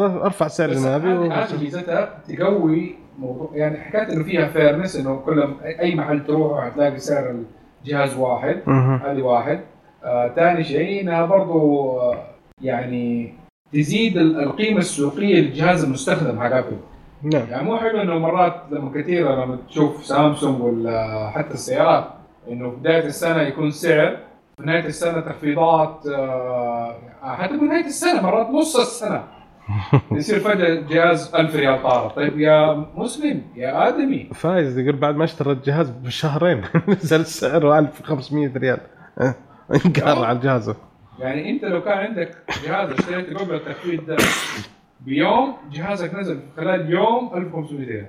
ارفع 0.01 0.47
سعر 0.47 0.69
بس 0.69 0.77
جنابي 0.77 1.07
هذه 1.33 1.61
ميزتها 1.61 2.09
تقوي 2.27 2.95
موضوع 3.19 3.49
يعني 3.53 3.77
حكاية 3.81 4.13
إنه 4.13 4.23
فيها 4.23 4.47
fairness 4.47 4.95
إنه 4.95 5.19
كل 5.25 5.53
اي 5.79 5.95
محل 5.95 6.25
تروح 6.25 6.63
هتلاقي 6.65 6.97
سعر 6.99 7.35
الجهاز 7.85 8.17
واحد. 8.17 8.61
هذه 9.05 9.21
واحد. 9.21 9.59
آه 10.03 10.27
ثاني 10.35 10.63
شيء 10.63 11.01
إنها 11.01 11.25
برضو 11.25 11.89
آه 11.99 12.17
يعني 12.61 13.33
تزيد 13.73 14.17
ال- 14.17 14.39
القيمة 14.43 14.77
السوقية 14.79 15.41
للجهاز 15.41 15.83
المستخدم 15.83 16.39
حق 16.39 16.51
ابل 16.55 16.77
نعم. 17.23 17.45
يعني 17.51 17.63
مو 17.63 17.77
حلو 17.77 18.01
إنه 18.01 18.17
مرات 18.19 18.55
لما 18.71 18.91
كثير 19.01 19.31
لما 19.43 19.57
تشوف 19.69 20.05
سامسونج 20.05 20.61
ولا 20.61 21.29
حتى 21.35 21.53
السيارات 21.53 22.05
إنه 22.51 22.69
بداية 22.69 23.05
السنة 23.05 23.41
يكون 23.41 23.71
سعر 23.71 24.17
في 24.57 24.63
نهاية 24.65 24.85
السنة 24.85 25.19
تخفيضات 25.19 26.07
آه 26.07 26.95
حتى 27.21 27.59
في 27.59 27.65
نهاية 27.65 27.85
السنة 27.85 28.21
مرات 28.21 28.47
نص 28.49 28.75
السنة. 28.75 29.23
يصير 30.11 30.39
فجأة 30.39 30.75
جهاز 30.89 31.35
1000 31.35 31.55
ريال 31.55 31.83
طار. 31.83 32.09
طيب 32.09 32.39
يا 32.39 32.85
مسلم 32.95 33.41
يا 33.55 33.87
آدمي. 33.87 34.29
فايز 34.33 34.77
يقول 34.77 34.95
بعد 34.95 35.15
ما 35.15 35.23
اشترى 35.23 35.51
الجهاز 35.51 35.89
بشهرين 35.89 36.63
نزل 36.89 37.25
سعره 37.25 37.79
1500 37.79 38.57
ريال. 38.57 38.79
انقهر 39.85 40.25
على 40.25 40.39
جهازه 40.39 40.75
يعني 41.19 41.49
أنت 41.49 41.63
لو 41.65 41.81
كان 41.83 41.97
عندك 41.97 42.37
جهاز 42.65 42.89
اشتريته 42.91 43.37
قبل 43.39 43.55
التخفيض 43.55 44.05
ده 44.05 44.17
بيوم 45.01 45.55
جهازك 45.71 46.13
نزل 46.15 46.39
خلال 46.57 46.89
يوم 46.89 47.31
1500 47.35 47.87
ريال. 47.87 48.07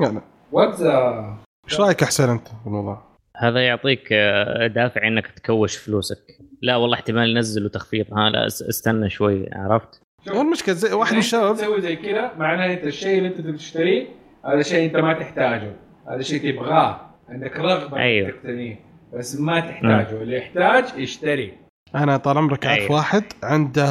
يعني 0.00 0.20
what 0.52 0.74
the 0.74 1.24
إيش 1.70 1.80
رأيك 1.80 2.02
احسن 2.02 2.30
أنت 2.30 2.48
في 2.48 2.66
الموضوع؟ 2.66 3.02
هذا 3.42 3.60
يعطيك 3.66 4.08
آه، 4.12 4.66
دافع 4.66 5.06
إنك 5.06 5.26
تكوش 5.26 5.76
فلوسك. 5.76 6.18
لا 6.62 6.76
والله 6.76 6.94
احتمال 6.96 7.30
ينزلوا 7.36 7.68
تخفيض 7.68 8.06
ها 8.14 8.30
لا 8.30 8.46
اس- 8.46 8.62
استنى 8.62 9.10
شوي 9.10 9.48
عرفت؟ 9.52 10.02
هو 10.28 10.40
المشكلة؟ 10.40 10.74
زي 10.74 10.92
واحد 10.92 11.12
من 11.12 11.18
الشباب 11.18 11.54
تسوي 11.56 11.80
زي 11.80 11.96
كذا 11.96 12.32
معناه 12.38 12.72
أنت 12.72 12.84
الشيء 12.84 13.18
اللي 13.18 13.28
أنت 13.28 13.38
تبي 13.40 13.52
تشتريه 13.52 14.06
هذا 14.46 14.62
شيء 14.62 14.86
أنت 14.86 14.96
ما 14.96 15.12
تحتاجه. 15.12 15.72
هذا 16.10 16.22
شيء 16.22 16.52
تبغاه. 16.52 17.00
عندك 17.28 17.56
رغبة 17.56 17.96
أيوه. 17.98 18.28
انك 18.28 18.34
تقتنيه 18.36 18.80
بس 19.18 19.40
ما 19.40 19.60
تحتاجه. 19.60 20.22
اللي 20.22 20.36
يحتاج 20.36 20.84
يشتري. 20.98 21.52
أنا 21.94 22.16
طال 22.16 22.38
عمرك 22.38 22.66
أعرف 22.66 22.80
أيوه. 22.80 22.92
واحد 22.92 23.24
عنده 23.42 23.84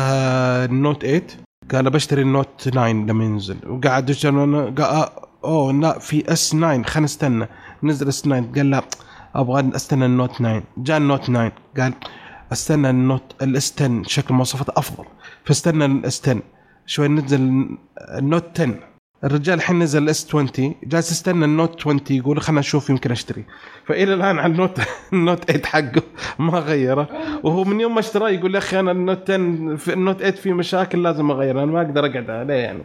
ال 0.65 0.73
Note 0.73 1.05
8 1.05 1.21
قال 1.71 1.89
بشتري 1.89 2.21
ال 2.21 2.26
Note 2.26 2.47
9 2.57 2.91
لما 2.91 3.23
ينزل. 3.23 3.57
وقعد 3.67 4.11
قال 4.11 4.81
آه، 4.81 5.11
أوه 5.43 5.73
لا 5.73 5.99
في 5.99 6.31
S9 6.33 6.83
خلينا 6.83 7.05
نستنى. 7.05 7.47
نزل 7.83 8.07
S9 8.07 8.51
قال 8.55 8.69
لا 8.69 8.81
أبغى 9.35 9.71
أستنى 9.75 10.05
ال 10.05 10.11
Note 10.11 10.31
9 10.35 10.63
جاء 10.77 10.97
ال 10.97 11.02
Note 11.02 11.21
9 11.27 11.51
قال 11.77 11.93
أستنى 12.51 12.89
ال 12.89 12.96
Note 12.96 13.23
ال 13.41 13.73
S10 13.81 14.03
شكل 14.07 14.33
مواصفاته 14.33 14.73
أفضل. 14.77 15.05
فاستنى 15.45 15.85
ال 15.85 16.21
S10 16.29 16.41
شوي 16.85 17.07
نزل 17.07 17.67
ال 18.17 18.26
Note 18.26 18.59
10 18.61 18.75
الرجال 19.23 19.55
الحين 19.57 19.79
نزل 19.79 20.03
ال 20.03 20.27
S20 20.27 20.75
جالس 20.83 21.11
يستنى 21.11 21.45
ال 21.45 21.52
Note 21.52 21.79
20 21.81 21.99
يقول 22.09 22.41
خلنا 22.41 22.59
نشوف 22.59 22.89
يمكن 22.89 23.11
أشتري. 23.11 23.45
فإلى 23.85 24.13
الآن 24.13 24.39
على 24.39 24.51
ال 24.51 24.57
Note 24.57 24.81
ال 25.13 25.21
Note 25.21 25.51
8 25.51 25.65
حقه 25.65 26.01
ما 26.39 26.59
غيره. 26.59 27.09
وهو 27.43 27.63
من 27.63 27.79
يوم 27.81 27.93
ما 27.93 27.99
اشتراه 27.99 28.29
يقول 28.29 28.53
يا 28.53 28.59
أخي 28.59 28.79
أنا 28.79 28.91
ال 28.91 28.99
Note 28.99 29.31
10 29.31 29.75
في 29.75 29.93
ال 29.93 29.98
Note 29.98 30.17
8 30.19 30.35
فيه 30.35 30.53
مشاكل 30.53 31.03
لازم 31.03 31.31
اغيره 31.31 31.63
أنا 31.63 31.71
ما 31.71 31.81
أقدر 31.81 32.05
أقعد 32.05 32.29
عليه 32.29 32.53
يعني. 32.53 32.83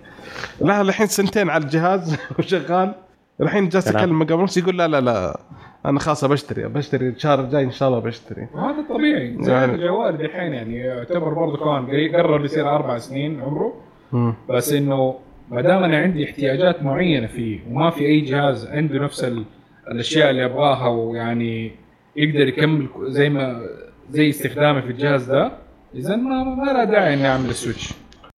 لا 0.61 0.81
الحين 0.81 1.07
سنتين 1.07 1.51
على 1.51 1.65
الجهاز 1.65 2.17
وشغال. 2.39 2.95
الحين 3.41 3.69
جالس 3.69 3.85
سلام. 3.85 3.97
اكلم 3.97 4.23
قبل 4.23 4.47
يقول 4.57 4.79
لا 4.79 4.89
لا 4.89 5.01
لا. 5.01 5.41
أنا 5.87 6.01
خلاص 6.01 6.25
بشتري 6.25 6.69
بشتري 6.69 7.09
الشهر 7.09 7.41
الجاي 7.41 7.65
إن 7.65 7.71
شاء 7.71 7.89
الله 7.89 8.01
بشتري 8.01 8.47
وهذا 8.55 8.85
طبيعي. 8.91 9.37
زي 9.41 9.53
يعني- 9.53 9.75
الجوال 9.75 10.17
دحين 10.19 10.53
يعني 10.53 10.77
يعتبر 10.77 11.35
برضه 11.35 11.57
كمان 11.57 11.87
قريب 11.87 12.15
قرب 12.15 12.45
يصير 12.45 12.69
أربع 12.71 12.99
سنين 12.99 13.41
عمره. 13.41 13.73
مم. 14.13 14.35
بس 14.51 14.73
إنه 14.73 15.15
ما 15.51 15.61
دام 15.61 15.85
أنا 15.85 15.99
عندي 15.99 16.25
احتياجات 16.25 16.83
معينة 16.83 17.27
فيه 17.27 17.61
وما 17.71 17.91
في 17.91 18.07
أي 18.07 18.21
جهاز 18.21 18.67
عنده 18.67 18.99
نفس 18.99 19.25
ال- 19.25 19.45
الأشياء 19.91 20.31
اللي 20.31 20.45
أبغاها 20.45 20.89
ويعني 20.89 21.73
يقدر 22.17 22.49
يكمل 22.49 22.87
زي 23.03 23.29
ما 23.29 23.63
زي 24.11 24.29
استخدامي 24.31 24.83
في 24.83 24.91
الجهاز 24.91 25.25
ده 25.33 25.53
إذا 25.95 26.17
ما 26.17 26.45
ما 26.45 26.65
لا 26.73 26.85
داعي 26.85 27.15
إني 27.15 27.29
أعمل 27.29 27.49
ال 27.51 27.56
switch. 27.56 27.93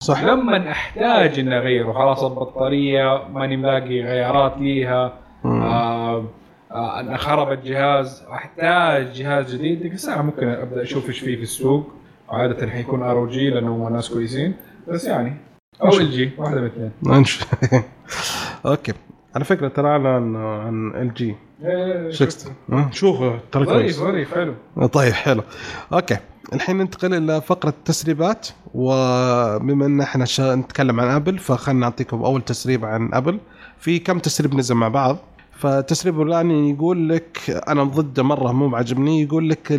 صح. 0.04 0.24
لما 0.24 0.72
أحتاج 0.72 1.39
إني 1.39 1.58
أغيره 1.58 1.91
خلاص 1.93 2.24
البطارية 2.24 3.28
ماني 3.34 3.58
ملاقي 3.58 4.02
غيارات 4.02 4.58
ليها. 4.58 5.14
آه 5.45 6.26
آه 6.72 6.99
أنا 6.99 7.18
خرب 7.18 7.51
الجهاز. 7.51 8.24
احتاج 8.34 9.11
جهاز 9.13 9.55
جديد 9.55 9.82
ديك 9.82 9.93
الساعة 9.93 10.22
ممكن 10.22 10.47
أبدأ 10.47 10.82
أشوف 10.84 11.07
إيش 11.09 11.20
فيه 11.20 11.36
في 11.36 11.41
السوق. 11.43 11.91
عاده 12.30 12.68
حيكون 12.70 13.03
ROG 13.04 13.50
لأنه 13.49 13.76
هم 13.76 13.93
ناس 13.93 14.09
كويسين. 14.09 14.53
بس 14.88 15.05
يعني 15.05 15.34
أو 15.84 15.97
LG 15.98 16.32
واحدة 16.38 16.61
من 16.61 16.68
الاثنين 16.68 16.91
أوكي. 18.65 18.93
على 19.36 19.45
فكرة 19.45 19.68
ترى 19.68 19.88
أعلن 19.88 20.36
عن 20.36 20.91
LG 20.95 21.36
إيه، 21.63 22.11
60 22.11 22.55
شوفوا 22.91 23.38
ترى 23.51 23.65
ظريف 23.65 23.78
كويس. 23.82 23.95
ظريف 23.99 24.34
حلو. 24.36 24.53
طيب 24.88 25.13
حلو. 25.13 25.43
أوكي. 25.93 26.18
الحين 26.53 26.78
ننتقل 26.78 27.13
إلى 27.13 27.41
فقرة 27.41 27.70
التسريبات. 27.70 28.47
وبما 28.74 29.86
إن 29.86 30.01
إحنا 30.01 30.26
شا... 30.26 30.55
نتكلم 30.55 30.99
عن 30.99 31.07
ابل 31.07 31.38
فخلنا 31.39 31.80
نعطيكم 31.80 32.24
أول 32.24 32.41
تسريب 32.41 32.86
عن 32.86 33.13
ابل 33.13 33.39
في 33.80 33.99
كم 33.99 34.20
تسريب 34.20 34.55
نزل 34.55 34.76
مع 34.76 34.88
بعض؟ 34.88 35.18
فالتسريب 35.58 36.16
الاولاني 36.16 36.70
يقول 36.70 37.10
لك 37.10 37.64
أنا 37.68 37.84
ضده 37.84 38.24
مرة 38.24 38.51
مو 38.51 38.68
معجبني 38.68 39.22
يقول 39.22 39.49
لك 39.49 39.72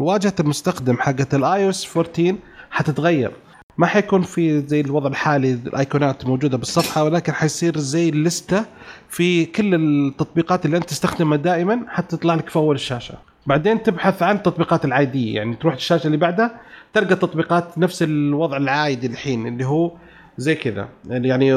واجهه 0.00 0.34
المستخدم 0.40 0.96
حقت 0.96 1.34
ال 1.34 1.64
iOS 1.64 1.96
14 1.96 2.34
حتتغير. 2.70 3.30
ما 3.78 3.86
حيكون 3.86 4.22
في 4.22 4.60
زي 4.60 4.80
الوضع 4.80 5.08
الحالي 5.10 5.52
الايقونات 5.52 6.26
موجودة 6.26 6.58
بالصفحة 6.58 7.04
ولكن 7.04 7.32
حيصير 7.32 7.78
زي 7.78 8.08
الليسته 8.08 8.64
في 9.08 9.44
كل 9.46 9.74
التطبيقات 9.74 10.66
اللي 10.66 10.76
أنت 10.76 10.84
تستخدمها 10.84 11.36
دائما 11.36 11.80
حتطلع 11.88 12.34
لك 12.34 12.48
في 12.48 12.56
أول 12.56 12.74
الشاشة. 12.74 13.14
بعدين 13.46 13.82
تبحث 13.82 14.22
عن 14.22 14.36
التطبيقات 14.36 14.84
العادية 14.84 15.34
يعني 15.36 15.56
تروح 15.56 15.74
الشاشة 15.74 16.06
اللي 16.06 16.16
بعدها 16.16 16.60
تلقى 16.92 17.16
تطبيقات 17.16 17.78
نفس 17.78 18.02
الوضع 18.02 18.56
العادي 18.56 19.06
الحين 19.06 19.46
اللي 19.46 19.64
هو 19.64 19.92
زي 20.38 20.54
كذا 20.54 20.88
يعني 21.06 21.54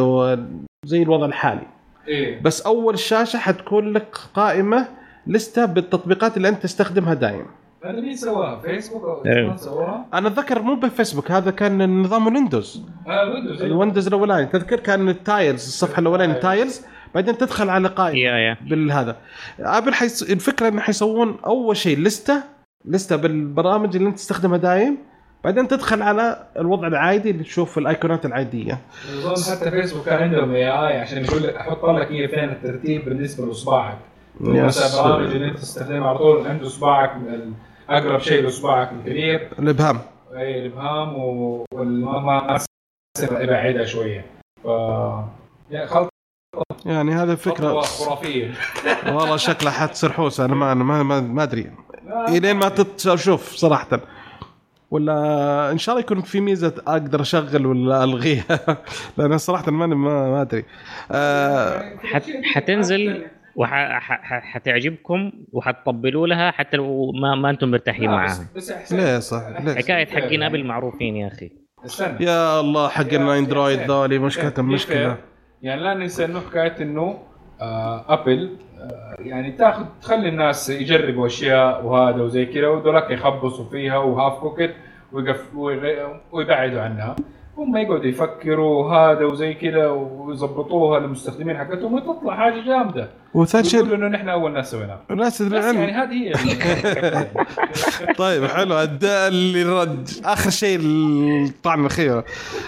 زي 0.86 1.04
الوضع 1.04 1.26
الحالي. 1.26 1.68
إيه. 2.12 2.42
بس 2.42 2.62
أول 2.62 3.00
شاشة 3.00 3.38
حتكون 3.38 3.94
لك 3.94 4.18
قائمة 4.34 4.88
لستة 5.28 5.66
بالتطبيقات 5.66 6.38
اللي 6.38 6.50
أنت 6.50 6.64
تستخدمها 6.64 7.14
دائما 7.14 7.46
هذا 7.86 8.02
مين 8.02 8.16
سواها؟ 8.16 8.60
فيسبوك 8.60 9.04
أو 9.04 9.26
إيه. 9.26 9.56
سواها؟ 9.56 10.06
أنا 10.14 10.28
أتذكر 10.28 10.62
مو 10.62 10.76
بفيسبوك 10.76 11.32
هذا 11.32 11.52
كان 11.52 12.02
نظام 12.02 12.28
الويندوز 12.28 12.84
آه 13.08 13.30
ويندوز 13.30 13.62
الويندوز 13.62 14.08
الأولاني. 14.08 14.46
تذكر 14.46 14.80
كان 14.80 15.10
ال 15.10 15.19
tiles 15.19 15.68
الصفحة 15.68 16.00
الاولانيه 16.00 16.34
tiles 16.34 16.82
بعدين 17.16 17.38
تدخل 17.38 17.70
على 17.70 17.88
قائمة 17.88 18.58
بالهذا. 18.70 19.18
أبل 19.60 19.94
حيس... 19.94 20.24
الفكرة 20.32 20.68
إنه 20.68 20.82
حيسوون 20.82 21.38
أول 21.46 21.78
شيء 21.78 21.98
لستة 22.00 22.44
لستة 22.86 23.16
بالبرامج 23.16 23.96
اللي 23.96 24.10
أنت 24.10 24.18
تستخدمها 24.18 24.58
دايم 24.58 24.98
بعدين 25.44 25.68
تدخل 25.68 26.02
على 26.02 26.46
الوضع 26.58 26.88
العادي 26.88 27.30
اللي 27.32 27.44
تشوف 27.44 27.78
الايقونات 27.78 28.26
العادية. 28.26 28.80
اظن 29.26 29.56
حتى 29.56 29.72
فيسبوك 29.72 30.06
كان 30.06 30.24
عندهم 30.24 30.52
اي 30.52 30.68
اي 30.68 31.00
عشان 31.00 31.26
يقول 31.26 31.44
لك 31.44 31.56
أحط 31.56 31.86
لك 31.86 32.12
هي 32.12 32.28
فين 32.28 32.50
الترتيب 32.50 33.06
بالنسبة 33.06 33.46
لأصبعك. 33.46 33.98
مثلا 34.40 35.04
برامج 35.04 35.26
اللي 35.36 35.48
أنت 35.48 35.58
تستخدمها 35.58 36.10
على 36.10 36.18
طول 36.18 36.48
عند 36.48 36.64
أصبعك 36.64 37.16
ال- 37.16 37.54
أقرب 37.90 38.20
شيء 38.20 38.44
لأصبعك 38.44 38.92
الكبير 38.92 39.50
الإبهام. 39.60 40.00
اي 40.36 40.60
الإبهام 40.60 41.16
و- 41.18 41.66
والما 41.74 42.20
ما 42.20 42.58
تصير 43.18 43.44
ابعدها 43.44 43.86
شوية. 43.86 44.26
ف 44.64 44.68
يعني 45.72 45.88
خلطه 45.88 46.10
يعني 46.86 47.12
هذه 47.14 47.32
الفكرة 47.32 47.82
خرافية. 47.82 48.52
والله 49.08 49.38
شكلها 49.38 49.72
حتصير 49.72 50.12
حوسه 50.12 50.46
أنا 50.46 50.56
ما 50.56 50.72
أنا 50.72 50.84
ما, 50.84 51.04
ما, 51.04 51.20
ما 51.22 51.44
أدري. 51.44 51.72
إلين 52.28 52.56
ما 52.56 52.70
تشوف 52.70 53.52
صراحة. 53.56 54.00
ولا 54.92 55.72
إن 55.72 55.78
شاء 55.78 55.96
الله 55.96 56.06
يكون 56.06 56.22
في 56.22 56.40
ميزة 56.42 56.74
أقدر 56.88 57.22
أشغل 57.22 57.66
ولا 57.66 58.04
ألغيها. 58.04 58.60
لأن 59.18 59.38
صراحة 59.38 59.72
ما 59.72 59.86
ما, 59.88 59.96
ما 60.32 60.42
أدري. 60.42 60.66
آه 61.12 61.96
حت 62.04 62.24
حتنزل 62.44 63.24
وحتعجبكم 63.56 65.32
وحتطبلوا 65.54 66.28
لها 66.28 66.52
حتى 66.52 66.78
لو 66.78 67.12
ما, 67.12 67.36
ما 67.36 67.50
أنتم 67.50 67.72
مرتاحين 67.72 68.10
لا، 68.10 68.16
معاها. 68.16 68.48
بس- 68.56 68.72
بس 68.72 68.72
إحساس- 68.72 68.94
ليه 68.94 69.20
صح 69.20 69.48
ليه 69.48 69.76
حكاية 69.76 70.06
حقين 70.06 70.44
أبل 70.44 70.64
معروفين 70.64 71.16
يا 71.16 71.28
أخي. 71.28 71.50
يا 72.20 72.60
الله 72.60 72.90
حق 72.90 73.02
الأندرويد 73.14 73.80
ذولي 73.80 74.20
مشكلتهم 74.20 74.68
مشكلة. 74.70 74.96
fair. 75.14 75.16
يعني 75.62 75.82
لا 75.82 75.94
ننسى 75.94 76.26
إنه 76.26 76.40
حكاية 76.40 76.76
إنه 76.82 77.18
آه 77.62 78.06
أبل 78.14 78.58
يعني 79.20 79.52
تاخذ 79.52 79.84
تخلي 80.02 80.30
الناس 80.30 80.70
يجربوا 80.70 81.28
أشياء 81.28 81.86
وهذا 81.86 82.22
وزي 82.22 82.46
كذا 82.46 82.68
ودولك 82.68 83.12
يخبصوا 83.12 83.66
فيها 83.70 83.98
و 83.98 84.06
half 84.06 84.40
cooked 84.40 84.74
ويبعدوا 86.32 86.82
عنها. 86.82 87.16
هم 87.58 87.78
يقعدوا 87.78 88.06
يفكروا 88.06 88.94
هذا 88.94 89.26
وزي 89.26 89.54
كذا 89.54 89.88
ويظبطوها 89.88 91.00
للمستخدمين 91.00 91.58
حقتهم 91.58 91.94
وتطلع 91.94 92.36
حاجة 92.36 92.62
جامدة. 92.66 93.10
ويقولوا 93.34 93.96
إنه 93.96 94.08
نحن 94.08 94.30
أول 94.30 94.54
ناس 94.54 94.72
سويناها. 94.72 95.02
الناس 95.12 95.42
يعني 95.42 95.92
هذه 95.92 96.14
هي 96.14 96.34
طيب 98.18 98.46
حلو. 98.46 98.80
الداء 98.80 99.28
اللي 99.28 99.64
رد 99.64 100.10
آخر 100.26 100.50
شيء 100.50 100.80
الطعن 100.82 101.80
الاخيره 101.82 102.26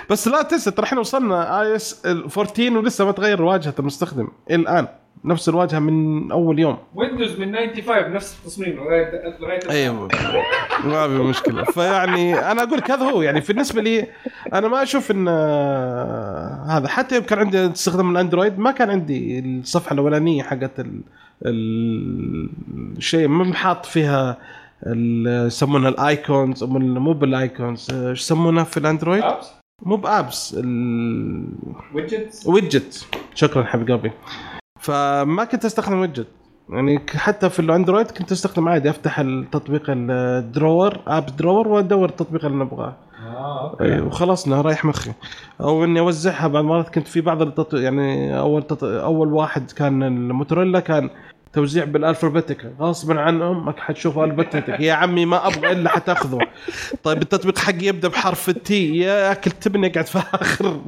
بس 0.09 0.27
لا 0.27 0.41
تنسى 0.41 0.71
ترى 0.71 0.85
إحنا 0.85 0.99
وصلنا 0.99 1.61
iOS 1.61 2.05
14 2.05 2.77
ولسه 2.77 3.05
ما 3.05 3.11
تغير 3.11 3.41
واجهة 3.41 3.73
المستخدم. 3.79 4.27
الآن. 4.51 4.87
نفس 5.25 5.49
الواجهة 5.49 5.79
من 5.79 6.31
أول 6.31 6.59
يوم. 6.59 6.77
ويندوز 6.95 7.39
من 7.39 7.55
95 7.55 8.13
نفس 8.13 8.37
التصميم 8.39 8.75
لغايه 8.75 9.11
لغايه 9.39 9.59
أيوه. 9.69 10.07
ما 10.85 11.07
في 11.07 11.13
مشكلة. 11.23 11.63
فيعني 11.63 12.51
أنا 12.51 12.63
أقول 12.63 12.77
لك 12.77 12.91
هذا 12.91 13.03
هو. 13.03 13.21
يعني 13.21 13.39
بالنسبة 13.39 13.81
لي 13.81 14.07
أنا 14.53 14.67
ما 14.67 14.83
أشوف 14.83 15.11
إن 15.11 15.25
آه، 15.27 16.65
هذا. 16.69 16.87
حتى 16.87 17.15
يوم 17.15 17.23
كان 17.23 17.39
عندي 17.39 17.65
استخدام 17.65 18.11
الأندرويد 18.11 18.59
ما 18.59 18.71
كان 18.71 18.89
عندي 18.89 19.39
الصفحة 19.39 19.93
الأولانية 19.93 20.43
حقت 20.43 20.79
ال- 20.79 21.01
ال- 21.45 22.49
الشيء 22.97 23.27
ما 23.27 23.53
حاط 23.53 23.85
فيها 23.85 24.37
ال- 24.87 25.47
يسمونها 25.47 25.89
ال 25.89 26.02
icons 26.02 26.63
مو 26.63 27.13
بال 27.13 27.34
icons 27.34 27.87
آه، 27.91 28.09
إيش 28.09 28.21
يسمونها 28.21 28.63
في 28.63 28.77
الأندرويد؟ 28.77 29.23
مو 29.85 29.95
ب 29.95 30.07
apps 30.07 30.55
ال- 30.59 31.47
widgets 31.93 32.47
widget 32.47 33.05
شكرا 33.35 33.63
حبيب 33.63 33.91
قلبي. 33.91 34.11
فما 34.83 35.43
كنت 35.43 35.65
أستخدم 35.65 35.99
widget 35.99 36.27
يعني 36.69 36.99
حتى 37.15 37.49
في 37.49 37.59
الأندرويد 37.59 38.11
كنت 38.11 38.31
أستخدم 38.31 38.67
عادي 38.67 38.89
أفتح 38.89 39.19
التطبيق 39.19 39.83
ال 39.89 40.05
drawer 40.05 40.99
app 41.07 41.25
drawer 41.37 41.67
وأدور 41.67 42.09
التطبيق 42.09 42.45
اللي 42.45 42.57
نبغاه. 42.57 42.93
آه 43.27 43.69
أوكي. 43.71 44.01
وخلصنا 44.01 44.61
رايح 44.61 44.85
مخي. 44.85 45.11
أو 45.61 45.83
إني 45.83 45.99
أوزعها 45.99 46.47
بعض 46.47 46.63
المرات 46.63 46.89
كنت 46.89 47.07
في 47.07 47.21
بعض 47.21 47.41
التط... 47.41 47.73
يعني 47.73 48.39
أول 48.39 48.63
تط... 48.63 48.83
أول 48.83 49.33
واحد 49.33 49.71
كان 49.71 50.03
الموتوريلا 50.03 50.79
كان 50.79 51.09
توزيع 51.53 51.83
بال 51.83 51.97
alphabetic 51.97 52.65
غصبا 52.79 53.21
عنهم 53.21 53.65
ما 53.65 53.73
حتشوف 53.77 54.19
alphabetic 54.19 54.69
يا 54.79 54.93
عمي 54.93 55.25
ما 55.25 55.47
أبغى 55.47 55.71
إلا 55.71 55.89
حتأخذه. 55.89 56.39
طيب 57.03 57.21
التطبيق 57.21 57.57
حقي 57.57 57.85
يبدأ 57.85 58.07
بحرف 58.07 58.49
ال 58.49 58.65
T. 58.65 58.97
يا 58.97 59.31
اكل 59.31 59.51
تبني 59.51 59.89
قاعد 59.89 60.05
في 60.05 60.17
آخر 60.17 60.81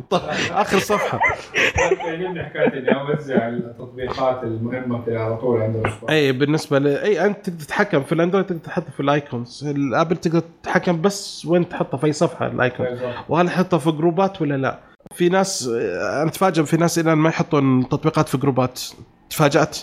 آخر 0.51 0.79
صفحة. 0.79 1.19
تعجبني 1.75 2.43
حكايه 2.43 2.79
اني 2.79 2.95
اوزع 2.95 3.47
التطبيقات 3.47 4.43
المهمه 4.43 5.03
على 5.07 5.37
طول 5.37 5.83
أي 6.09 6.31
بالنسبة 6.31 6.79
ل 6.79 6.87
أي 6.87 7.25
أنت 7.25 7.49
تقدر 7.49 7.59
تتحكم 7.59 8.03
في 8.03 8.11
الأندرويد 8.11 8.45
تقدر 8.45 8.59
تحطه 8.59 8.91
في 8.91 8.99
ال 8.99 9.09
icons. 9.09 9.67
الأبل 9.67 10.17
تقدر 10.17 10.41
تتحكم 10.63 11.01
بس 11.01 11.45
وين 11.45 11.69
تحطه 11.69 11.97
في 11.97 12.05
أي 12.05 12.13
صفحة 12.13 12.47
ال 12.47 12.55
icon 12.55 12.87
وهل 13.29 13.45
يحطها 13.45 13.79
في 13.79 13.91
جروبات 13.91 14.41
ولا 14.41 14.57
لا؟ 14.57 14.79
في 15.15 15.29
ناس 15.29 15.67
أنا 15.67 16.27
اتفاجئ 16.27 16.63
في 16.63 16.77
ناس 16.77 16.99
الآن 16.99 17.17
ما 17.17 17.29
يحطون 17.29 17.89
تطبيقات 17.89 18.29
في 18.29 18.37
جروبات. 18.37 18.81
تفاجأت؟ 19.29 19.77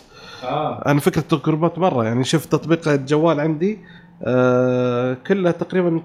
آه. 0.44 0.82
أنا 0.86 1.00
فكرة 1.00 1.24
الجروبات 1.32 1.78
مره 1.78 2.04
يعني 2.04 2.24
شوف 2.24 2.44
تطبيق 2.44 2.88
الجوال 2.88 3.40
عندي 3.40 3.78
آه 4.22 5.16
كلها 5.26 5.52
تقريبا 5.52 6.02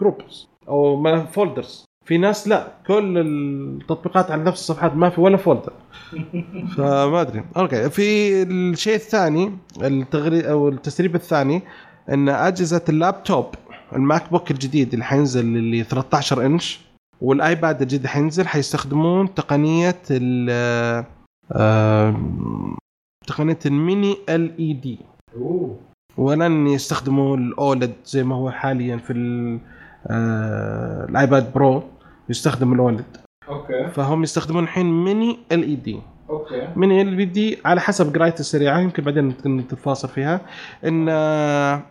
groups 0.00 0.46
أو 0.68 0.96
ما 0.96 1.24
folders 1.24 1.84
في 2.04 2.18
ناس 2.18 2.48
لا 2.48 2.68
كل 2.86 3.18
التطبيقات 3.18 4.30
على 4.30 4.42
نفس 4.42 4.60
الصفحات 4.60 4.94
ما 4.94 5.10
في 5.10 5.20
ولا 5.20 5.36
folder 5.36 5.72
فما 6.76 7.20
أدري. 7.20 7.44
okay 7.56 7.90
في 7.90 8.42
الشيء 8.42 8.94
الثاني 8.94 9.52
التغري 9.82 10.50
أو 10.50 10.68
التسريب 10.68 11.14
الثاني 11.14 11.62
إن 12.08 12.28
أجهزة 12.28 12.84
اللابتوب 12.88 13.46
الماك 13.92 14.30
بوك 14.30 14.50
الجديد 14.50 14.92
اللي 14.92 15.04
حينزل 15.04 15.40
اللي 15.40 15.84
13 15.84 16.46
إنش 16.46 16.80
والآيباد 17.20 17.82
الجديد 17.82 18.06
حينزل 18.06 18.46
حيستخدمون 18.46 19.34
تقنية 19.34 20.02
ال 20.10 20.50
آه، 21.52 22.16
تقنية 23.28 23.58
ال 23.66 24.58
mini 24.58 24.72
LED 24.72 24.98
ولن 26.16 26.66
يستخدموا 26.66 27.36
ال 27.36 27.47
OLED 27.47 27.92
زي 28.04 28.24
ما 28.24 28.34
هو 28.34 28.50
حاليا 28.50 28.96
في 28.96 29.12
آه، 30.06 31.06
الآيباد 31.08 31.52
برو 31.52 31.82
يستخدم 32.28 32.72
ال 32.72 32.79
OLED. 32.79 33.16
okay. 33.48 33.88
فهم 33.90 34.22
يستخدمون 34.22 34.62
الحين 34.62 35.04
mini 35.04 35.38
LED 35.52 36.00
okay. 36.30 36.68
mini 36.76 37.02
LED 37.02 37.58
على 37.64 37.80
حسب 37.80 38.16
قرايتي 38.16 38.40
السريعة 38.40 38.80
يمكن 38.80 39.02
بعدين 39.02 39.34
نتفاصل 39.46 40.08
فيها. 40.08 40.40
إن 40.84 41.06
آه، 41.08 41.82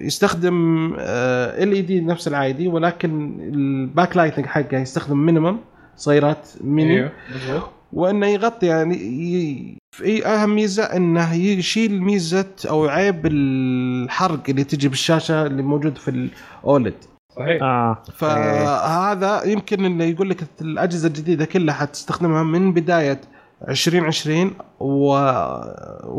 يستخدم 0.00 0.92
LED 0.98 2.00
نفس 2.00 2.28
العادي 2.28 2.68
ولكن 2.68 3.40
ال 3.40 4.16
backlighting 4.16 4.46
حقه 4.46 4.78
يستخدم 4.78 5.26
minimum 5.26 5.56
صيرات 5.96 6.48
ميني. 6.60 7.10
مظبوط 7.34 7.75
وانه 7.92 8.26
يغطي 8.26 8.66
يعني 8.66 8.96
ي... 8.96 9.76
في 9.96 10.26
أهم 10.26 10.54
ميزة 10.54 10.82
أنه 10.84 11.34
يشيل 11.34 12.02
ميزة 12.02 12.46
أو 12.68 12.88
عيب 12.88 13.26
الحرق 13.26 14.40
اللي 14.48 14.64
تجي 14.64 14.88
بالشاشة 14.88 15.46
اللي 15.46 15.62
موجود 15.62 15.98
في 15.98 16.10
ال 16.10 16.24
OLED. 16.24 16.94
صحيح. 17.36 17.62
آه. 17.62 18.02
فهذا 18.16 19.42
يمكن 19.44 19.84
إنه 19.84 20.04
يقول 20.04 20.30
لك 20.30 20.44
الأجهزة 20.60 21.08
الجديدة 21.08 21.44
كلها 21.44 21.74
حتستخدمها 21.74 22.42
من 22.42 22.72
بداية 22.72 23.20
2020 23.68 24.50
و 24.80 25.16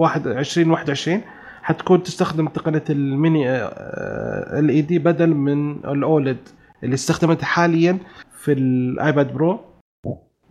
2021 0.05 1.21
حتكون 1.61 2.03
تستخدم 2.03 2.47
تقنية 2.47 2.83
ال 2.89 4.69
mini 4.69 4.81
LED 4.81 4.99
بدل 4.99 5.27
من 5.33 5.71
ال 5.71 5.84
OLED 5.84 6.37
اللي 6.83 6.93
استخدمتها 6.93 7.45
حاليا 7.45 7.97
في 8.43 8.51
الايباد 8.53 9.33
برو. 9.33 9.59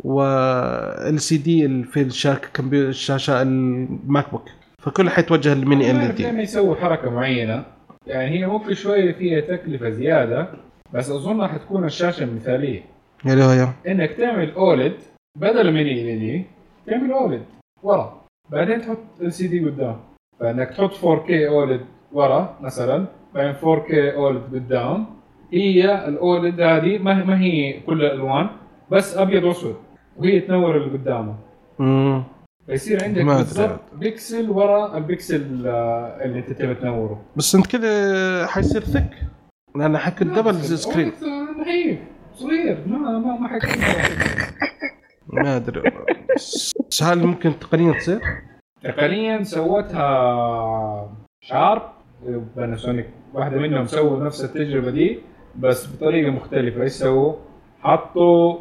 و 0.01 1.21
LCD 1.21 1.85
في 1.85 2.03
الشاشه 2.03 2.41
الشاشه 2.73 3.43
الماك 3.43 4.31
بوك 4.31 4.49
فكلها 4.79 5.13
حيتوجه 5.13 5.55
لل 5.55 5.91
mini 5.91 6.15
LED. 6.15 6.31
لما 6.31 6.43
يسوي 6.43 6.77
حركة 6.77 7.11
معينة. 7.11 7.65
يعني 8.07 8.39
هي 8.39 8.47
ممكن 8.47 8.75
شوية 8.75 9.13
فيها 9.13 9.41
تكلفة 9.41 9.91
زيادة 9.91 10.49
بس 10.93 11.11
اظنها 11.11 11.49
حتكون 11.49 11.85
الشاشة 11.85 12.35
مثاليه 12.35 12.83
اللي 13.27 13.45
هي 13.45 13.69
إنك 13.89 14.11
تعمل 14.13 14.53
OLED 14.53 14.93
بدل 15.41 15.73
mini 15.73 16.15
LED 16.15 16.45
تعمل 16.87 17.13
OLED 17.13 17.43
ورا. 17.83 18.21
بعدين 18.51 18.81
تحط 18.81 18.99
LCD 19.21 19.65
قدام. 19.65 19.97
فإنك 20.41 20.69
تحط 20.69 20.93
4K 20.93 21.31
OLED 21.31 21.81
ورا 22.13 22.59
مثلا 22.61 23.07
بعدين 23.35 23.55
4K 23.55 23.95
OLED 23.95 24.43
قدام. 24.53 25.07
هي 25.53 26.09
ال 26.09 26.19
OLED 26.19 26.61
هذه 26.61 26.99
ما 26.99 27.41
هي 27.41 27.81
كل 27.87 28.05
الألوان 28.05 28.49
بس 28.91 29.17
أبيض 29.17 29.45
وأسود. 29.45 29.77
وهي 30.19 30.41
تنور 30.41 30.77
اللي 30.77 30.99
قدامه. 30.99 31.35
امم 31.81 32.25
فيصير 32.67 33.05
عندك. 33.05 33.25
بالضبط 33.25 33.81
بيكسل 33.93 34.51
ورا 34.51 34.97
البيكسل 34.97 35.67
آه، 35.67 36.25
اللي 36.25 36.39
أنت 36.39 36.51
تبي 36.51 36.75
تنوره. 36.75 37.23
بس 37.37 37.55
أنت 37.55 37.67
كذا 37.67 38.47
حيصير 38.47 38.81
thick 38.81 39.11
لأن 39.77 39.99
حيكون 39.99 40.33
double 40.35 40.55
screen 40.55 41.13
نحيف 41.61 41.99
صغير 42.35 42.79
ما 42.87 42.99
ما 42.99 43.39
ما 43.39 43.49
حيكون 43.49 43.71
ما 45.45 45.57
أدري. 45.57 45.83
بس 46.91 47.03
هل 47.03 47.19
ممكن 47.27 47.59
تقنيا 47.59 47.93
تصير؟ 47.93 48.21
تقنيا 48.83 49.43
سوتها 49.43 51.13
شارب 51.41 51.83
باناسونيك 52.57 53.07
واحدة 53.35 53.59
منهم 53.59 53.87
سووا 53.87 54.25
نفس 54.25 54.45
التجربة 54.45 54.91
دي 54.91 55.19
بس 55.59 55.87
بطريقة 55.97 56.31
مختلفة. 56.31 56.83
إيش 56.83 56.93
سووا؟ 56.93 57.35
حطوا 57.83 58.59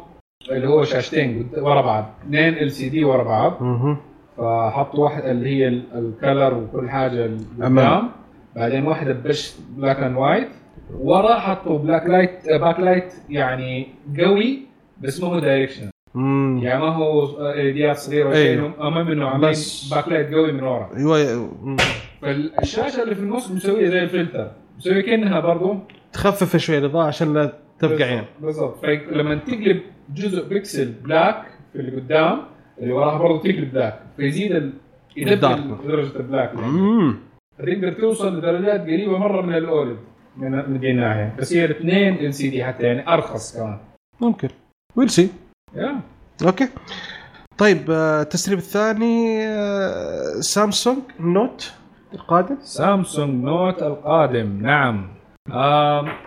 اللي 0.50 0.68
هو 0.68 0.84
شاشتين 0.84 1.48
ورا 1.58 1.82
بعض. 1.82 2.14
اثنين 2.26 2.54
LCD 2.58 3.04
ورا 3.04 3.22
بعض. 3.24 3.52
فحطوا 4.36 5.04
واحد 5.04 5.24
اللي 5.24 5.48
هي 5.48 5.68
ال- 5.68 5.82
ال 5.94 6.04
color 6.04 6.54
وكل 6.54 6.90
حاجة. 6.90 7.30
قدام. 7.62 8.10
بعدين 8.56 8.86
واحدة 8.86 9.12
بس 9.12 9.54
black 9.76 9.96
and 9.96 10.16
white 10.16 10.48
ورا 11.00 11.34
حطوا 11.38 11.78
black 11.78 12.06
light 12.06 12.30
backlight 12.60 13.14
يعني 13.30 13.88
قوي 14.18 14.58
بس 15.00 15.20
ما 15.22 15.28
هو 15.28 15.38
direction 15.38 15.90
يعني 16.62 16.80
ما 16.80 16.88
هو 16.94 17.24
LED 17.52 17.85
ات 17.85 17.96
صغيرة 17.96 18.32
أيوه. 18.32 18.34
شيء 18.72 18.86
المهم 18.86 19.08
إنه 19.10 19.28
عاملين 19.28 19.50
بس- 19.50 19.94
backlight 19.94 20.34
قوي 20.34 20.52
من 20.52 20.62
ورا. 20.62 20.90
أيوه 20.96 21.50
مم. 21.62 21.76
فالشاشة 22.22 23.02
اللي 23.02 23.14
في 23.14 23.20
النص 23.20 23.50
مسوية 23.50 23.88
زي 23.88 23.98
الفلتر. 24.02 24.50
مسويه 24.78 25.00
كأنها 25.00 25.40
برضو. 25.40 25.76
تخفف 26.12 26.56
شوي 26.56 26.78
الإضاءة 26.78 27.06
عشان 27.06 27.34
لا 27.34 27.52
تفقع 27.78 28.04
عين 28.04 28.24
بالضبط. 28.40 28.76
فلما 28.82 29.34
تقلب 29.34 29.80
جزء 30.14 30.48
pixel 30.48 30.92
black 30.92 31.42
في 31.72 31.78
اللي 31.80 31.96
قدام 31.96 32.42
اللي 32.78 32.92
وراها 32.92 33.18
برضو 33.18 33.38
تقلب 33.38 33.72
black 33.72 34.00
فيزيد 34.16 34.52
ال... 34.52 34.72
يدبل. 35.16 35.76
درجة 35.86 36.16
ال 36.16 36.22
black 36.22 36.52
فتقدر 37.58 37.92
توصل 37.92 38.38
لدرجات 38.38 38.80
قريبة 38.80 39.18
مرة 39.18 39.42
من 39.42 39.54
ال 39.54 39.62
OLED 39.62 39.96
من 40.36 40.50
من 40.70 40.80
دي 40.80 40.90
الناحيه 40.90 41.34
بس 41.38 41.52
هي 41.52 41.64
الاثنين 41.64 42.14
LCD 42.26 42.64
حتى 42.64 42.82
يعني 42.82 43.08
أرخص 43.08 43.56
كمان. 43.56 43.78
ممكن. 44.20 44.48
we'll 44.96 45.10
see 45.10 45.28
يا 45.74 46.00
okay 46.46 46.68
طيب 47.58 47.90
آه، 47.90 48.22
التسريب 48.22 48.58
الثاني 48.58 49.46
آه، 49.46 50.40
سامسونج 50.40 50.98
نوت 51.20 51.72
القادم؟ 52.14 52.56
سامسونج 52.60 53.44
نوت 53.44 53.82
القادم 53.82 54.62
نعم. 54.62 55.08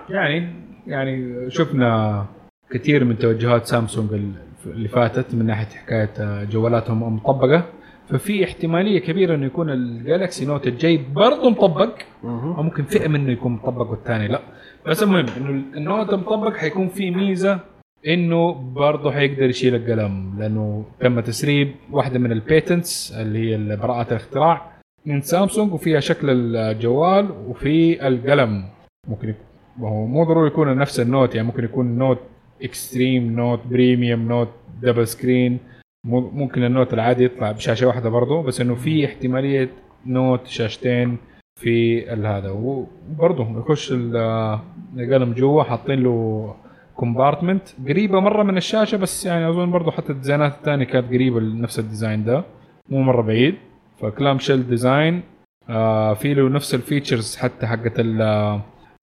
يعني 0.10 0.54
يعني 0.88 1.46
شفنا 1.52 2.26
كثير 2.72 3.04
من 3.06 3.18
توجهات 3.18 3.66
سامسونج 3.66 4.14
ال- 4.14 4.32
اللي 4.66 4.88
فاتت 4.88 5.36
من 5.36 5.46
ناحية 5.46 5.66
حكاية 5.78 6.10
آه، 6.20 6.44
جوالاتهم 6.44 7.04
المطبقه 7.04 7.64
ففي 8.10 8.44
احتمالية 8.44 9.00
كبيرة 9.00 9.36
إنه 9.36 9.46
يكون 9.46 9.70
الجالكسي 9.70 10.46
نوت 10.46 10.68
الجاي 10.68 11.00
برضه 11.16 11.50
مطبق 11.50 11.94
أو 12.24 12.64
ممكن 12.64 12.84
فئة 12.84 13.08
منه 13.08 13.32
يكون 13.32 13.52
مطبق 13.52 13.90
والثاني 13.92 14.28
لا. 14.28 14.40
بس 14.88 15.04
المهم 15.04 15.26
إنه 15.38 15.50
النوت 15.78 16.14
المطبق 16.14 16.56
حيكون 16.56 16.88
فيه 16.88 17.12
ميزة 17.12 17.60
إنه 18.08 18.54
برضه 18.54 19.12
حيقدر 19.12 19.50
يشيل 19.50 19.76
القلم 19.76 20.36
لأنه 20.40 20.86
تم 21.00 21.20
تسريب 21.20 21.72
واحدة 21.92 22.20
من 22.20 22.32
ال 22.32 22.42
patents 22.42 23.12
اللي 23.12 23.56
هي 23.56 23.76
براءات 23.76 24.12
الاختراع 24.12 24.72
من 25.06 25.22
سامسونج 25.22 25.74
وفيها 25.74 26.00
شكل 26.00 26.30
الجوال 26.56 27.32
وفي 27.48 28.08
القلم. 28.08 28.64
ممكن 29.08 29.30
يكون 29.30 29.44
هو 29.90 30.06
مو 30.06 30.24
ضروري 30.24 30.48
يكون 30.48 30.78
نفس 30.78 31.00
النوت 31.00 31.36
يعني 31.36 31.48
ممكن 31.48 31.64
يكون 31.64 31.98
نوت 31.98 32.20
extreme 32.64 33.36
نوت 33.36 33.60
premium 33.70 34.28
نوت 34.28 34.50
double 34.82 35.08
screen 35.08 35.60
ممكن 36.06 36.64
النوت 36.64 36.94
العادي 36.94 37.24
يطلع 37.26 37.52
بشاشة 37.52 37.88
واحدة 37.88 38.10
برضه 38.10 38.42
بس 38.44 38.62
إنه 38.62 38.76
في 38.76 39.06
احتمالية 39.06 39.70
نوت 40.06 40.48
شاشتين 40.48 41.18
في 41.60 42.08
هذا. 42.10 42.50
وبرضه 42.50 43.60
يخش 43.60 43.92
ال- 43.92 44.60
القلم 44.98 45.34
جوا 45.34 45.64
حاطين 45.64 46.04
له 46.04 46.56
compartment 46.96 47.62
قريبة 47.88 48.20
مرة 48.20 48.44
من 48.44 48.58
الشاشة 48.58 48.98
بس 48.98 49.26
يعني 49.26 49.50
أظن 49.50 49.72
برضه 49.72 49.92
حتى 49.92 50.12
ال 50.12 50.17
design 50.17 50.49
ات 50.49 50.54
الثانية 50.54 50.86
كانت 50.86 51.08
قريبة 51.14 51.40
لنفس 51.40 51.80
ال 51.80 51.86
design 51.86 52.24
ده 52.24 52.44
مو 52.90 53.02
مرة 53.02 53.22
بعيد. 53.22 53.56
ف 54.02 54.40
clamshell 54.40 54.68
design 54.70 55.22
آه 55.70 56.14
في 56.14 56.34
له 56.34 56.50
نفس 56.50 56.76
ال 56.76 56.83
features 56.83 57.36
حتى 57.36 57.68
حقت 57.68 57.94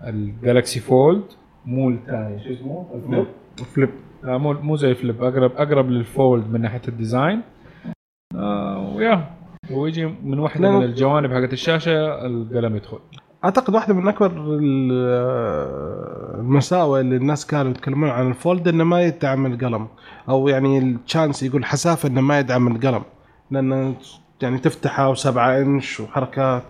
الجالكسي 0.04 0.80
فولد 0.80 1.22
مو 1.66 1.90
الثاني 1.90 2.44
شو 2.44 2.52
اسمه؟ 2.52 2.86
فليب 3.64 3.90
آه 4.24 4.38
مو 4.38 4.52
مو 4.52 4.76
زي 4.76 4.90
الفليب 4.90 5.22
اقرب 5.22 5.52
أقرب 5.56 5.90
للفولد 5.90 6.50
من 6.50 6.60
ناحية 6.60 6.82
ال 6.88 6.96
design 6.96 7.42
آه 8.36 8.92
ويا 8.96 9.30
ويجي 9.70 10.06
من 10.06 10.38
واحدة 10.38 10.70
من. 10.70 10.84
الجوانب 10.84 11.32
حقت 11.32 11.52
الشاشة 11.52 12.26
القلم 12.26 12.76
يدخل. 12.76 12.98
أعتقد 13.44 13.74
واحدة 13.74 13.94
من 13.94 14.08
أكبر 14.08 14.26
ال- 14.60 16.40
المساوئ 16.40 17.00
اللي 17.00 17.16
الناس 17.16 17.46
كانوا 17.46 17.70
يتكلمون 17.70 18.08
عن 18.08 18.28
الفولد 18.30 18.68
إنه 18.68 18.84
ما 18.84 19.02
يدعم 19.02 19.46
القلم. 19.46 19.88
أو 20.28 20.48
يعني 20.48 20.78
التشانس 20.78 21.42
يقول 21.42 21.64
حسافة 21.64 22.08
إنه 22.08 22.20
ما 22.20 22.38
يدعم 22.38 22.68
القلم. 22.76 23.02
لأنه 23.50 23.94
يعني 24.42 24.58
تفتحه 24.58 25.10
وسبعة 25.10 25.58
إنش 25.58 26.00
وحركات 26.00 26.62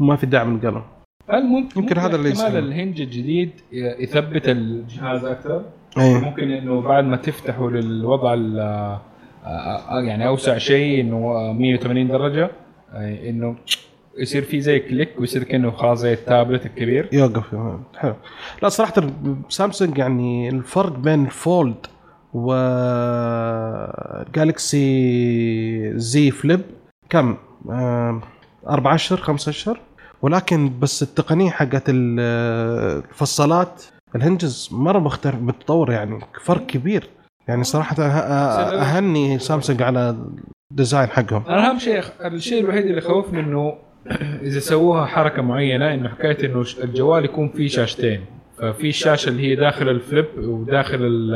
وما 0.00 0.16
في 0.16 0.26
دعم 0.26 0.54
القلم. 0.56 0.82
هل 1.30 1.46
ممكن 1.46 1.80
يمكن 1.80 1.98
هذا 1.98 2.16
اللي 2.16 2.30
يصير. 2.30 2.58
الهنج 2.58 3.00
الجديد 3.00 3.50
يثبت 3.72 4.48
الجهاز 4.48 5.24
أكثر. 5.24 5.62
إيه. 5.98 6.18
ممكن 6.18 6.50
إنه 6.50 6.80
بعد 6.80 7.04
ما 7.04 7.16
تفتحه 7.16 7.70
للوضع 7.70 8.34
آه، 8.34 9.00
آه، 9.46 10.00
يعني 10.00 10.26
أوسع 10.26 10.58
شيء 10.58 11.00
إنه 11.00 11.52
180 11.52 12.08
درجة 12.08 12.50
آه، 12.92 13.28
إنه 13.30 13.56
يصير 14.18 14.42
في 14.42 14.60
زي 14.60 14.78
click 14.78 15.20
ويصير 15.20 15.42
كأنه 15.44 15.70
خلاص 15.70 15.98
زي 15.98 16.12
التابلت 16.12 16.66
الكبير. 16.66 17.08
يوقف 17.12 17.54
حلو. 17.96 18.14
لا 18.62 18.68
صراحة 18.68 18.92
سامسونج 19.48 19.98
يعني 19.98 20.48
الفرق 20.48 20.92
بين 20.98 21.24
الفولد 21.24 21.86
و 22.34 22.52
جالكسي 24.34 25.98
زي 25.98 26.30
فليب 26.30 26.60
كم؟ 27.10 27.36
أربع 28.68 28.94
أشهر 28.94 29.18
خمسة 29.18 29.50
أشهر 29.50 29.80
ولكن 30.22 30.78
بس 30.80 31.02
التقنية 31.02 31.50
حقت 31.50 31.88
ال- 31.88 32.20
الفصالات 33.10 33.84
ال 34.16 34.23
hinges 34.23 34.68
مرة 34.72 34.98
مختلف 34.98 35.34
متطور 35.34 35.92
يعني 35.92 36.18
فرق 36.44 36.66
كبير. 36.66 37.08
يعني 37.48 37.64
صراحة 37.64 37.96
أه- 37.96 38.00
أهني 38.74 39.38
سامسونج 39.38 39.82
على 39.82 40.16
ال 40.70 40.75
design 40.75 41.08
حقهم. 41.08 41.42
أنا 41.48 41.70
أهم 41.70 41.78
شيء 41.78 42.02
الشيء 42.24 42.60
الوحيد 42.64 42.86
اللي 42.86 43.00
خوفني 43.00 43.40
إنه 43.40 43.74
إذا 44.48 44.58
سووها 44.58 45.06
حركة 45.06 45.42
معينة 45.42 45.94
انه 45.94 46.08
حكاية 46.08 46.46
إنه 46.46 46.64
الجوال 46.84 47.24
يكون 47.24 47.48
فيه 47.48 47.68
شاشتين. 47.68 48.20
ففي 48.58 48.88
الشاشه 48.88 49.28
اللي 49.28 49.42
هي 49.42 49.54
داخل 49.54 49.88
ال 49.88 49.96
flip 49.96 50.26
وداخل 50.38 50.98
ال- 51.00 51.34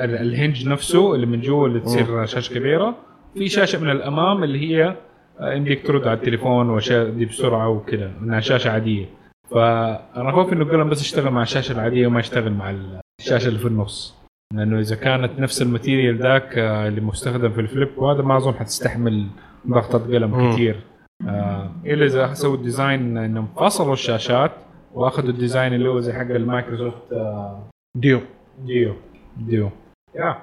ال- 0.00 0.14
ال 0.16 0.25
hinge 0.25 0.68
نفسه 0.68 1.14
اللي 1.14 1.26
من 1.26 1.40
جوا 1.40 1.68
اللي 1.68 1.80
تصير 1.80 2.26
شاشة 2.26 2.54
كبيرة. 2.54 2.94
في 3.34 3.48
شاشة 3.48 3.80
من 3.80 3.90
الأمام 3.90 4.44
اللي 4.44 4.58
هي 4.70 4.96
آه، 5.40 5.52
يمديك 5.52 5.86
ترد 5.86 6.06
على 6.06 6.16
التليفون 6.18 6.70
وأشياء 6.70 7.10
دي 7.10 7.24
بسرعة 7.24 7.68
وكذا 7.68 8.10
إنها 8.22 8.40
شاشة 8.40 8.70
عادية. 8.70 9.06
فأنا 9.54 10.32
خوف 10.32 10.52
إنه 10.52 10.62
القلم 10.62 10.90
بس 10.90 11.00
يشتغل 11.00 11.30
مع 11.30 11.42
الشاشة 11.42 11.72
العادية 11.72 12.06
وما 12.06 12.20
يشتغل 12.20 12.52
مع 12.52 12.74
الشاشة 13.20 13.48
اللي 13.48 13.58
في 13.58 13.68
النص. 13.68 14.14
لأنه 14.54 14.78
إذا 14.80 14.96
كانت 14.96 15.40
نفس 15.40 15.62
ال 15.62 15.68
material 15.68 16.18
ذاك 16.18 16.58
آه، 16.58 16.88
اللي 16.88 17.00
مستخدم 17.00 17.50
في 17.50 17.60
ال 17.60 17.66
flip 17.66 17.88
وهذا 17.96 18.22
ما 18.22 18.36
أظن 18.36 18.54
حتستحمل 18.54 19.26
ضغطة 19.68 19.98
قلم. 19.98 20.52
كثير 20.52 20.80
آه 21.28 21.70
إلا 21.86 22.06
إذا 22.06 22.34
سووا 22.34 22.56
ال 22.56 22.65
design 22.65 23.18
انهم 23.18 23.46
فصلوا 23.56 23.92
الشاشات 23.92 24.52
وأخذوا 24.94 25.30
ال 25.30 25.36
design 25.36 25.74
اللي 25.74 25.88
هو 25.88 26.00
زي 26.00 26.12
حق 26.12 26.20
المايكروسوفت 26.20 27.12
آه 27.12 27.68
ديو. 27.96 28.20
ديو. 28.58 28.94
ديو. 29.36 29.70
يا. 30.14 30.38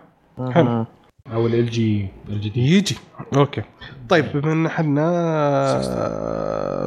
حلو. 0.52 0.86
أو 1.28 1.48
LG 1.48 2.08
الجديد 2.30 2.58
يجي 2.58 2.96
okay. 3.38 3.62
طيب 4.10 4.26
بما 4.34 4.52
إن 4.54 4.66
إحنا 4.66 5.06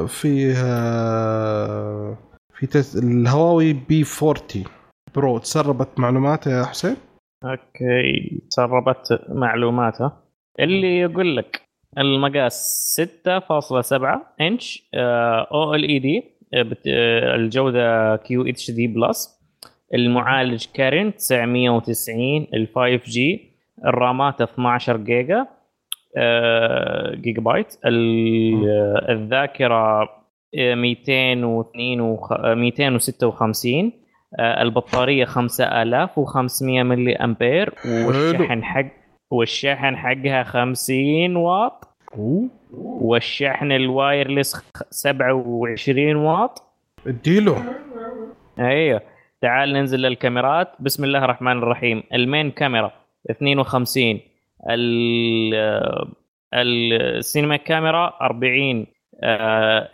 في 0.06 0.54
آه، 0.56 2.16
في 2.54 2.66
تس... 2.66 2.96
الهواوي 2.96 3.72
P40 3.72 4.04
Pro 4.22 5.38
تسربت 5.38 5.88
معلومات 5.98 6.46
يا 6.46 6.64
حسين؟ 6.64 6.96
okay 7.44 8.40
سربت 8.48 9.20
معلوماته. 9.28 10.12
اللي 10.60 10.98
يقول 10.98 11.36
لك 11.36 11.62
المقاس 11.98 13.00
6.7 13.26 13.94
inch 14.40 14.88
OLED 15.52 16.22
الجودة 17.34 18.16
QHD 18.16 18.70
Plus 18.70 19.40
المعالج 19.94 20.66
Kirin 20.74 21.14
990 21.14 22.46
ال 22.54 22.68
5G 22.74 23.53
الرامات 23.86 24.42
12 24.42 24.96
جيجا 24.96 25.46
آه، 26.16 27.14
جيجا 27.14 27.40
بايت 27.42 27.78
ال- 27.86 29.10
الذاكرة 29.10 30.02
آه، 30.58 30.74
202 30.74 32.00
وخ- 32.00 32.32
آه، 32.32 32.54
256 32.54 33.92
آه، 34.38 34.62
البطارية 34.62 35.24
5500 35.24 36.82
ملي 36.82 37.16
أمبير 37.16 37.74
والشحن 38.06 38.64
حق 38.64 38.86
والشحن 39.30 39.96
حقها 39.96 40.42
50 40.42 41.36
واط. 41.36 41.88
والشحن 42.78 43.72
الوايرلس 43.72 44.54
خ- 44.54 44.82
27 44.90 46.16
واط. 46.16 46.62
اديله. 47.06 47.56
أيوه. 48.58 49.00
تعال 49.40 49.72
ننزل 49.72 49.98
للكاميرات. 49.98 50.68
بسم 50.80 51.04
الله 51.04 51.24
الرحمن 51.24 51.58
الرحيم. 51.58 52.02
المين 52.14 52.50
كاميرا. 52.50 52.92
52 53.30 54.20
ال 54.70 55.54
cinema 56.54 57.56
camera 57.56 58.12
40 58.22 58.86
آه، 59.22 59.88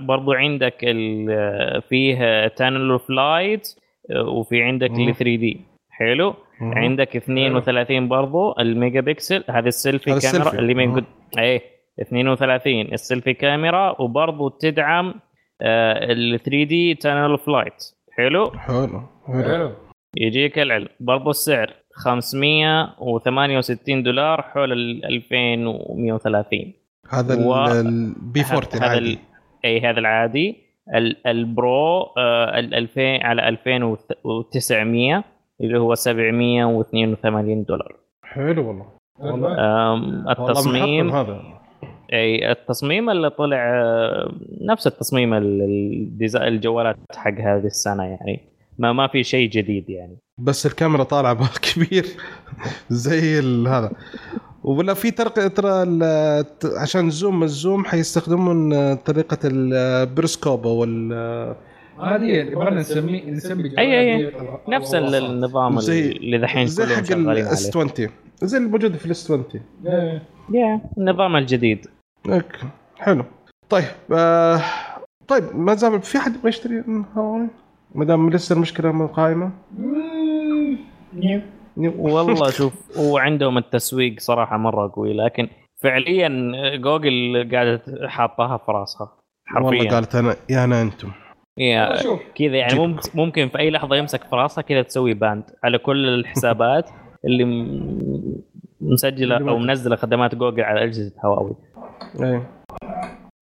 برضو 0.00 0.32
عندك 0.32 0.74
ال- 0.82 1.82
فيه 1.82 2.46
time 2.48 2.90
of 2.90 3.10
flight 3.10 3.68
وفي 4.16 4.62
عندك. 4.62 4.90
ال 4.90 5.14
3D. 5.14 5.60
حلو. 5.90 6.34
مم. 6.60 6.74
عندك 6.74 7.16
32 7.16 8.08
برضو 8.08 8.54
الميجا 8.58 9.00
بكسل 9.00 9.44
هذا 9.50 9.68
السيلفي 9.68 10.10
هذا 10.12 10.20
كاميرا 10.20 10.38
السيلفي. 10.44 10.58
اللي 10.58 10.74
من. 10.74 10.94
قد 10.94 11.04
إيه 11.38 11.62
32 12.02 12.92
ال 12.92 12.98
selfie 12.98 13.34
camera 13.34 14.00
وبرضو 14.00 14.48
تدعم 14.48 15.14
ال 15.62 16.38
3D 16.42 16.94
time 16.94 17.18
of 17.18 17.30
flight 17.30 17.84
حلو؟ 18.16 18.50
حلو 18.50 19.02
حلو. 19.26 19.42
حلو. 19.42 19.72
يجيك 20.16 20.58
العلم. 20.58 20.88
برضو 21.00 21.30
السعر. 21.30 21.70
568 22.04 24.02
دولار 24.02 24.42
حول 24.42 24.72
ال 24.72 25.04
2130 25.04 26.72
هذا 27.10 27.46
و- 27.46 27.66
ال 27.66 28.40
P40 28.44 28.64
هذا 28.72 28.76
العادي. 28.86 29.12
ال- 29.12 29.18
إي 29.64 29.80
هذا 29.80 29.98
العادي. 29.98 30.56
ال- 30.94 31.26
ال 31.26 31.45
Pro 31.45 32.02
آه، 32.18 32.58
ال 32.58 32.74
2000 32.74 33.22
على 33.22 33.48
2900 33.48 35.24
اللي 35.60 35.78
هو 35.78 35.94
782 35.94 37.64
دولار. 37.64 37.96
حلو 38.24 38.68
والله. 38.68 38.86
والله. 39.20 39.48
والله 39.48 40.32
التصميم 40.32 41.06
محطم 41.06 41.16
هذا. 41.16 41.40
إي 42.12 42.50
التصميم 42.50 43.10
اللي 43.10 43.30
طلع 43.30 43.56
آه، 43.82 44.32
نفس 44.60 44.86
التصميم 44.86 45.34
الجوالات 46.48 46.96
حق 47.16 47.40
هذه 47.40 47.64
السنة 47.66 48.04
يعني. 48.04 48.40
ما 48.78 48.92
ما 48.92 49.08
في 49.08 49.24
شيء 49.24 49.50
جديد 49.50 49.90
يعني. 49.90 50.16
بس 50.38 50.66
الكاميرا 50.66 51.02
طالعة 51.04 51.48
كبير. 51.58 52.06
زي 52.90 53.38
ال- 53.38 53.68
هذا. 53.68 53.92
ولا 54.64 54.94
في 54.94 55.10
طريقة 55.10 55.48
ترى 55.48 55.84
عشان 56.76 57.10
زوم 57.10 57.42
الزوم 57.42 57.84
حيستخدمون 57.84 58.94
طريقة 58.94 59.38
البرسكوب 59.44 60.66
أو 60.66 60.84
هذه 62.02 62.24
يبغى 62.24 62.70
نسمي 62.70 63.20
نسمي. 63.30 63.68
دي 63.68 64.30
أو- 64.30 64.70
نفس. 64.70 64.94
النظام 64.94 65.80
زي- 65.80 66.10
اللي 66.12 66.38
دحين 66.38 66.66
زي 66.66 66.84
كلهم 66.84 66.96
حق 66.96 67.04
شغالين 67.04 67.28
الاس 67.30 67.76
عليه 67.76 67.86
20 67.86 68.10
زي 68.42 68.58
الموجود 68.58 68.96
في 68.96 69.06
الاس 69.06 69.24
20 69.24 69.44
إيه. 69.86 70.22
يا 70.52 70.80
النظام 70.98 71.36
الجديد. 71.36 71.86
أوكي. 72.28 72.66
حلو. 72.98 73.24
طيب 73.68 73.84
آه 74.12 74.60
طيب 75.28 75.44
ما 75.56 75.74
زال 75.74 76.02
في 76.02 76.18
حد 76.18 76.34
يبغى 76.36 76.48
يشتري 76.48 76.84
هواوي؟ 77.16 77.48
ما 77.94 78.04
دام 78.04 78.30
لسه 78.30 78.54
المشكلة 78.56 79.06
قائمة؟ 79.06 79.50
مم. 79.78 80.78
نيو. 81.14 81.40
والله 81.98 82.50
شوف 82.50 82.98
وعندهم 82.98 83.58
التسويق 83.58 84.14
صراحة 84.20 84.56
مرة 84.56 84.92
قوي 84.94 85.12
لكن 85.12 85.48
فعليا 85.82 86.28
جوجل 86.76 87.48
قاعدة 87.52 87.82
حاطاها 88.08 88.56
في 88.58 88.72
راسها 88.72 89.12
والله 89.54 89.70
حرفيا. 89.78 89.90
قالت 89.90 90.14
أنا 90.14 90.36
يا 90.50 90.64
أنا 90.64 90.82
أنتم. 90.82 91.08
يا 91.58 91.96
كذا 92.34 92.56
يعني. 92.56 92.78
ممكن 92.78 93.10
ممكن 93.14 93.48
في 93.48 93.58
أي 93.58 93.70
لحظة 93.70 93.96
يمسك 93.96 94.24
في 94.24 94.36
راسها 94.36 94.62
كذا 94.62 94.82
تسوي 94.82 95.14
باند 95.14 95.44
على 95.64 95.78
كل 95.78 96.08
الحسابات 96.08 96.90
اللي 97.24 97.44
م- 97.44 98.42
مسجلة 98.80 99.50
أو 99.50 99.58
منزلة 99.58 99.96
خدمات 99.96 100.34
جوجل 100.34 100.62
على 100.62 100.84
أجهزة 100.84 101.12
هواوي. 101.24 101.56
إيه 102.22 102.48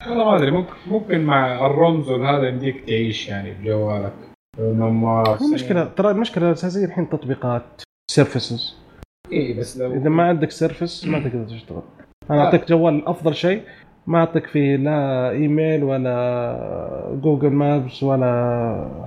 والله 0.08 0.24
ما 0.24 0.36
أدري 0.36 0.50
ممكن 0.50 0.72
ممكن 0.86 1.20
مع 1.24 1.66
الرمز 1.66 2.10
وهذا 2.10 2.48
يمديك 2.48 2.84
تعيش 2.84 3.28
يعني 3.28 3.50
بجوالك. 3.54 4.12
المشكلة 4.58 5.84
ترى 5.84 6.10
المشكلة 6.10 6.46
الأساسية 6.46 6.84
الحين 6.84 7.08
تطبيقات 7.08 7.82
services 8.10 8.76
apps 9.32 9.78
لو 9.78 9.94
إذا 9.94 10.08
ما 10.08 10.22
عندك 10.22 10.50
service 10.50 11.06
ما 11.06 11.18
تقدر 11.18 11.44
تشتغل. 11.44 11.82
أنا 12.30 12.44
أعطيك 12.44 12.68
جوال 12.68 13.08
أفضل 13.08 13.34
شيء 13.34 13.62
ما 14.06 14.18
أعطيك 14.18 14.46
فيه 14.46 14.76
لا 14.76 15.30
إيميل 15.30 15.84
ولا 15.84 17.18
جوجل 17.22 17.50
مابس 17.50 18.02
ولا 18.02 18.26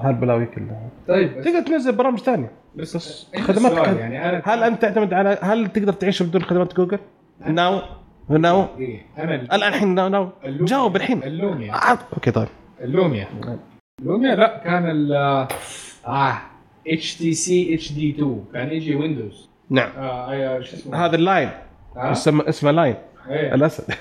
هالبلاوي 0.01 0.45
كلها. 0.45 0.89
طيب 1.07 1.37
بس, 1.37 1.45
تقدر 1.45 1.61
تنزل 1.61 1.95
برامج 1.95 2.19
ثانية. 2.19 2.51
بس, 2.75 2.95
بس 2.95 3.27
خدماتك 3.41 3.99
يعني 3.99 4.41
هل 4.45 4.63
أنت 4.63 4.81
تعتمد 4.81 5.13
على 5.13 5.37
هل 5.41 5.67
تقدر 5.67 5.93
تعيش 5.93 6.23
بدون 6.23 6.41
خدمات 6.41 6.75
جوجل؟ 6.75 6.99
ناو. 7.47 7.81
ناو. 8.29 8.65
إيه. 8.79 9.05
أنا 9.17 9.35
الآن 9.35 9.73
الحين 9.73 9.95
ناو 9.95 10.07
ناو. 10.07 10.29
جاوب 10.45 10.95
الحين. 10.95 11.23
اللوميا. 11.23 11.73
آه، 11.73 11.97
أوكي 12.13 12.31
طيب. 12.31 12.47
اللوميا. 12.81 13.27
اللوميا 14.01 14.35
لا 14.35 14.61
كان 14.63 14.89
ال 14.89 15.13
آه 16.07 16.37
اتش 16.87 17.17
تي 17.17 17.33
سي 17.33 17.73
اتش 17.75 17.91
دي 17.93 18.09
2 18.09 18.45
كان 18.53 18.71
يجي 18.71 18.95
ويندوز 18.95 19.49
نعم. 19.69 19.89
آه 19.97 20.33
آه، 20.33 20.61
شو 20.61 20.75
اسمه؟ 20.75 21.05
هذا 21.05 21.15
اللاين 21.15 21.49
آه؟ 21.97 22.11
اسمه 22.11 22.49
اسمه 22.49 22.71
لاين 22.71 22.95
إيه. 23.29 23.53
الأسد. 23.55 23.93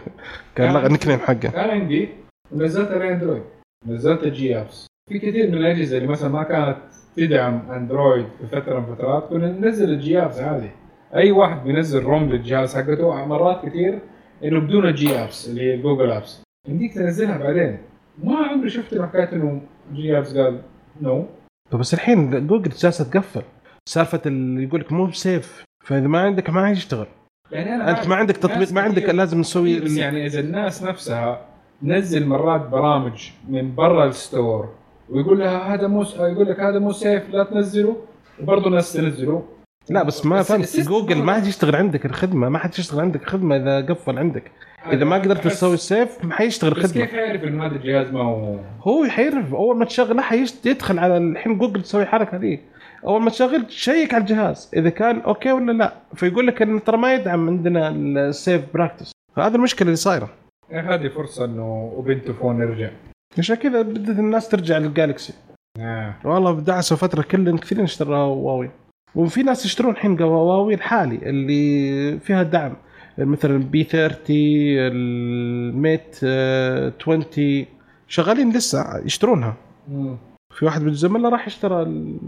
كان 0.56 0.74
لغى 0.74 0.86
النيك 0.86 1.08
نيم 1.08 1.18
حقه. 1.18 1.34
كان 1.34 1.70
عندي 1.70 2.08
ونزلت 2.52 2.90
عليه 2.90 3.12
اندرويد 3.12 3.42
نزلت 3.86 4.22
ال 4.22 4.58
GApps 4.60 4.86
في 5.08 5.18
كثير 5.18 5.50
من 5.50 5.54
الأجهزة 5.54 5.96
اللي 5.96 6.08
مثلا 6.08 6.28
ما 6.28 6.42
كانت 6.42 6.76
تدعم 7.16 7.70
اندرويد 7.70 8.26
في 8.40 8.46
فترة 8.46 8.80
من 8.80 8.92
الفترات 8.92 9.28
كنا 9.28 9.52
ننزل 9.52 9.90
ال 9.90 10.18
GApps 10.22 10.38
عادي 10.38 10.70
أي 11.14 11.30
واحد 11.30 11.64
بينزل 11.64 12.02
ROM 12.02 12.30
للجهاز 12.30 12.76
حقته 12.76 13.24
مرات 13.24 13.66
كثير 13.66 13.98
إنه 14.44 14.60
بدون 14.60 14.86
ال 14.86 15.14
GApps 15.16 15.48
اللي 15.48 15.62
هي 15.62 15.76
Google 15.76 16.10
Apps 16.10 16.42
يمديك 16.68 16.94
تنزلها 16.94 17.38
بعدين. 17.38 17.78
ما 18.22 18.36
عمري 18.36 18.70
شفت 18.70 18.98
حكاية 19.00 19.32
إنه 19.32 19.60
GApps 19.92 20.36
قال 20.36 20.60
no 21.00 21.26
طب 21.70 21.78
بس 21.78 21.94
الحين 21.94 22.46
جوجل 22.46 22.70
جالسة 22.70 23.04
تقفل. 23.04 23.42
سالفة 23.88 24.20
اللي 24.26 24.64
يقول 24.64 24.80
لك 24.80 24.92
مو 24.92 25.06
ب 25.06 25.18
safe 25.18 25.64
فإذا 25.84 26.06
ما 26.06 26.20
عندك 26.20 26.50
ما 26.50 26.66
حيشتغل 26.66 27.06
يعني 27.52 27.74
أنا 27.74 27.90
أنت 27.90 28.08
ما 28.08 28.14
عندك 28.14 28.36
تطبيق 28.36 28.72
ما 28.72 28.80
عندك 28.80 29.02
لازم 29.02 29.40
نسوي 29.40 29.80
بس 29.80 29.96
يعني 29.96 30.26
إذا 30.26 30.40
الناس 30.40 30.82
نفسها 30.82 31.46
تنزل 31.82 32.26
مرات 32.26 32.68
برامج 32.68 33.30
من 33.48 33.74
برا 33.74 34.06
الستور 34.06 34.68
ويقول 35.10 35.38
لها 35.38 35.74
هذا 35.74 35.86
مو 35.86 36.02
يقول 36.02 36.48
لك 36.48 36.60
هذا 36.60 36.78
مو 36.78 36.92
سيف 36.92 37.30
لا 37.30 37.44
تنزله. 37.44 37.96
وبرضه 38.42 38.70
ناس 38.70 38.92
تنزله. 38.92 39.42
لا 39.90 40.02
بس 40.02 40.26
ما 40.26 40.42
فهمت. 40.42 40.80
جوجل 40.80 41.22
ما 41.22 41.34
حد 41.34 41.46
يشتغل 41.46 41.76
عندك 41.76 42.06
الخدمة 42.06 42.48
ما 42.48 42.58
حد 42.58 42.78
يشتغل 42.78 43.00
عندك 43.00 43.28
خدمة 43.28 43.56
إذا 43.56 43.80
قفل 43.80 44.18
عندك. 44.18 44.50
إذا 44.92 45.04
ما 45.04 45.16
قدرت 45.16 45.40
أحس- 45.40 45.50
تسوي 45.50 45.76
سيف 45.76 46.24
ما 46.24 46.34
حيشتغل 46.34 46.70
بس 46.74 46.92
خدمة. 46.92 47.04
كيف 47.04 47.14
يعرف 47.14 47.44
إنه 47.44 47.66
هذا 47.66 47.74
الجهاز 47.74 48.10
ما 48.10 48.20
هو؟ 48.20 48.58
هو 48.82 49.04
حيعرف 49.08 49.54
أول 49.54 49.76
ما 49.76 49.84
تشغله 49.84 50.22
حيشت 50.22 50.66
يدخل 50.66 50.98
على 50.98 51.16
الحين 51.16 51.58
جوجل 51.58 51.82
تسوي 51.82 52.02
الحركه 52.02 52.38
دي 52.38 52.60
أول 53.06 53.22
ما 53.22 53.30
تشغل 53.30 53.66
تشيك 53.66 54.14
على 54.14 54.20
الجهاز. 54.20 54.70
إذا 54.76 54.90
كان 54.90 55.20
okay 55.20 55.52
ولا 55.52 55.72
لا. 55.72 55.94
فيقول 56.14 56.46
لك 56.46 56.62
انه 56.62 56.80
ترى 56.80 56.96
ما 56.96 57.14
يدعم 57.14 57.48
عندنا 57.48 57.88
ال 57.88 58.03
safe 58.03 58.62
practice 58.74 59.12
فهذا 59.36 59.56
المشكلة 59.56 59.86
اللي 59.86 59.96
صايرة. 59.96 60.28
يعني 60.70 60.94
هذه 60.94 61.08
فرصة 61.08 61.44
إنه 61.44 61.92
Ubuntu 61.96 62.32
Phone 62.32 62.60
يرجع. 62.60 62.90
عشان 63.38 63.56
كذا 63.56 63.82
بدأت 63.82 64.18
الناس 64.18 64.48
ترجع 64.48 64.78
لل 64.78 64.90
Galaxy. 64.90 65.32
آه. 65.80 66.14
والله 66.24 66.60
دعسوا 66.60 66.96
فترة 66.96 67.22
كل 67.22 67.58
كثيرين 67.58 67.84
اشتروا 67.84 68.16
هواوي 68.16 68.70
وفي 69.16 69.42
ناس 69.42 69.64
يشترون 69.64 69.92
الحين 69.92 70.22
هواوي 70.22 70.74
الحالي 70.74 71.16
اللي 71.16 72.18
فيها 72.18 72.42
دعم. 72.42 72.76
مثلا 73.18 73.58
P 73.58 73.84
30 73.84 74.16
ال 74.30 74.68
Mate 74.68 76.20
آه، 76.24 76.92
20 77.00 77.66
شغالين 78.08 78.52
لسه 78.52 78.98
يشترونها. 79.04 79.54
مم. 79.88 80.16
في 80.54 80.64
واحد 80.64 80.82
من 80.82 80.88
الزملاء 80.88 81.32
راح 81.32 81.46
اشترى 81.46 81.82
ال... 81.82 82.18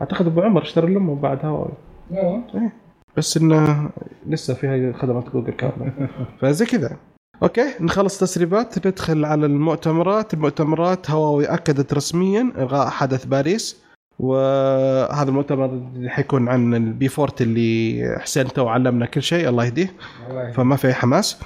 أعتقد 0.00 0.26
أبو 0.26 0.40
عمر 0.40 0.62
اشترى 0.62 0.94
لامه 0.94 1.14
بعد 1.14 1.44
هواوي 1.44 1.72
آه. 2.12 2.42
بس 3.16 3.36
إنه 3.36 3.90
لسه 4.26 4.54
فيها 4.54 4.92
خدمات 4.92 5.30
جوجل 5.30 5.52
كاملة. 5.52 5.92
فزي 6.40 6.66
كذا. 6.66 6.96
okay 7.42 7.74
نخلص 7.80 8.18
تسريبات. 8.18 8.86
ندخل 8.86 9.24
على 9.24 9.46
المؤتمرات. 9.46 10.34
المؤتمرات 10.34 11.10
هواوي 11.10 11.44
أكدت 11.44 11.94
رسميا 11.94 12.52
الغاء 12.58 12.88
حدث 12.88 13.24
باريس. 13.24 13.82
وهذا 14.20 15.28
المؤتمر 15.28 15.80
حيكون 16.06 16.48
عن 16.48 16.74
ال 16.74 16.92
P 16.92 17.10
40 17.18 17.30
اللي 17.40 18.18
حسين 18.20 18.48
توه 18.48 18.68
علمنا 18.68 19.06
كل 19.06 19.22
شيء 19.22 19.48
الله 19.48 19.64
يهديه. 19.64 19.92
فما 20.54 20.76
في 20.76 20.92
حماس. 20.94 21.40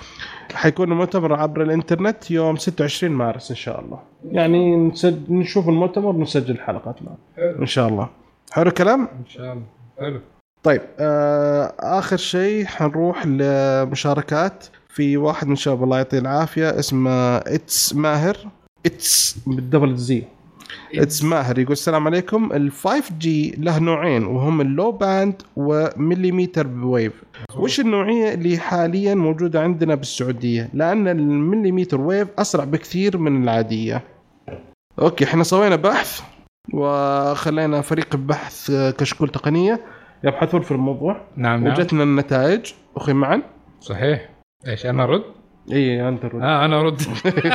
حيكون 0.55 0.93
المؤتمر 0.93 1.35
عبر 1.35 1.63
الإنترنت 1.63 2.31
يوم 2.31 2.57
26 2.57 3.13
مارس 3.13 3.51
إن 3.51 3.57
شاء 3.57 3.81
الله. 3.81 3.99
يعني 4.25 4.77
نسج... 4.77 5.31
نشوف 5.31 5.69
المؤتمر 5.69 6.17
ونسجل 6.17 6.59
حلقات 6.59 7.03
معه. 7.03 7.17
إن 7.61 7.67
شاء 7.67 7.89
الله. 7.89 8.09
حلو 8.53 8.69
الكلام؟ 8.69 9.01
إن 9.01 9.27
شاء 9.29 9.53
الله. 9.53 9.65
حلو. 10.01 10.21
طيب 10.63 10.81
آه 11.01 11.73
آخر 11.81 12.17
شيء 12.17 12.65
حنروح 12.65 13.27
لمشاركات. 13.27 14.67
في 14.89 15.17
واحد 15.17 15.47
من 15.47 15.53
الشباب 15.53 15.85
الله 15.85 15.97
يعطيه 15.97 16.19
العافية 16.19 16.79
اسمه 16.79 17.37
itz 17.37 17.95
ماهر. 17.95 18.37
itz 18.87 19.39
بال 19.47 19.59
double 19.59 19.97
z. 19.97 20.25
itz 21.03 21.25
ماهر 21.25 21.59
يقول 21.59 21.73
السلام 21.73 22.07
عليكم. 22.07 22.53
ال 22.53 22.73
5 22.73 23.15
G 23.19 23.55
له 23.59 23.79
نوعين 23.79 24.25
وهم 24.25 24.61
ال 24.61 24.69
low 24.69 24.93
band 24.93 25.43
و 25.57 25.67
millimeter 25.67 26.67
wave 26.83 27.13
وش 27.57 27.81
النوعية 27.81 28.35
اللي 28.35 28.59
حاليا 28.59 29.15
موجودة 29.15 29.61
عندنا 29.61 29.95
بالسعودية؟ 29.95 30.71
لأن 30.75 31.09
ال 31.09 31.17
millimeter 31.17 32.01
wave 32.01 32.29
أسرع 32.39 32.65
بكثير 32.65 33.19
من 33.19 33.43
العادية. 33.43 34.03
okay 34.99 35.25
إحنا 35.25 35.43
سوينا 35.43 35.77
بحث 35.77 36.21
وخلينا 36.73 37.81
فريق 37.81 38.09
البحث 38.15 38.71
آه، 38.71 38.91
كشكول 38.91 39.29
تقنية. 39.29 39.81
يبحثون 40.25 40.61
في 40.61 40.71
الموضوع. 40.71 41.21
نعم 41.37 41.65
نعم. 41.65 41.73
وجتنا 41.73 42.03
النتائج. 42.03 42.73
أخي 42.97 43.13
معا 43.13 43.43
صحيح. 43.81 44.29
إيش 44.69 44.87
أنا 44.87 45.05
ارد؟ 45.05 45.23
اي 45.73 46.09
أنت 46.09 46.25
رد. 46.25 46.43
آه 46.43 46.65
أنا 46.65 46.81
ارد 46.81 47.01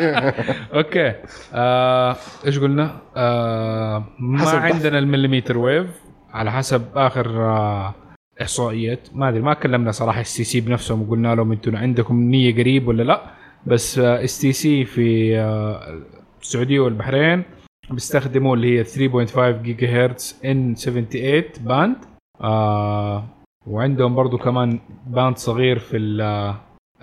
okay 0.75 1.13
آه، 1.53 2.15
إيش 2.45 2.59
قلنا؟ 2.59 2.97
آه 3.17 4.03
على 4.19 4.39
حسب 4.39 4.57
بحث. 4.57 4.73
عندنا 4.75 4.99
ال 4.99 5.05
millimeter 5.05 5.57
wave 5.57 5.87
على 6.33 6.51
حسب 6.51 6.85
آخر 6.95 7.41
آه 7.41 7.93
إحصائيات 8.41 9.07
ما 9.13 9.29
أدري 9.29 9.41
ما 9.41 9.53
كلمنا 9.53 9.91
صراحة 9.91 10.21
STC 10.21 10.61
بنفسهم 10.61 11.01
وقلنا 11.01 11.35
لهم 11.35 11.51
أنتم 11.51 11.75
عندكم 11.75 12.19
نية 12.19 12.53
قريب 12.55 12.87
ولا 12.87 13.03
لا 13.03 13.21
بس 13.65 13.99
STC 13.99 14.85
في 14.85 15.39
آه 15.39 16.01
السعودية 16.41 16.79
والبحرين 16.79 17.43
بيستخدموا 17.91 18.55
اللي 18.55 18.79
هي 18.79 18.83
3.5 18.83 19.39
جيجا 19.39 20.05
هرتز 20.05 20.39
N 20.45 20.75
78 20.75 21.43
band 21.61 21.95
آه 22.41 23.23
وعندهم 23.67 24.15
برضو 24.15 24.37
كمان 24.37 24.79
band 25.07 25.37
صغير 25.37 25.79
في 25.79 25.97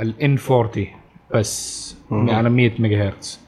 ال 0.00 0.19
N 0.19 0.38
40 0.51 0.86
بس 1.34 1.97
مم. 2.11 2.30
على 2.30 2.51
100 2.51 2.70
ميجا 2.78 3.09
هرتز 3.09 3.40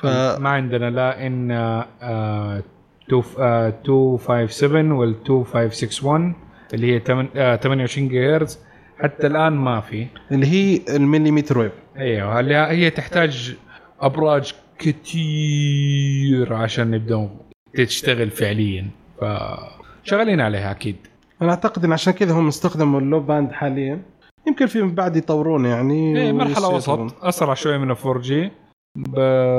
ف- 0.00 0.06
ما 0.40 0.48
عندنا 0.48 0.90
لا 0.90 1.26
N 1.26 1.50
آه، 1.50 1.86
آه، 2.02 2.62
257 3.08 4.92
وال 4.92 5.08
2561 5.08 6.34
اللي 6.74 6.94
هي 6.94 6.98
تمن- 6.98 7.28
آه، 7.36 7.56
28 7.56 8.08
جيجا 8.08 8.36
هرتز 8.36 8.58
حتى 9.02 9.26
الآن 9.26 9.52
ما 9.52 9.80
في. 9.80 10.06
اللي 10.32 10.46
هي 10.46 10.80
ال 10.96 11.02
millimeter 11.02 11.58
wave 11.58 11.72
أيوه 11.98 12.40
اللي 12.40 12.54
هي 12.54 12.90
تحتاج 12.90 13.56
أبراج 14.00 14.52
كتير 14.78 16.54
عشان 16.54 16.90
نبدا 16.90 17.28
تشتغل 17.74 18.30
فعليا. 18.30 18.90
فشغالين 19.20 20.40
عليها 20.40 20.70
أكيد. 20.70 20.96
أنا 21.42 21.50
أعتقد 21.50 21.84
إن 21.84 21.92
عشان 21.92 22.12
كذا 22.12 22.34
هم 22.34 22.48
استخدموا 22.48 23.00
ال 23.00 23.05
low 23.05 23.20
band 23.20 23.52
حاليا. 23.52 24.02
يمكن 24.46 24.66
فيما 24.66 24.92
بعد 24.94 25.16
يطورونه 25.16 25.68
يعني 25.68 26.18
إيه 26.18 26.32
مرحلة. 26.32 26.68
وسط. 26.68 27.24
أسرع 27.24 27.54
شوية 27.54 27.78
من 27.78 27.90
4 27.90 28.18
G. 28.18 28.50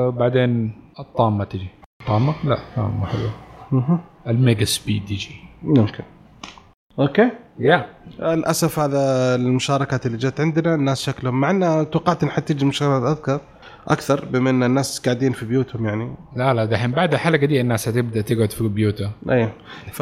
بعدين 0.09 0.71
الطامة 0.99 1.43
تجي. 1.43 1.67
طامة؟ 2.07 2.33
لا 2.43 2.59
طامة 2.75 3.05
حلوة. 3.05 3.99
ال 4.27 4.35
mega 4.35 4.65
speed 4.65 5.11
يجي 5.11 5.35
ممكن. 5.63 6.03
okay. 6.99 7.29
yeah. 7.59 7.85
للأسف 8.19 8.79
هذا 8.79 9.35
المشاركات 9.35 10.05
اللي 10.05 10.17
جت 10.17 10.41
عندنا 10.41 10.75
الناس 10.75 11.01
شكلهم 11.01 11.39
مع 11.41 11.51
إن 11.51 11.89
توقعت 11.91 12.23
إن 12.23 12.29
حتجي 12.29 12.65
مشاركات 12.65 13.17
أكثر 13.17 13.39
أكثر 13.87 14.25
بما 14.25 14.49
إن 14.49 14.63
الناس 14.63 14.99
قاعدين 14.99 15.31
في 15.31 15.45
بيوتهم 15.45 15.85
يعني. 15.85 16.15
لا 16.35 16.53
لا 16.53 16.65
دحين 16.65 16.91
بعد 16.91 17.13
الحلقة 17.13 17.45
دي 17.45 17.61
الناس 17.61 17.87
هتبدأ 17.89 18.21
تقعد 18.21 18.51
في 18.51 18.67
بيوتها. 18.67 19.11
اي 19.31 19.49
ف 19.91 20.01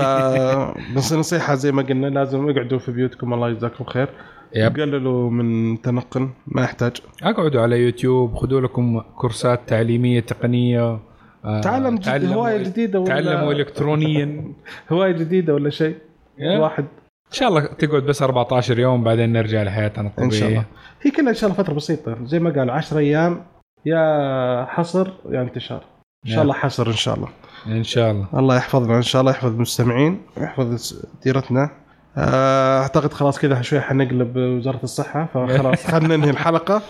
بس 0.98 1.14
نصيحة 1.14 1.56
زي 1.56 1.72
ما 1.72 1.82
قلنا 1.82 2.08
لازم 2.08 2.50
اقعدوا 2.50 2.80
في 2.80 2.92
بيوتكم. 2.92 3.34
الله 3.34 3.50
يجزاكم 3.50 3.84
خير. 3.84 4.10
يب. 4.56 4.80
قللوا 4.80 5.30
من 5.30 5.82
تنقل 5.82 6.30
ما 6.48 6.62
يحتاج. 6.64 6.92
أقعدوا 7.24 7.62
على 7.62 7.80
يوتيوب 7.80 8.36
خذوا 8.36 8.62
لكم 8.62 9.00
كورسات 9.00 9.60
تعليمية 9.68 10.20
تقنية 10.20 11.00
آه، 11.46 11.62
تعلم 11.62 11.96
جد- 11.96 12.04
تعلموا- 12.06 12.36
هواية 12.36 12.64
جديدة 12.64 13.00
ولا 13.00 13.08
تعلموا 13.10 13.54
الكترونيا. 13.54 14.44
هواية 14.92 15.12
جديدة 15.12 15.54
ولا 15.54 15.70
شيء. 15.70 15.96
واحد 16.42 16.84
إن 17.28 17.32
شاء 17.38 17.50
الله 17.50 17.66
تقعد 17.66 18.04
بس 18.04 18.22
14 18.22 18.80
يوم 18.80 19.04
بعدين 19.04 19.34
نرجع 19.34 19.64
لحياتنا 19.64 20.12
إن 20.20 20.32
شاء 20.32 20.50
الله. 20.50 20.60
الطبيعيه 20.60 20.66
هي 21.02 21.12
كلها 21.12 21.30
إن 21.30 21.36
شاء 21.36 21.50
الله 21.50 21.64
فترة 21.64 21.74
بسيطة. 21.74 22.18
زي 22.26 22.40
ما 22.40 22.50
قالوا 22.50 22.74
10 22.74 22.98
أيام 23.00 23.42
يا 23.86 24.66
حصر 24.70 25.08
يا 25.30 25.42
انتشار. 25.42 25.84
إن 26.26 26.32
شاء. 26.32 26.42
الله 26.42 26.54
حصر 26.54 26.88
إن 26.88 26.94
شاء 26.94 27.16
الله. 27.16 27.28
إن 27.68 27.84
شاء 27.84 28.12
الله. 28.12 28.28
الله 28.34 28.56
يحفظنا 28.56 28.98
إن 28.98 29.02
شاء 29.02 29.20
الله 29.22 29.32
يحفظ 29.32 29.54
المستمعين 29.54 30.22
ويحفظ 30.38 30.94
ديرتنا. 31.24 31.70
آه، 32.18 32.82
أعتقد 32.82 33.14
خلاص 33.14 33.40
كذا 33.40 33.62
شوي 33.62 33.82
حنقلب 33.82 34.38
وزارة 34.38 34.80
الصحة 34.84 35.26
فخلاص 35.34 35.86
خلينا 35.92 36.16
ننهي 36.18 36.30
الحلقة. 36.30 36.82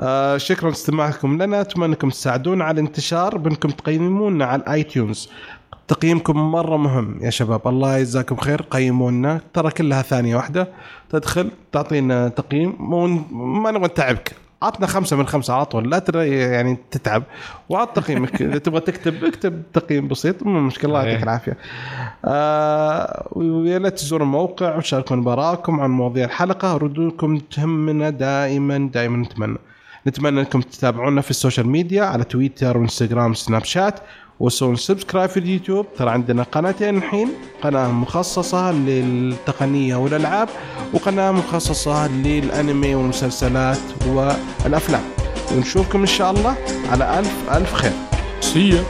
آه، 0.00 0.36
شكرا 0.36 0.68
لاستماعكم 0.68 1.42
لنا. 1.42 1.60
أتمنى 1.60 1.86
أنكم 1.86 2.08
تساعدونا 2.10 2.64
على 2.64 2.80
الانتشار 2.80 3.38
بأنكم 3.38 3.68
تقيمونا 3.68 4.44
على 4.44 4.62
ال 4.62 4.82
iTunes 4.82 5.28
تقييمكم 5.88 6.52
مرة 6.52 6.76
مهم 6.76 7.18
يا 7.22 7.30
شباب. 7.30 7.68
الله 7.68 7.98
يجزاكم 7.98 8.36
خير. 8.36 8.62
قيمونا. 8.62 9.40
ترى 9.54 9.70
كلها 9.70 10.02
ثانية 10.02 10.36
واحدة. 10.36 10.68
تدخل 11.10 11.50
تعطينا 11.72 12.28
تقييم 12.28 12.90
ما 13.62 13.70
نبغى 13.70 13.86
نتعبك. 13.86 14.47
عطنا 14.62 14.86
خمسة 14.86 15.16
من 15.16 15.26
خمسة 15.26 15.54
على 15.54 15.64
طول 15.64 15.90
لا 15.90 15.98
ترى 15.98 16.28
يعني 16.28 16.78
تتعب. 16.90 17.22
وعط 17.68 17.96
تقييمك 17.96 18.42
إذا 18.42 18.58
تبغى 18.58 18.80
تكتب 18.80 19.24
اكتب 19.24 19.62
تقييم 19.72 20.08
بسيط 20.08 20.42
مو 20.42 20.60
مشكلة 20.60 20.90
الله 20.90 20.98
يعطيك 21.02 21.16
إيه. 21.16 21.22
العافية. 21.22 21.56
آه 22.24 23.28
ويا 23.32 23.78
ريت 23.78 23.94
تزوروا 23.98 24.26
الموقع 24.26 24.76
وشاركونا 24.76 25.22
بآراءكم 25.22 25.80
عن 25.80 25.90
مواضيع 25.90 26.24
الحلقة. 26.24 26.76
ردودكم 26.76 27.38
تهمنا 27.38 28.10
دائما 28.10 28.90
دائما 28.94 29.16
نتمنى. 29.16 29.58
نتمنى 30.06 30.40
أنكم 30.40 30.60
تتابعونا 30.60 31.20
في 31.20 31.30
ال 31.30 31.35
social 31.35 31.68
media 31.68 32.04
على 32.04 32.24
تويتر 32.24 32.78
وانستغرام 32.78 33.34
سناب 33.34 33.64
شات. 33.64 34.00
وتسوون 34.40 34.76
subscribe 34.76 35.30
في 35.30 35.40
اليوتيوب. 35.40 35.86
ترى 35.98 36.10
عندنا 36.10 36.42
قناتين 36.42 36.96
الحين. 36.96 37.28
قناة 37.62 37.92
مخصصة 37.92 38.72
للتقنية 38.72 39.96
والألعاب 39.96 40.48
وقناة 40.92 41.30
مخصصة 41.30 42.08
للأنمي 42.08 42.94
والمسلسلات 42.94 43.78
والأفلام. 44.06 45.02
ونشوفكم 45.52 46.00
إن 46.00 46.06
شاء 46.06 46.30
الله 46.30 46.54
على 46.90 47.18
ألف 47.18 47.50
ألف 47.52 47.74
خير. 47.74 47.92
سي 48.40 48.82